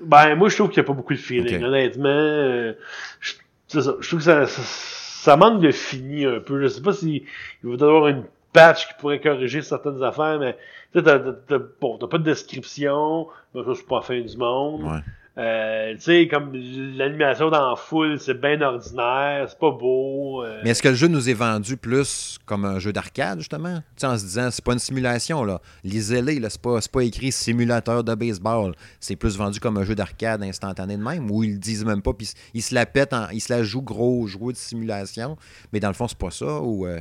[0.00, 1.62] Ben, moi, je trouve qu'il n'y a pas beaucoup de feeling.
[1.64, 2.74] Honnêtement, euh,
[3.20, 3.32] je,
[3.66, 3.94] ça.
[4.00, 6.62] Je trouve que ça, ça, ça manque de fini un peu.
[6.62, 7.24] Je sais pas si
[7.64, 10.56] il va y avoir une patch qui pourrait corriger certaines affaires, mais
[10.92, 13.26] tu sais, t'as, bon, pas de description.
[13.52, 14.84] Ben, ça, c'est pas la fin du monde.
[14.84, 15.00] Ouais.
[15.38, 16.52] Euh, tu sais, comme
[16.96, 20.42] l'animation dans foule, c'est bien ordinaire, c'est pas beau.
[20.44, 23.76] euh, Mais est-ce que le jeu nous est vendu plus comme un jeu d'arcade, justement?
[23.76, 25.60] Tu sais, en se disant, c'est pas une simulation, là.
[25.84, 28.74] Lisez-les, là, c'est pas, c'est pas écrit simulateur de baseball.
[28.98, 32.02] C'est plus vendu comme un jeu d'arcade instantané de même, où ils le disent même
[32.02, 35.36] pas, puis ils se la pètent, en- ils se la jouent gros jouet de simulation.
[35.72, 36.84] Mais dans le fond, c'est pas ça, ou...
[36.84, 36.98] euh,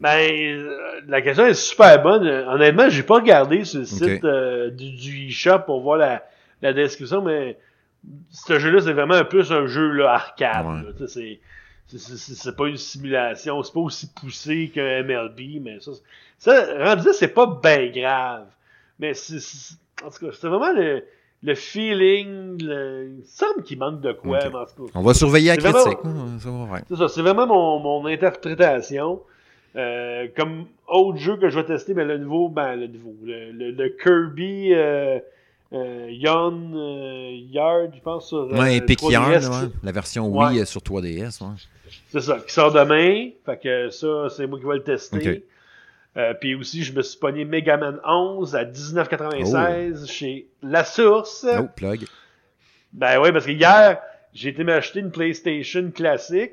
[0.00, 0.70] Ben, euh,
[1.06, 2.26] la question est super bonne.
[2.26, 4.24] Honnêtement, j'ai pas regardé sur le site
[4.74, 6.22] du, du eShop pour voir la,
[6.62, 7.58] la description, mais
[8.30, 10.66] ce jeu-là, c'est vraiment un plus un jeu là, arcade.
[10.66, 11.06] Ouais.
[11.06, 11.40] C'est
[11.88, 15.90] c'est- c'est c'est pas une simulation, c'est pas aussi poussé qu'un MLB, mais ça,
[16.38, 18.46] ça rendu c'est pas bien grave.
[18.98, 19.36] Mais c'est,
[20.04, 21.02] en tout cas, c'est vraiment le,
[21.42, 24.92] le feeling, le, il me semble qu'il manque de quoi, mais en tout cas.
[24.94, 25.98] On va surveiller la critique.
[26.04, 26.38] hein.
[26.88, 29.20] C'est ça, c'est vraiment mon, mon interprétation.
[29.74, 33.50] Euh, comme autre jeu que je vais tester, ben, le nouveau, ben, le nouveau, le,
[33.52, 35.18] le, le Kirby euh,
[35.72, 39.72] euh, Yon euh, Yard, je pense, sur euh, Ouais, Epic 3DS, Yarn, qui- ouais.
[39.82, 40.26] la version.
[40.28, 41.42] Wii euh, sur 3DS.
[41.42, 41.54] ouais.
[42.10, 43.30] C'est ça, qui sort demain.
[43.46, 45.44] Fait que ça, c'est moi qui vais le tester.
[46.16, 50.06] Euh, puis aussi, je me suis pogné Mega Man 11 à 19,96 Oh.
[50.06, 51.46] chez La Source.
[51.58, 52.04] Oh, plug.
[52.92, 53.98] Ben oui, parce que hier,
[54.34, 56.52] j'ai été m'acheter une PlayStation classique.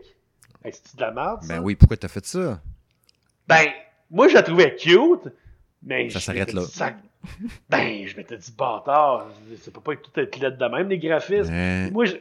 [0.64, 1.56] Hey, c'est de la merde, ça?
[1.58, 2.62] Ben oui, pourquoi t'as fait ça?
[3.48, 3.66] Ben,
[4.10, 5.30] moi, je la trouvais cute,
[5.84, 6.62] mais Ça s'arrête là.
[7.70, 10.98] Ben, je m'étais dit, bâtard, ça peut pas être tout être lettre de même, les
[11.00, 11.54] graphismes.
[11.92, 12.16] Moi, je,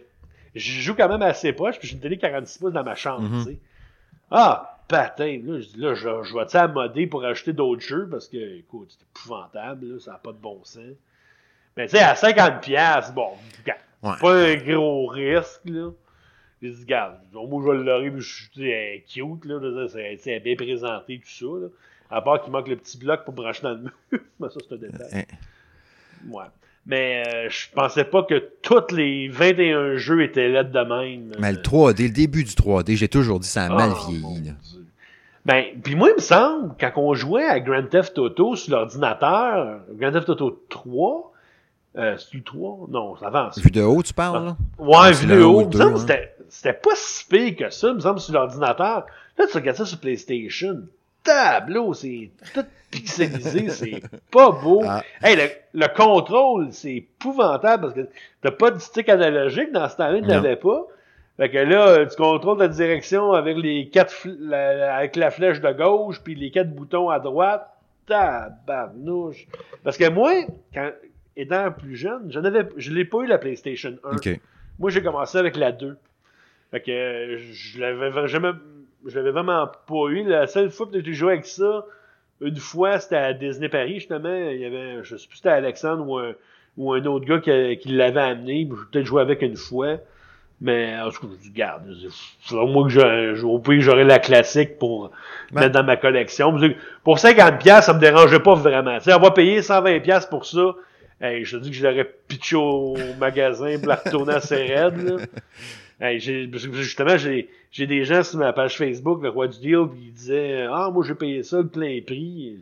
[0.55, 3.23] je joue quand même assez proche, puis j'ai une télé 46 pouces dans ma chambre,
[3.29, 3.45] Mhm.
[3.45, 3.59] tu sais.
[4.31, 8.09] Ah, patin, là, je dis, là, je, je vais-tu à modder pour acheter d'autres jeux,
[8.11, 10.83] parce que, écoute, c'est épouvantable, là, ça n'a pas de bon sens.
[11.77, 13.31] Mais tu sais, à 50$, piastres, bon,
[14.03, 14.13] Ouais.
[14.15, 15.91] c'est pas un gros risque, là.
[16.61, 19.87] J'ai dit, regarde, moi, je vais l'aurai, je suis cute, là,
[20.19, 21.69] c'est bien présenté, tout ça, là.
[22.11, 23.91] À part qu'il manque le petit bloc pour brancher dans le mur,
[24.41, 25.09] mais ça, c'est un détail.
[25.13, 25.37] Hein.
[26.31, 26.45] Ouais.
[26.87, 31.33] Mais euh, je pensais pas que tous les 21 jeux étaient là de même.
[31.39, 34.31] Mais le 3D, le début du 3D, j'ai toujours dit ça a mal Oh, mon
[34.35, 34.47] vieilli.
[34.49, 34.53] là.
[35.45, 39.81] Ben, puis moi, il me semble, quand on jouait à Grand Theft Auto sur l'ordinateur,
[39.93, 41.33] Grand Theft Auto 3,
[41.97, 42.87] euh, c'est le 3?
[42.91, 43.59] Non, ça avance.
[43.59, 44.57] Vu de haut, tu parles, là?
[44.79, 45.35] Ouais, Ah, vidéo.
[45.35, 46.01] un ou Il me semble que hein.
[46.01, 49.07] c'était- c'était pas si pire que ça, il me semble, sur l'ordinateur.
[49.39, 50.83] Là, tu regardes ça sur PlayStation.
[51.29, 54.83] Tableau, c'est tout pixelisé, c'est pas beau.
[54.87, 55.03] Ah.
[55.23, 55.43] Hey, le,
[55.81, 58.09] le contrôle, c'est épouvantable parce que
[58.41, 60.87] t'as pas de stick analogique dans ce temps-là, n'avais pas.
[61.37, 65.61] Fait que là, tu contrôles ta direction avec les quatre la- la- avec la flèche
[65.61, 67.69] de gauche puis les quatre boutons à droite.
[68.07, 69.47] Tabarnouche.
[69.85, 70.33] Parce que moi,
[70.75, 70.91] quand
[71.37, 74.17] étant plus jeune, je n'avais je l'ai pas eu la PlayStation 1.
[74.17, 74.41] OK.
[74.79, 75.97] Moi, j'ai commencé avec la 2.
[76.71, 78.51] Fait que je l'avais jamais,
[79.09, 80.25] je l'avais vraiment pas eu.
[80.25, 81.85] La seule fois que j'ai joué avec ça,
[82.41, 84.35] une fois, c'était à Disney Paris, justement.
[84.51, 86.33] Il y avait, je sais plus si c'était Alexandre ou un,
[86.77, 88.69] ou un autre gars qui, qui l'avait amené.
[88.69, 89.97] J'ai peut-être joué avec une fois.
[90.61, 91.85] Mais, en tout cas, je dis, garde,
[92.53, 95.13] moins que je, au pire, j'aurais la classique pour
[95.53, 95.61] Ben.
[95.61, 96.57] mettre dans ma collection.
[97.05, 98.99] Pour 50$, piastres, ça me dérangeait pas vraiment.
[98.99, 100.75] Sais, avoir payé 120$ piastres pour ça,
[101.21, 104.67] hey, je te dis que je l'aurais pitché au magasin pour la retourner à ses
[104.75, 105.29] raids.
[106.01, 110.13] Hey, justement, j'ai des gens sur ma page Facebook, le roi du deal, puis ils
[110.13, 112.59] disaient Ah, moi j'ai payé ça le plein prix.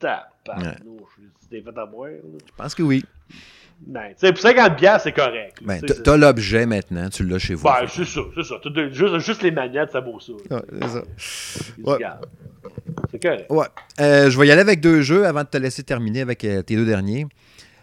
[0.00, 1.84] C'était fait là.
[2.46, 3.04] Je pense que oui.
[3.80, 5.58] Ben, pour 50$, piastres, c'est correct.
[5.62, 7.62] Ben, t'as- l'objet maintenant, tu l'as chez vous.
[7.64, 8.54] Ben, c'est ça, c'est ça.
[8.64, 10.32] De- Juste, juste les manettes, ça vaut ça.
[10.32, 10.62] Ouais,
[11.18, 11.98] c'est Ouais.
[13.22, 13.46] correct.
[13.50, 13.66] Ouais.
[14.00, 16.62] Euh, je vais y aller avec deux jeux avant de te laisser terminer avec euh,
[16.62, 17.26] tes deux derniers.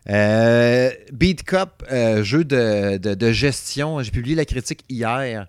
[0.09, 4.01] Euh, Beat Cup, euh, jeu de, gestion.
[4.01, 5.47] J'ai publié la critique hier.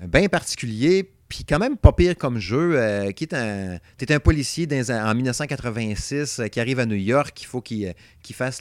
[0.00, 2.74] Bien particulier, puis quand même pas pire comme jeu.
[2.76, 6.96] euh, qui est un, t'es un policier dans en 1986 euh, qui arrive à New
[6.96, 7.40] York.
[7.40, 7.94] Il faut qu'il
[8.32, 8.60] fasse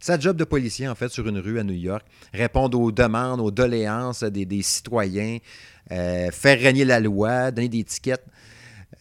[0.00, 2.06] sa job de policier, en fait, sur une rue à New York.
[2.32, 5.38] Répondre aux demandes, aux doléances des, des citoyens.
[5.90, 8.24] faire régner la loi, donner des tickets.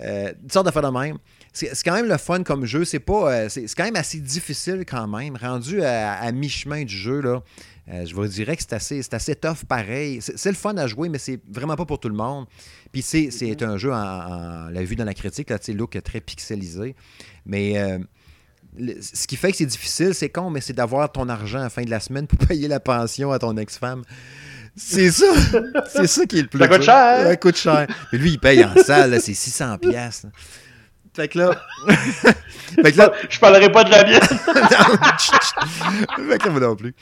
[0.02, 1.18] Euh, une sorte de même.
[1.54, 2.86] C'est quand même le fun comme jeu.
[2.86, 5.36] C'est pas, euh, c'est quand même assez difficile quand même.
[5.36, 7.41] Rendu à, mi-chemin du jeu, là,
[7.90, 10.19] euh, je vous dirais que c'est assez, assez tough pareil.
[10.22, 12.45] C'est le fun à jouer, mais c'est vraiment pas pour tout le monde.
[12.91, 16.95] Puis c'est un jeu, en, l'a vu dans la critique, là, look très pixelisé.
[17.45, 17.76] Mais
[19.02, 21.69] ce qui fait que c'est difficile, c'est con, mais c'est d'avoir ton argent à la
[21.69, 24.03] fin de la semaine pour payer la pension à ton ex-femme.
[24.78, 25.26] C'est ça.
[25.91, 26.60] c'est ça qui est le plus.
[26.60, 27.24] Ça coûte cher.
[27.24, 27.88] Ça coûte cher.
[28.12, 30.26] Mais lui, il paye en salle, c'est 600 pièces.
[31.16, 31.52] Fait que là.
[32.84, 33.12] fait que là.
[33.28, 34.22] Je parlerai pas de la mienne.
[36.30, 36.94] fait que là, moi non plus.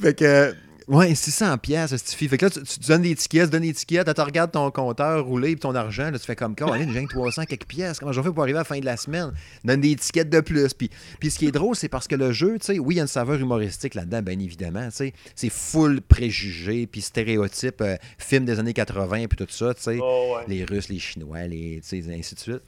[0.00, 0.54] Fait que.
[0.88, 4.20] Ouais, 600 pièces Fait que là, tu, donnes des tickets, tu donnes des tickets, tu
[4.20, 7.66] regardes ton compteur rouler et ton argent, là, tu fais comme, quand j'ai 300 quelques
[7.66, 9.32] pièces, comment je faire pour arriver à la fin de la semaine?
[9.64, 10.74] Donne des tickets de plus.
[10.74, 12.98] Puis, puis ce qui est drôle, c'est parce que le jeu, tu sais, oui, il
[12.98, 15.12] y a une saveur humoristique là-dedans, bien évidemment, tu sais.
[15.34, 19.98] C'est full préjugés, puis stéréotypes, euh, films des années 80, puis tout ça, tu sais.
[20.00, 22.62] Oh, les Russes, les Chinois, les, ainsi de suite.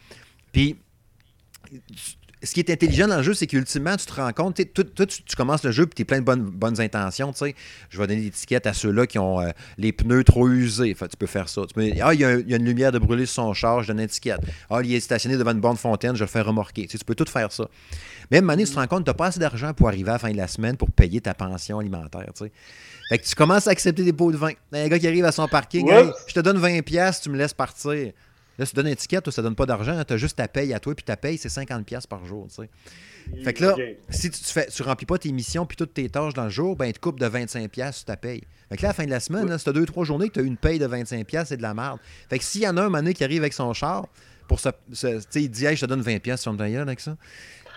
[0.50, 0.76] Puis
[2.42, 5.36] ce qui est intelligent dans le jeu, c'est qu'ultimement, tu te rends compte, toi, tu,
[5.36, 7.32] commences le jeu et tu es plein de bonnes, bonnes intentions.
[7.90, 10.94] Je vais donner des étiquettes à ceux-là qui ont euh, les pneus trop usés.
[10.94, 11.62] tu peux faire ça.
[12.02, 14.40] ah, il y, a, une lumière de brûler sur son char, je donne une étiquette.
[14.70, 16.86] Ah, il est stationné devant une bonne fontaine, je le fais remorquer.
[16.86, 17.68] Tu, peux tout faire ça.
[18.30, 20.18] À un tu te rends compte, tu n'as pas assez d'argent pour arriver à la
[20.18, 22.30] fin de la semaine pour payer ta pension alimentaire.
[23.08, 24.52] Fait que tu commences à accepter des pots de vin.
[24.72, 25.90] Un gars qui arrive à son parking,
[26.26, 28.12] je te donne 20$, tu me laisses partir.
[28.58, 30.02] Là, si tu donnes une étiquette, ça donne pas d'argent.
[30.04, 32.48] Tu as juste ta paye à toi, puis ta paye, c'est 50$ par jour.
[33.44, 33.76] Fait que là,
[34.08, 36.76] si tu, fais, tu remplis pas tes missions puis toutes tes tâches dans le jour,
[36.76, 38.42] ben, tu te coupes de 25$ sur ta paye.
[38.68, 40.28] Fait que là, à la fin de la semaine, si tu as deux, trois journées
[40.28, 41.98] que tu as une paye de 25$, c'est de la merde.
[42.28, 44.08] Fait que s'il y en a un moment qui arrive avec son char,
[44.48, 44.70] pour se,
[45.38, 47.16] il dit, hey, je te donne 20$ sur ton avec ça.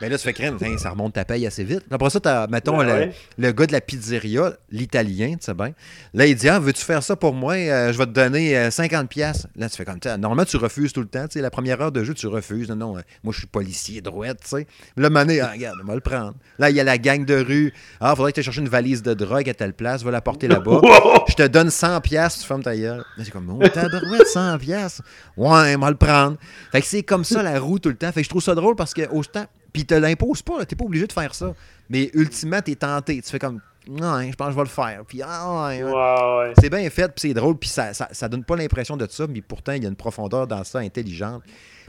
[0.02, 1.84] Mais ben là, tu fais crème, ça remonte ta paye assez vite.
[1.91, 5.73] Après ça, as, mettons, ben le, gars de la pizzeria, l'italien, tu sais bien.
[6.15, 7.53] Là, il dit Ah, veux-tu faire ça pour moi?
[7.53, 8.95] Euh, Je vais te donner 50$.
[8.95, 10.18] Euh, là, tu fais comme ça.
[10.18, 11.28] Normalement, tu refuses tout le temps.
[11.28, 12.68] Tu sais, la première heure de jeu, tu refuses.
[12.69, 14.68] Non, non, euh, moi, je suis policier, droite, tu sais.
[14.98, 16.34] Là, mané, ah, regarde, on va le prendre.
[16.57, 17.72] Là, il y a la gang de rue.
[17.99, 20.48] Ah, faudrait que tu cherches une valise de drogue à telle place, va la porter
[20.48, 20.82] là-bas.
[21.28, 23.06] je te donne 100$, tu fermes ta gueule.
[23.19, 24.99] C'est comme, oh, t'as 100$.
[25.38, 26.38] Ouais, on va le prendre.
[26.72, 28.11] Fait que c'est comme ça la roue tout le temps.
[28.11, 30.85] Fait que je trouve ça drôle parce que, autant puis te l'imposes pas, t'es pas
[30.85, 31.53] obligé de faire ça.
[31.89, 33.22] Mais ultimement, t'es tenté.
[33.22, 35.03] Tu fais comme, non, je pense que je vais le faire.
[35.07, 38.56] Puis, ah, ouais, C'est bien fait, puis c'est drôle, puis ça, ça, ça, donne pas
[38.56, 41.41] l'impression de ça, mais pourtant, il y a une profondeur dans ça intelligente.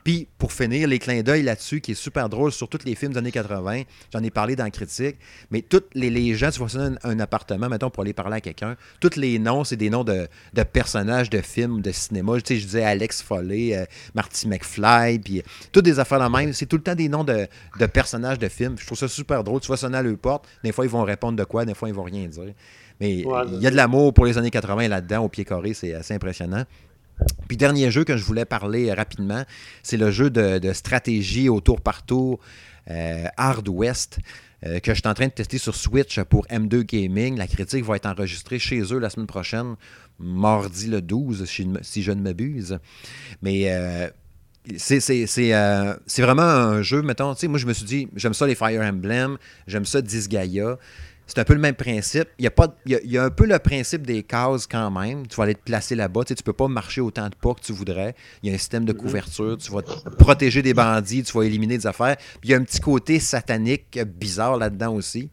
[0.04, 3.12] Puis, pour finir, les clins d'œil là-dessus, qui est super drôle sur tous les films
[3.12, 5.16] des années 80, j'en ai parlé dans la critique,
[5.50, 8.76] mais tous les, gens, tu vois un, un, appartement, mettons, pour aller parler à quelqu'un,
[9.00, 10.26] tous les noms, c'est des noms de,
[10.72, 12.40] personnages de films, de cinéma.
[12.40, 13.84] Tu sais, je disais Alex Foley, euh,
[14.14, 16.52] Marty McFly, puis toutes des affaires la même.
[16.52, 17.46] C'est tout le temps des noms de,
[17.92, 18.76] personnages de films.
[18.78, 19.60] Je trouve ça super drôle.
[19.60, 21.88] Tu vois sonner à leur porte, des fois, ils vont répondre de quoi, des fois,
[21.88, 22.54] ils vont rien dire.
[23.00, 25.94] Mais il y a de l'amour pour les années 80 là-dedans, au pied carré, c'est
[25.94, 26.64] assez impressionnant.
[27.48, 29.44] Puis dernier jeu que je voulais parler rapidement,
[29.82, 32.40] c'est le jeu de, stratégie au tour par tour
[32.90, 34.18] euh, Hard West.
[34.64, 37.36] Euh, que je suis en train de tester sur Switch pour M2 Gaming.
[37.36, 39.74] La critique va être enregistrée chez eux la semaine prochaine,
[40.20, 41.46] mardi le 12,
[41.82, 42.78] si je ne m'abuse.
[43.42, 44.08] Mais euh,
[44.76, 49.36] c'est vraiment un jeu, mettons, moi je me suis dit, j'aime ça les Fire Emblem,
[49.66, 50.78] j'aime ça Disgaea.
[51.34, 52.28] C'est un peu le même principe.
[52.38, 55.26] Il y, a pas, il, y a, un peu le principe des cases quand même.
[55.26, 56.24] Tu vas aller te placer là-bas.
[56.24, 58.14] Tu ne peux pas marcher autant de pas que tu voudrais.
[58.42, 58.98] Il y a un système de mhm.
[58.98, 59.56] couverture.
[59.56, 59.80] Tu vas
[60.18, 61.22] protéger des bandits.
[61.22, 62.18] Tu vas éliminer des affaires.
[62.18, 65.30] Puis il y a un petit côté satanique bizarre là-dedans aussi.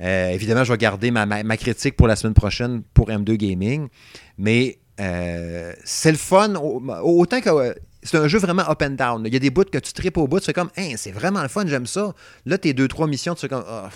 [0.00, 3.88] Euh, évidemment, je vais garder ma, ma, critique pour la semaine prochaine pour M2 Gaming.
[4.36, 6.54] Mais euh, c'est le fun.
[6.54, 7.74] Autant que euh,
[8.04, 9.22] c'est un jeu vraiment up and down.
[9.26, 11.10] Il y a des bouts que tu tripes au bout, tu fais comme, hein, c'est
[11.10, 12.14] vraiment le fun, j'aime ça.
[12.46, 13.90] Là, tes deux, trois missions, tu fais comme, ah,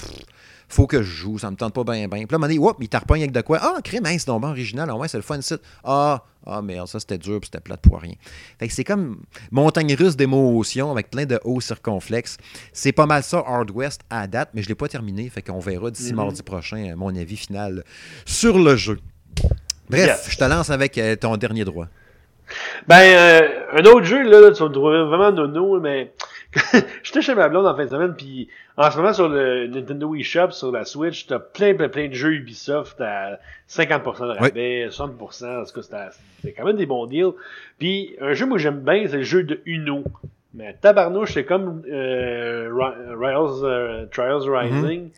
[0.73, 2.09] faut que je joue, ça me tente pas bien, bien.
[2.09, 3.59] Puis là, à un moment donné, whoop, il t'arpogne avec de quoi?
[3.61, 5.61] Ah, crème, c'est donc original, au moins, c'est le fun site.
[5.85, 8.15] Ah, ah, merde, ça c'était dur, puis c'était plate pour rien.
[8.59, 9.21] Fait que c'est comme
[9.51, 12.39] montagne russe d'émotions avec plein de hauts circonflexes.
[12.73, 15.29] C'est pas mal ça, Hard West à date, mais je l'ai pas terminé.
[15.29, 16.17] Fait qu'on verra d'ici mm-hmm.
[16.17, 17.85] mardi prochain euh, mon avis final
[18.25, 18.99] sur le jeu.
[19.91, 21.87] Bref, je te lance avec euh, ton dernier droit.
[22.87, 26.13] Ben, euh, un autre jeu, là, tu vas le trouver vraiment nono, mais
[27.03, 30.15] j'étais chez ma blonde en fin de semaine, puis en ce moment sur le Nintendo
[30.15, 33.39] eShop, sur la Switch, t'as plein, plein, plein de jeux Ubisoft à
[33.69, 36.11] 50% de rabais, 60%, en tout cas,
[36.41, 37.33] c'était quand même des bons deals.
[37.79, 40.05] Puis un jeu, moi j'aime bien, c'est le jeu de Uno.
[40.55, 42.69] Mais tabarnouche, c'est comme euh,
[43.17, 45.09] Trials, euh, Trials Rising.
[45.09, 45.11] Mm-hmm.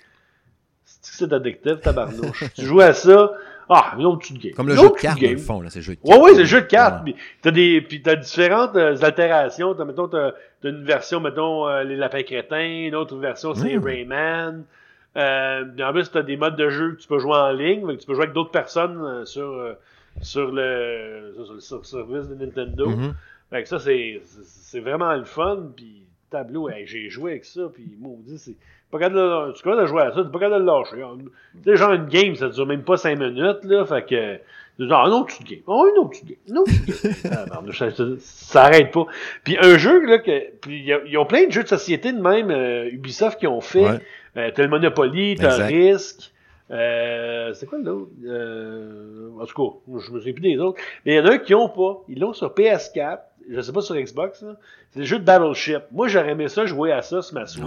[0.85, 2.44] C'est addictif, tabarnouche?
[2.55, 3.32] tu joues à ça,
[3.69, 4.55] ah, une autre petite game.
[4.55, 6.19] Comme le jeu de cartes, dans le fond, là, c'est le jeu de cartes.
[6.19, 7.05] Ouais, ouais, c'est le jeu de cartes.
[7.05, 9.74] Puis t'as des, puis t'as différentes euh, altérations.
[9.74, 12.86] T'as, mettons, t'as, t'as une version, mettons, euh, les lapins crétins.
[12.86, 13.85] Une autre version, c'est mm.
[13.85, 14.65] Rayman.
[15.16, 17.86] Euh, en plus, t'as des modes de jeu que tu peux jouer en ligne.
[17.86, 19.77] que tu peux jouer avec d'autres personnes euh, sur,
[20.20, 22.91] sur, le, sur, le service de Nintendo.
[22.91, 23.12] Mm-hmm.
[23.51, 25.69] Fait que ça, c'est, c'est vraiment le fun.
[25.74, 26.05] Puis
[26.35, 27.62] tableau, j'ai joué avec ça.
[27.73, 28.56] Puis maudit, c'est
[28.90, 30.97] pas capable de, tu de jouer à ça, t'es pas capable de le lâcher.
[31.62, 35.06] Tu sais, genre une game, ça dure même pas 5 minutes, là, fait que, genre,
[35.06, 37.47] un autre game, oh, une autre petite game, autre petite game.
[37.52, 39.06] ah, ça, ça, ça, arrête pas.
[39.44, 42.51] Puis un jeu, là, que, puis ils ont plein de jeux de société de même,
[42.51, 43.85] euh, Ubisoft qui ont fait.
[43.85, 43.98] Ouais.
[44.36, 46.32] Euh, t'as le Monopoly, t'as Risk.
[46.70, 48.11] Euh, c'est quoi l'autre?
[48.24, 50.81] Euh, en tout cas, je me souviens plus des autres.
[51.05, 52.03] Mais il y en a un qui ont pas.
[52.09, 53.19] Ils l'ont sur PS4.
[53.51, 54.45] Je sais pas sur Xbox.
[54.91, 55.82] C'est le jeu de Battleship.
[55.93, 57.65] Moi, j'aurais aimé ça jouer à ça sur ma Switch.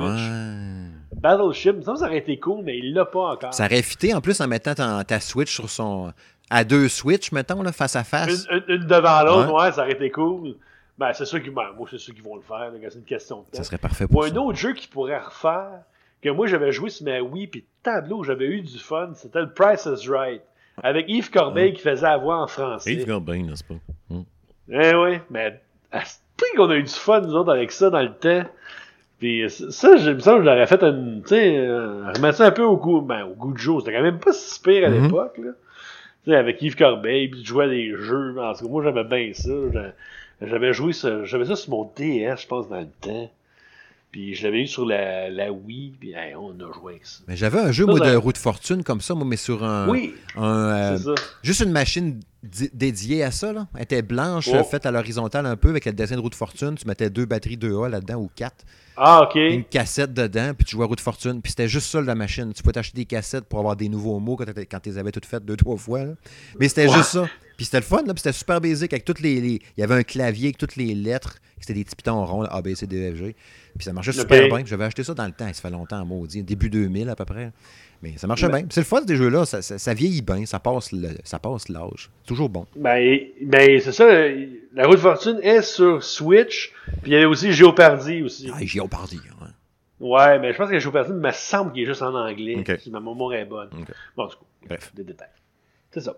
[1.16, 3.54] Battleship, ça, ça aurait été cool, mais il l'a pas encore.
[3.54, 6.12] Ça aurait fité en plus en mettant ta, ta Switch sur son.
[6.50, 8.48] À deux Switch, mettons, là, face à face.
[8.50, 9.72] Une, une devant l'autre, ouais.
[9.74, 10.56] ça aurait été cool.
[10.98, 13.40] Ben, c'est sûr qu'ils ben, moi, c'est sûr qu'ils vont le faire, c'est une question
[13.40, 13.50] de temps.
[13.54, 15.82] Ça serait parfait pour Ou un autre jeu qui pourrait refaire,
[16.22, 19.52] que moi j'avais joué sur ma Wii, puis tableau, j'avais eu du fun, c'était le
[19.52, 20.42] Price is Right.
[20.84, 22.94] Avec Yves Corbeil qui faisait la voix en français.
[22.94, 23.74] Yves Corbeil, n'est-ce pas?
[24.10, 24.22] Mm.
[24.74, 25.60] Eh oui, mais
[25.92, 26.18] à ce
[26.56, 28.44] qu'on a eu du fun, nous autres, avec ça dans le temps?
[29.20, 32.46] Puis ça, il me semble que je l'aurais fait une, tu sais, euh, remettre ça
[32.46, 33.82] un peu au goût, ben, au goût de jour.
[33.82, 35.04] C'était quand même pas si pire à Mhm.
[35.06, 35.52] l'époque, là.
[36.24, 38.36] Tu sais, avec Yves Corbeil, puis tu jouais à des jeux.
[38.40, 39.52] En tout cas, moi, j'aimais bien ça.
[39.74, 39.94] J'a-
[40.40, 43.32] J'avais joué ça, j'avais ça sur mon DS, je pense, dans le temps.
[44.12, 47.20] Puis je l'avais eu sur la, la Wii, puis hey, on a joué avec ça.
[47.28, 49.36] Mais j'avais un jeu, Ça, moi, ça- de roue de fortune comme ça, moi, mais
[49.36, 49.88] sur un.
[49.90, 51.16] Oui, un, euh, ça.
[51.44, 53.68] juste une machine di- dédiée à ça, là.
[53.76, 54.64] Elle était blanche, Oh.
[54.64, 56.76] faite à l'horizontale un peu, avec le dessin de roue de fortune.
[56.76, 58.66] Tu mettais deux batteries 2A là-dedans ou quatre.
[58.96, 59.36] Ah, ok.
[59.36, 61.42] Une cassette dedans, puis tu jouais à roue de fortune.
[61.42, 62.52] Puis c'était juste ça, la machine.
[62.54, 64.46] Tu pouvais t'acheter des cassettes pour avoir des nouveaux mots quand,
[64.82, 66.04] tu les avais toutes faites deux, trois fois.
[66.06, 66.14] là.
[66.60, 66.96] Mais c'était Ouais.
[66.96, 67.28] juste ça.
[67.58, 69.84] Puis c'était le fun, là, puis c'était super basique avec toutes les, les- Il y
[69.84, 71.38] avait un clavier avec toutes les lettres.
[71.60, 73.36] C'était des petits pitons ronds, là, A, B, C, D, F, G.
[73.76, 74.64] Puis ça marchait super bien.
[74.66, 76.44] J'avais acheté ça dans le temps, ça fait longtemps, maudit.
[76.44, 77.52] Début 2000 à peu près.
[78.04, 78.52] Mais ça marchait Ouais.
[78.52, 78.62] bien.
[78.62, 79.44] Puis C'est le fun, ces jeux-là.
[79.46, 82.12] Ça, ça- ça vieillit bien, ça passe le- ça passe l'âge.
[82.28, 82.68] Toujours bon.
[82.76, 86.72] Ben, ben c'est ça, la roue de fortune est sur Switch,
[87.02, 88.52] puis il y avait aussi Géopardy aussi.
[88.54, 89.20] Ah, parti.
[89.42, 89.48] hein.
[90.00, 92.78] Ouais, mais je pense que Géopardy me semble qu'il est juste en anglais, Ok.
[92.80, 93.70] si ma mémoire est bonne.
[94.16, 94.92] Bon, tout cas, Bref.
[94.94, 95.28] des détails.
[95.90, 96.16] C'est ça.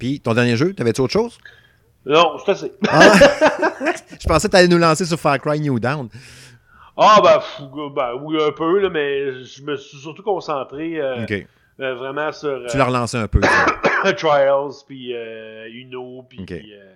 [0.00, 1.38] Puis ton dernier jeu, t'avais-tu autre chose?
[2.04, 2.72] Non, c'est assez.
[4.20, 6.08] Je pensais que t'allais nous lancer sur Far Cry New Down.
[6.96, 7.40] Ah, ben,
[7.94, 11.24] ben, oui, un peu, là, mais je me suis surtout concentré euh,
[11.80, 13.40] euh, vraiment sur euh, Tu l'as relancé un peu.
[13.42, 14.12] ça.
[14.14, 16.52] Trials, puis euh, Uno, puis Ok.
[16.52, 16.94] euh,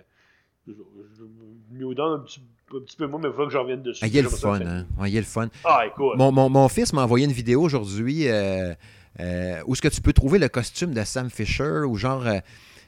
[0.67, 2.39] je- je- New Dawn un petit,
[2.75, 4.01] un petit peu moins, mais il faut que j'en revienne dessus.
[4.03, 4.85] Ah, il y a le fun, hein?
[4.99, 5.47] Ouais, il y a le fun.
[5.63, 6.17] Ah, écoute.
[6.17, 8.73] Mon, mon- mon fils m'a envoyé une vidéo aujourd'hui euh,
[9.19, 12.39] euh, où est-ce que tu peux trouver le costume de Sam Fisher ou genre euh,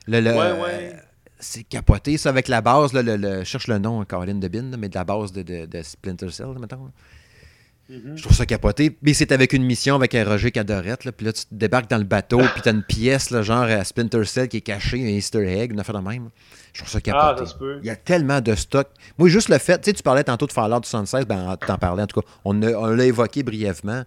[0.07, 0.95] le, le- Ouais, ouais.
[1.39, 4.89] c'est capoté ça avec la base là, le, cherche le nom Caroline de Bin mais
[4.89, 6.91] de la base de, de- de Splinter Cell mettons.
[7.89, 8.17] Mhm.
[8.17, 8.97] Je trouve ça capoté.
[9.01, 11.05] Mais c'est avec une mission avec un Roger Cadorette.
[11.05, 13.81] Là, puis là, tu débarques dans le bateau, puis t'as une pièce, là, genre à
[13.85, 16.29] Splinter Cell qui est cachée, un Easter egg, une affaire de même.
[16.73, 17.45] Je trouve ça Ah, capoté.
[17.49, 17.55] ça.
[17.81, 18.89] Il y a tellement de stock.
[19.17, 22.03] Moi, juste le fait, tu sais, tu parlais tantôt de Fallout 76, ben, t'en parlais
[22.03, 22.27] en tout cas.
[22.43, 24.03] On, l'a évoqué brièvement.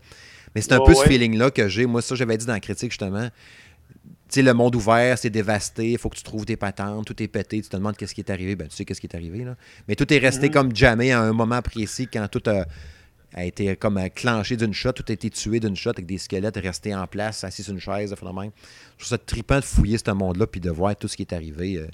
[0.54, 1.86] Mais c'est un peu ce feeling-là que j'ai.
[1.86, 3.30] Moi, ça, j'avais dit dans la critique, justement.
[4.30, 7.26] Sais, le monde ouvert, c'est dévasté, il faut que tu trouves tes patentes, tout est
[7.28, 9.42] pété, tu te demandes qu'est-ce qui est arrivé, ben tu sais qu'est-ce qui est arrivé,
[9.44, 9.56] là.
[9.88, 10.52] Mais tout est resté Mhm.
[10.52, 12.64] comme jamais à un moment précis quand tout a,
[13.34, 16.56] a été comme clenché d'une shot, tout a été tué d'une shot avec des squelettes
[16.58, 18.10] restés en place, assis sur une chaise.
[18.10, 18.38] Je trouve
[18.98, 21.76] ça trippant de fouiller ce monde-là puis de voir tout ce qui est arrivé.
[21.78, 21.88] euh.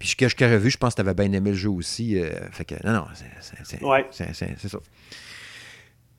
[0.00, 1.70] Puis ce que je t'avais vu, je pense que tu avais bien aimé le jeu
[1.70, 2.18] aussi.
[2.18, 3.06] euh, fait que, non, non,
[3.88, 4.06] Ouais.
[4.10, 4.78] c'est ça.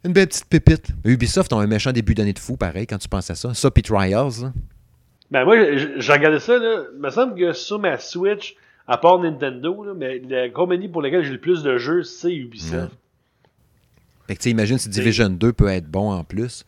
[0.06, 0.88] Une belle petite pépite.
[1.04, 3.54] Ubisoft ont un méchant début d'année de fou, pareil, quand tu penses à ça.
[3.54, 4.42] Ça, puis Trials.
[4.42, 4.54] là.
[5.32, 6.84] Ben moi, j'ai regardé ça, là.
[6.94, 8.56] Il me semble que sur ma Switch,
[8.88, 12.34] à part Nintendo, là, mais la compagnie pour laquelle j'ai le plus de jeux, c'est
[12.34, 12.92] Ubisoft.
[14.28, 16.66] Fait que tu sais, imagine si Division 2 peut être bon en plus.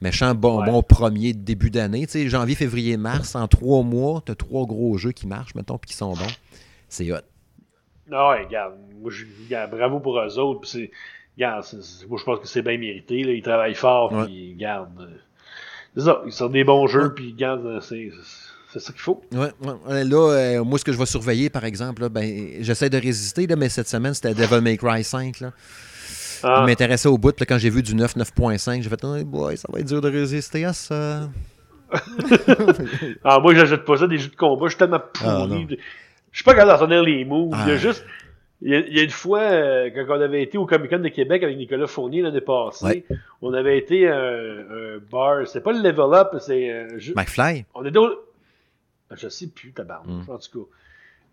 [0.00, 0.66] Méchant bon, Ouais.
[0.66, 2.06] bon premier début d'année.
[2.06, 5.54] Tu sais, janvier, février, mars, en trois mois, tu as trois gros jeux qui marchent,
[5.54, 6.36] mettons, puis qui sont bons.
[6.88, 7.16] C'est hot.
[8.12, 10.68] Ah ouais, regarde, moi, je, regarde, bravo pour eux autres.
[11.36, 11.64] Regarde,
[12.08, 13.24] moi, je pense que c'est bien mérité.
[13.24, 15.20] Là, ils travaillent fort, puis regarde.
[15.96, 18.10] C'est ça, ils sortent des bons jeux, puis regarde, euh, c'est,
[18.72, 19.22] c'est ça qu'il faut.
[19.32, 20.04] Ouais, ouais.
[20.04, 23.46] Là, euh, moi, ce que je vais surveiller, par exemple, là, ben, j'essaie de résister,
[23.46, 25.40] là, mais cette semaine, c'était Devil May Cry 5.
[25.40, 25.52] Là.
[26.42, 27.32] Ah, Il m'intéressait au bout.
[27.34, 30.00] Puis quand j'ai vu du 9, 9.5, j'ai fait oh boy, ça va être dur
[30.00, 31.30] de résister à ça.
[33.24, 35.66] ah, moi, j'achète pas ça, des jeux de combat, je suis tellement Ah, pourri.
[36.30, 37.56] je suis pas capable d'en les moves.
[37.62, 38.04] Il y a juste.
[38.62, 40.90] Il y, a, il y a une fois, euh, quand on avait été au Comic
[40.90, 43.04] Con de Québec avec Nicolas Fournier l'année passée, Ouais.
[43.42, 46.70] on avait été à un, un bar, c'est pas le level up, c'est.
[46.70, 47.64] euh, McFly?
[47.74, 48.08] On était au.
[49.14, 50.30] Je sais plus, tabarnouche, Mm.
[50.30, 50.70] en tout cas.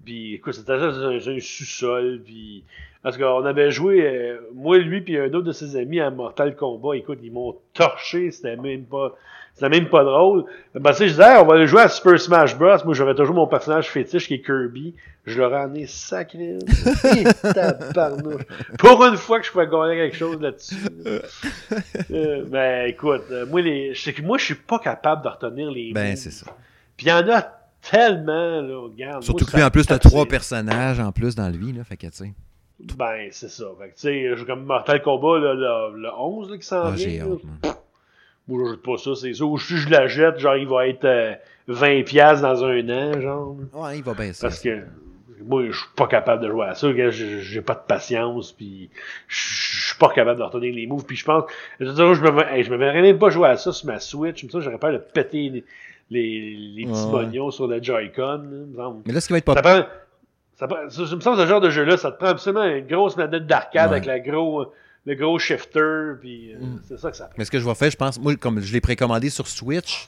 [0.06, 2.64] Puis, écoute, c'était dans un, un sous-sol, puis...
[3.04, 6.56] Parce qu'on avait joué, euh, moi, lui, puis un autre de ses amis à Mortal
[6.56, 6.98] Kombat.
[6.98, 9.16] Écoute, ils m'ont torché, c'était même pas...
[9.56, 10.46] C'était même pas drôle.
[10.74, 12.76] Ben, tu sais, je disais, Hey, on va aller jouer à Super Smash Bros.
[12.86, 14.96] Moi, j'avais toujours mon personnage fétiche qui est Kirby.
[15.26, 16.58] Je l'aurais emmené sacré.
[18.80, 20.76] Pour une fois que je pouvais gagner quelque chose là-dessus.
[22.12, 25.30] Euh, ben, écoute, euh, moi, les, je sais que moi, je suis pas capable de
[25.30, 26.48] retenir les Ben, c'est ça.
[26.98, 27.42] Puis il y en a
[27.90, 29.24] tellement, là, regarde.
[29.24, 31.74] Surtout moi, que lui, en plus, t'as trois personnages en plus dans lui.
[31.74, 32.34] Là, fait que, tu sais.
[32.98, 33.66] Ben, c'est ça.
[33.80, 36.92] Fait que, tu sais, comme Mortal Kombat, là, le, le 11, là, qui s'en Ah,
[36.92, 37.08] vient.
[37.08, 37.78] j'ai hâte.
[38.48, 39.46] Moi, je jette pas ça, c'est ça.
[39.46, 41.34] Ou si je la jette, genre, il va être euh,
[41.70, 43.56] 20$ piastres dans un an, genre.
[43.74, 44.42] Ouais, il va baisser.
[44.42, 44.84] Parce que,
[45.46, 46.90] moi, je suis pas capable de jouer à ça.
[47.12, 48.90] J'ai pas de patience, puis
[49.28, 51.06] je suis pas capable de retenir les moves.
[51.06, 51.44] Puis je pense,
[51.80, 54.42] je, je me, je me verrais même pas jouer à ça sur ma Switch.
[54.42, 55.64] Comme ça, j'aurais peur de péter
[56.10, 58.44] les, les, petits mognons sur le Joy-Con.
[59.06, 59.56] Mais là, ce qui va être pas...
[59.56, 62.86] Ça prend, ça, ça, me semble ce genre de jeu-là, ça te prend absolument une
[62.86, 64.72] grosse manette d'arcade avec la gros,
[65.06, 66.82] le gros shifter, puis euh, mm.
[66.88, 67.36] c'est ça que ça prend.
[67.38, 70.08] Mais ce que je vais faire, je pense, moi, comme je l'ai précommandé sur Switch,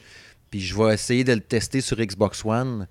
[0.50, 2.88] puis je vais essayer de le tester sur Xbox One.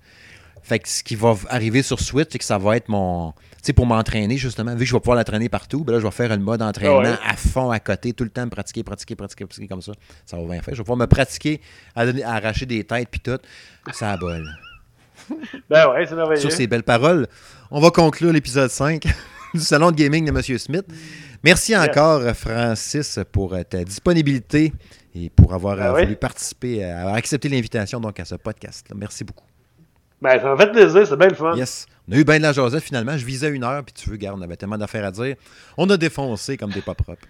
[0.61, 3.33] Fait que ce qui va arriver sur Switch, c'est que ça va être mon.
[3.33, 6.05] Tu sais, pour m'entraîner, justement, vu que je vais pouvoir l'entraîner partout, ben là, je
[6.05, 9.15] vais faire le mode entraînement ah à fond, à côté, tout le temps, pratiquer, pratiquer,
[9.15, 9.91] pratiquer, pratiquer comme ça.
[10.25, 10.73] Ça va bien faire.
[10.73, 11.61] Je vais pouvoir me pratiquer
[11.95, 13.37] à, arracher des têtes, puis tout.
[13.93, 14.47] Ça a bol.
[15.69, 16.41] Ben ouais, c'est merveilleux.
[16.41, 17.27] Sur ces belles paroles,
[17.71, 19.05] on va conclure l'épisode 5
[19.55, 20.57] du Salon de Gaming de M.
[20.57, 20.85] Smith.
[21.45, 24.73] Merci encore, Francis, pour euh, ta disponibilité
[25.13, 28.87] et pour avoir ben voulu participer, avoir accepté l'invitation donc à ce podcast.
[28.89, 28.95] -là.
[28.97, 29.45] Merci beaucoup.
[30.19, 31.55] Ben, ça m'a fait plaisir, c'est bien le fun.
[31.55, 31.85] Yes.
[32.09, 33.15] On a eu bien de la jasette finalement.
[33.15, 35.35] Je visais une heure, puis tu veux, gars, on avait tellement d'affaires à dire.
[35.77, 37.27] On a défoncé comme des pas propres.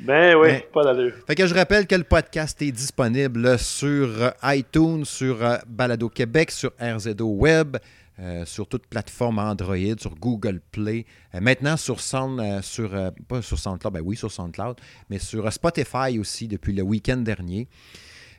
[0.00, 1.12] Ben oui, pas d'allure.
[1.26, 6.50] Fait que je rappelle que le podcast est disponible sur iTunes, sur euh, Balado Québec,
[6.50, 7.76] sur RZO Web,
[8.22, 11.04] euh, sur toute plateforme Android, sur Google Play.
[11.34, 12.90] Euh, maintenant sur Sound, sur
[13.28, 14.76] pas sur SoundCloud, ben oui, sur SoundCloud,
[15.10, 17.68] mais sur Spotify aussi depuis le week-end dernier.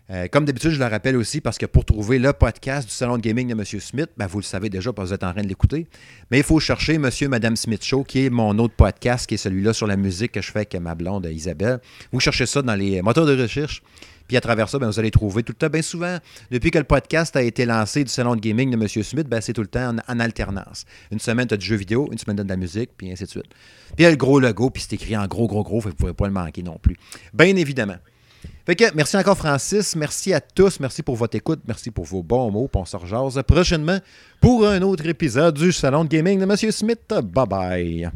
[0.10, 3.18] Euh, comme d'habitude, je le rappelle aussi parce que pour trouver le podcast du Salon
[3.18, 3.64] de Gaming de M.
[3.64, 5.88] Smith, ben, vous le savez déjà parce que vous êtes en train de l'écouter,
[6.30, 7.10] mais il faut chercher M.
[7.22, 10.34] et Mme Smith Show, qui est mon autre podcast, qui est celui-là sur la musique
[10.34, 11.80] que je fais avec ma blonde Isabelle.
[12.12, 13.82] Vous cherchez ça dans les moteurs de recherche.
[14.28, 16.18] Puis à travers ça, ben, vous allez trouver tout le temps, bien souvent,
[16.52, 18.88] depuis que le podcast a été lancé du Salon de Gaming de M.
[18.88, 20.86] Smith, ben, c'est tout le temps en, alternance.
[21.12, 23.12] Une semaine, tu as du jeu vidéo, une semaine, tu as de la musique, puis
[23.12, 23.50] ainsi de suite.
[23.88, 25.90] Puis il y a le gros logo, puis c'est écrit en gros, gros, gros, vous
[25.90, 26.96] ne pourrez pas le manquer non plus.
[27.34, 27.98] Bien évidemment.
[28.66, 29.96] Fait que merci encore, Francis.
[29.96, 30.80] Merci à tous.
[30.80, 31.62] Merci pour votre écoute.
[31.68, 32.70] Merci pour vos bons mots.
[32.74, 34.00] On se prochainement
[34.40, 36.72] pour un autre épisode du Salon de Gaming de M.
[36.72, 37.02] Smith.
[37.10, 38.12] Bye bye.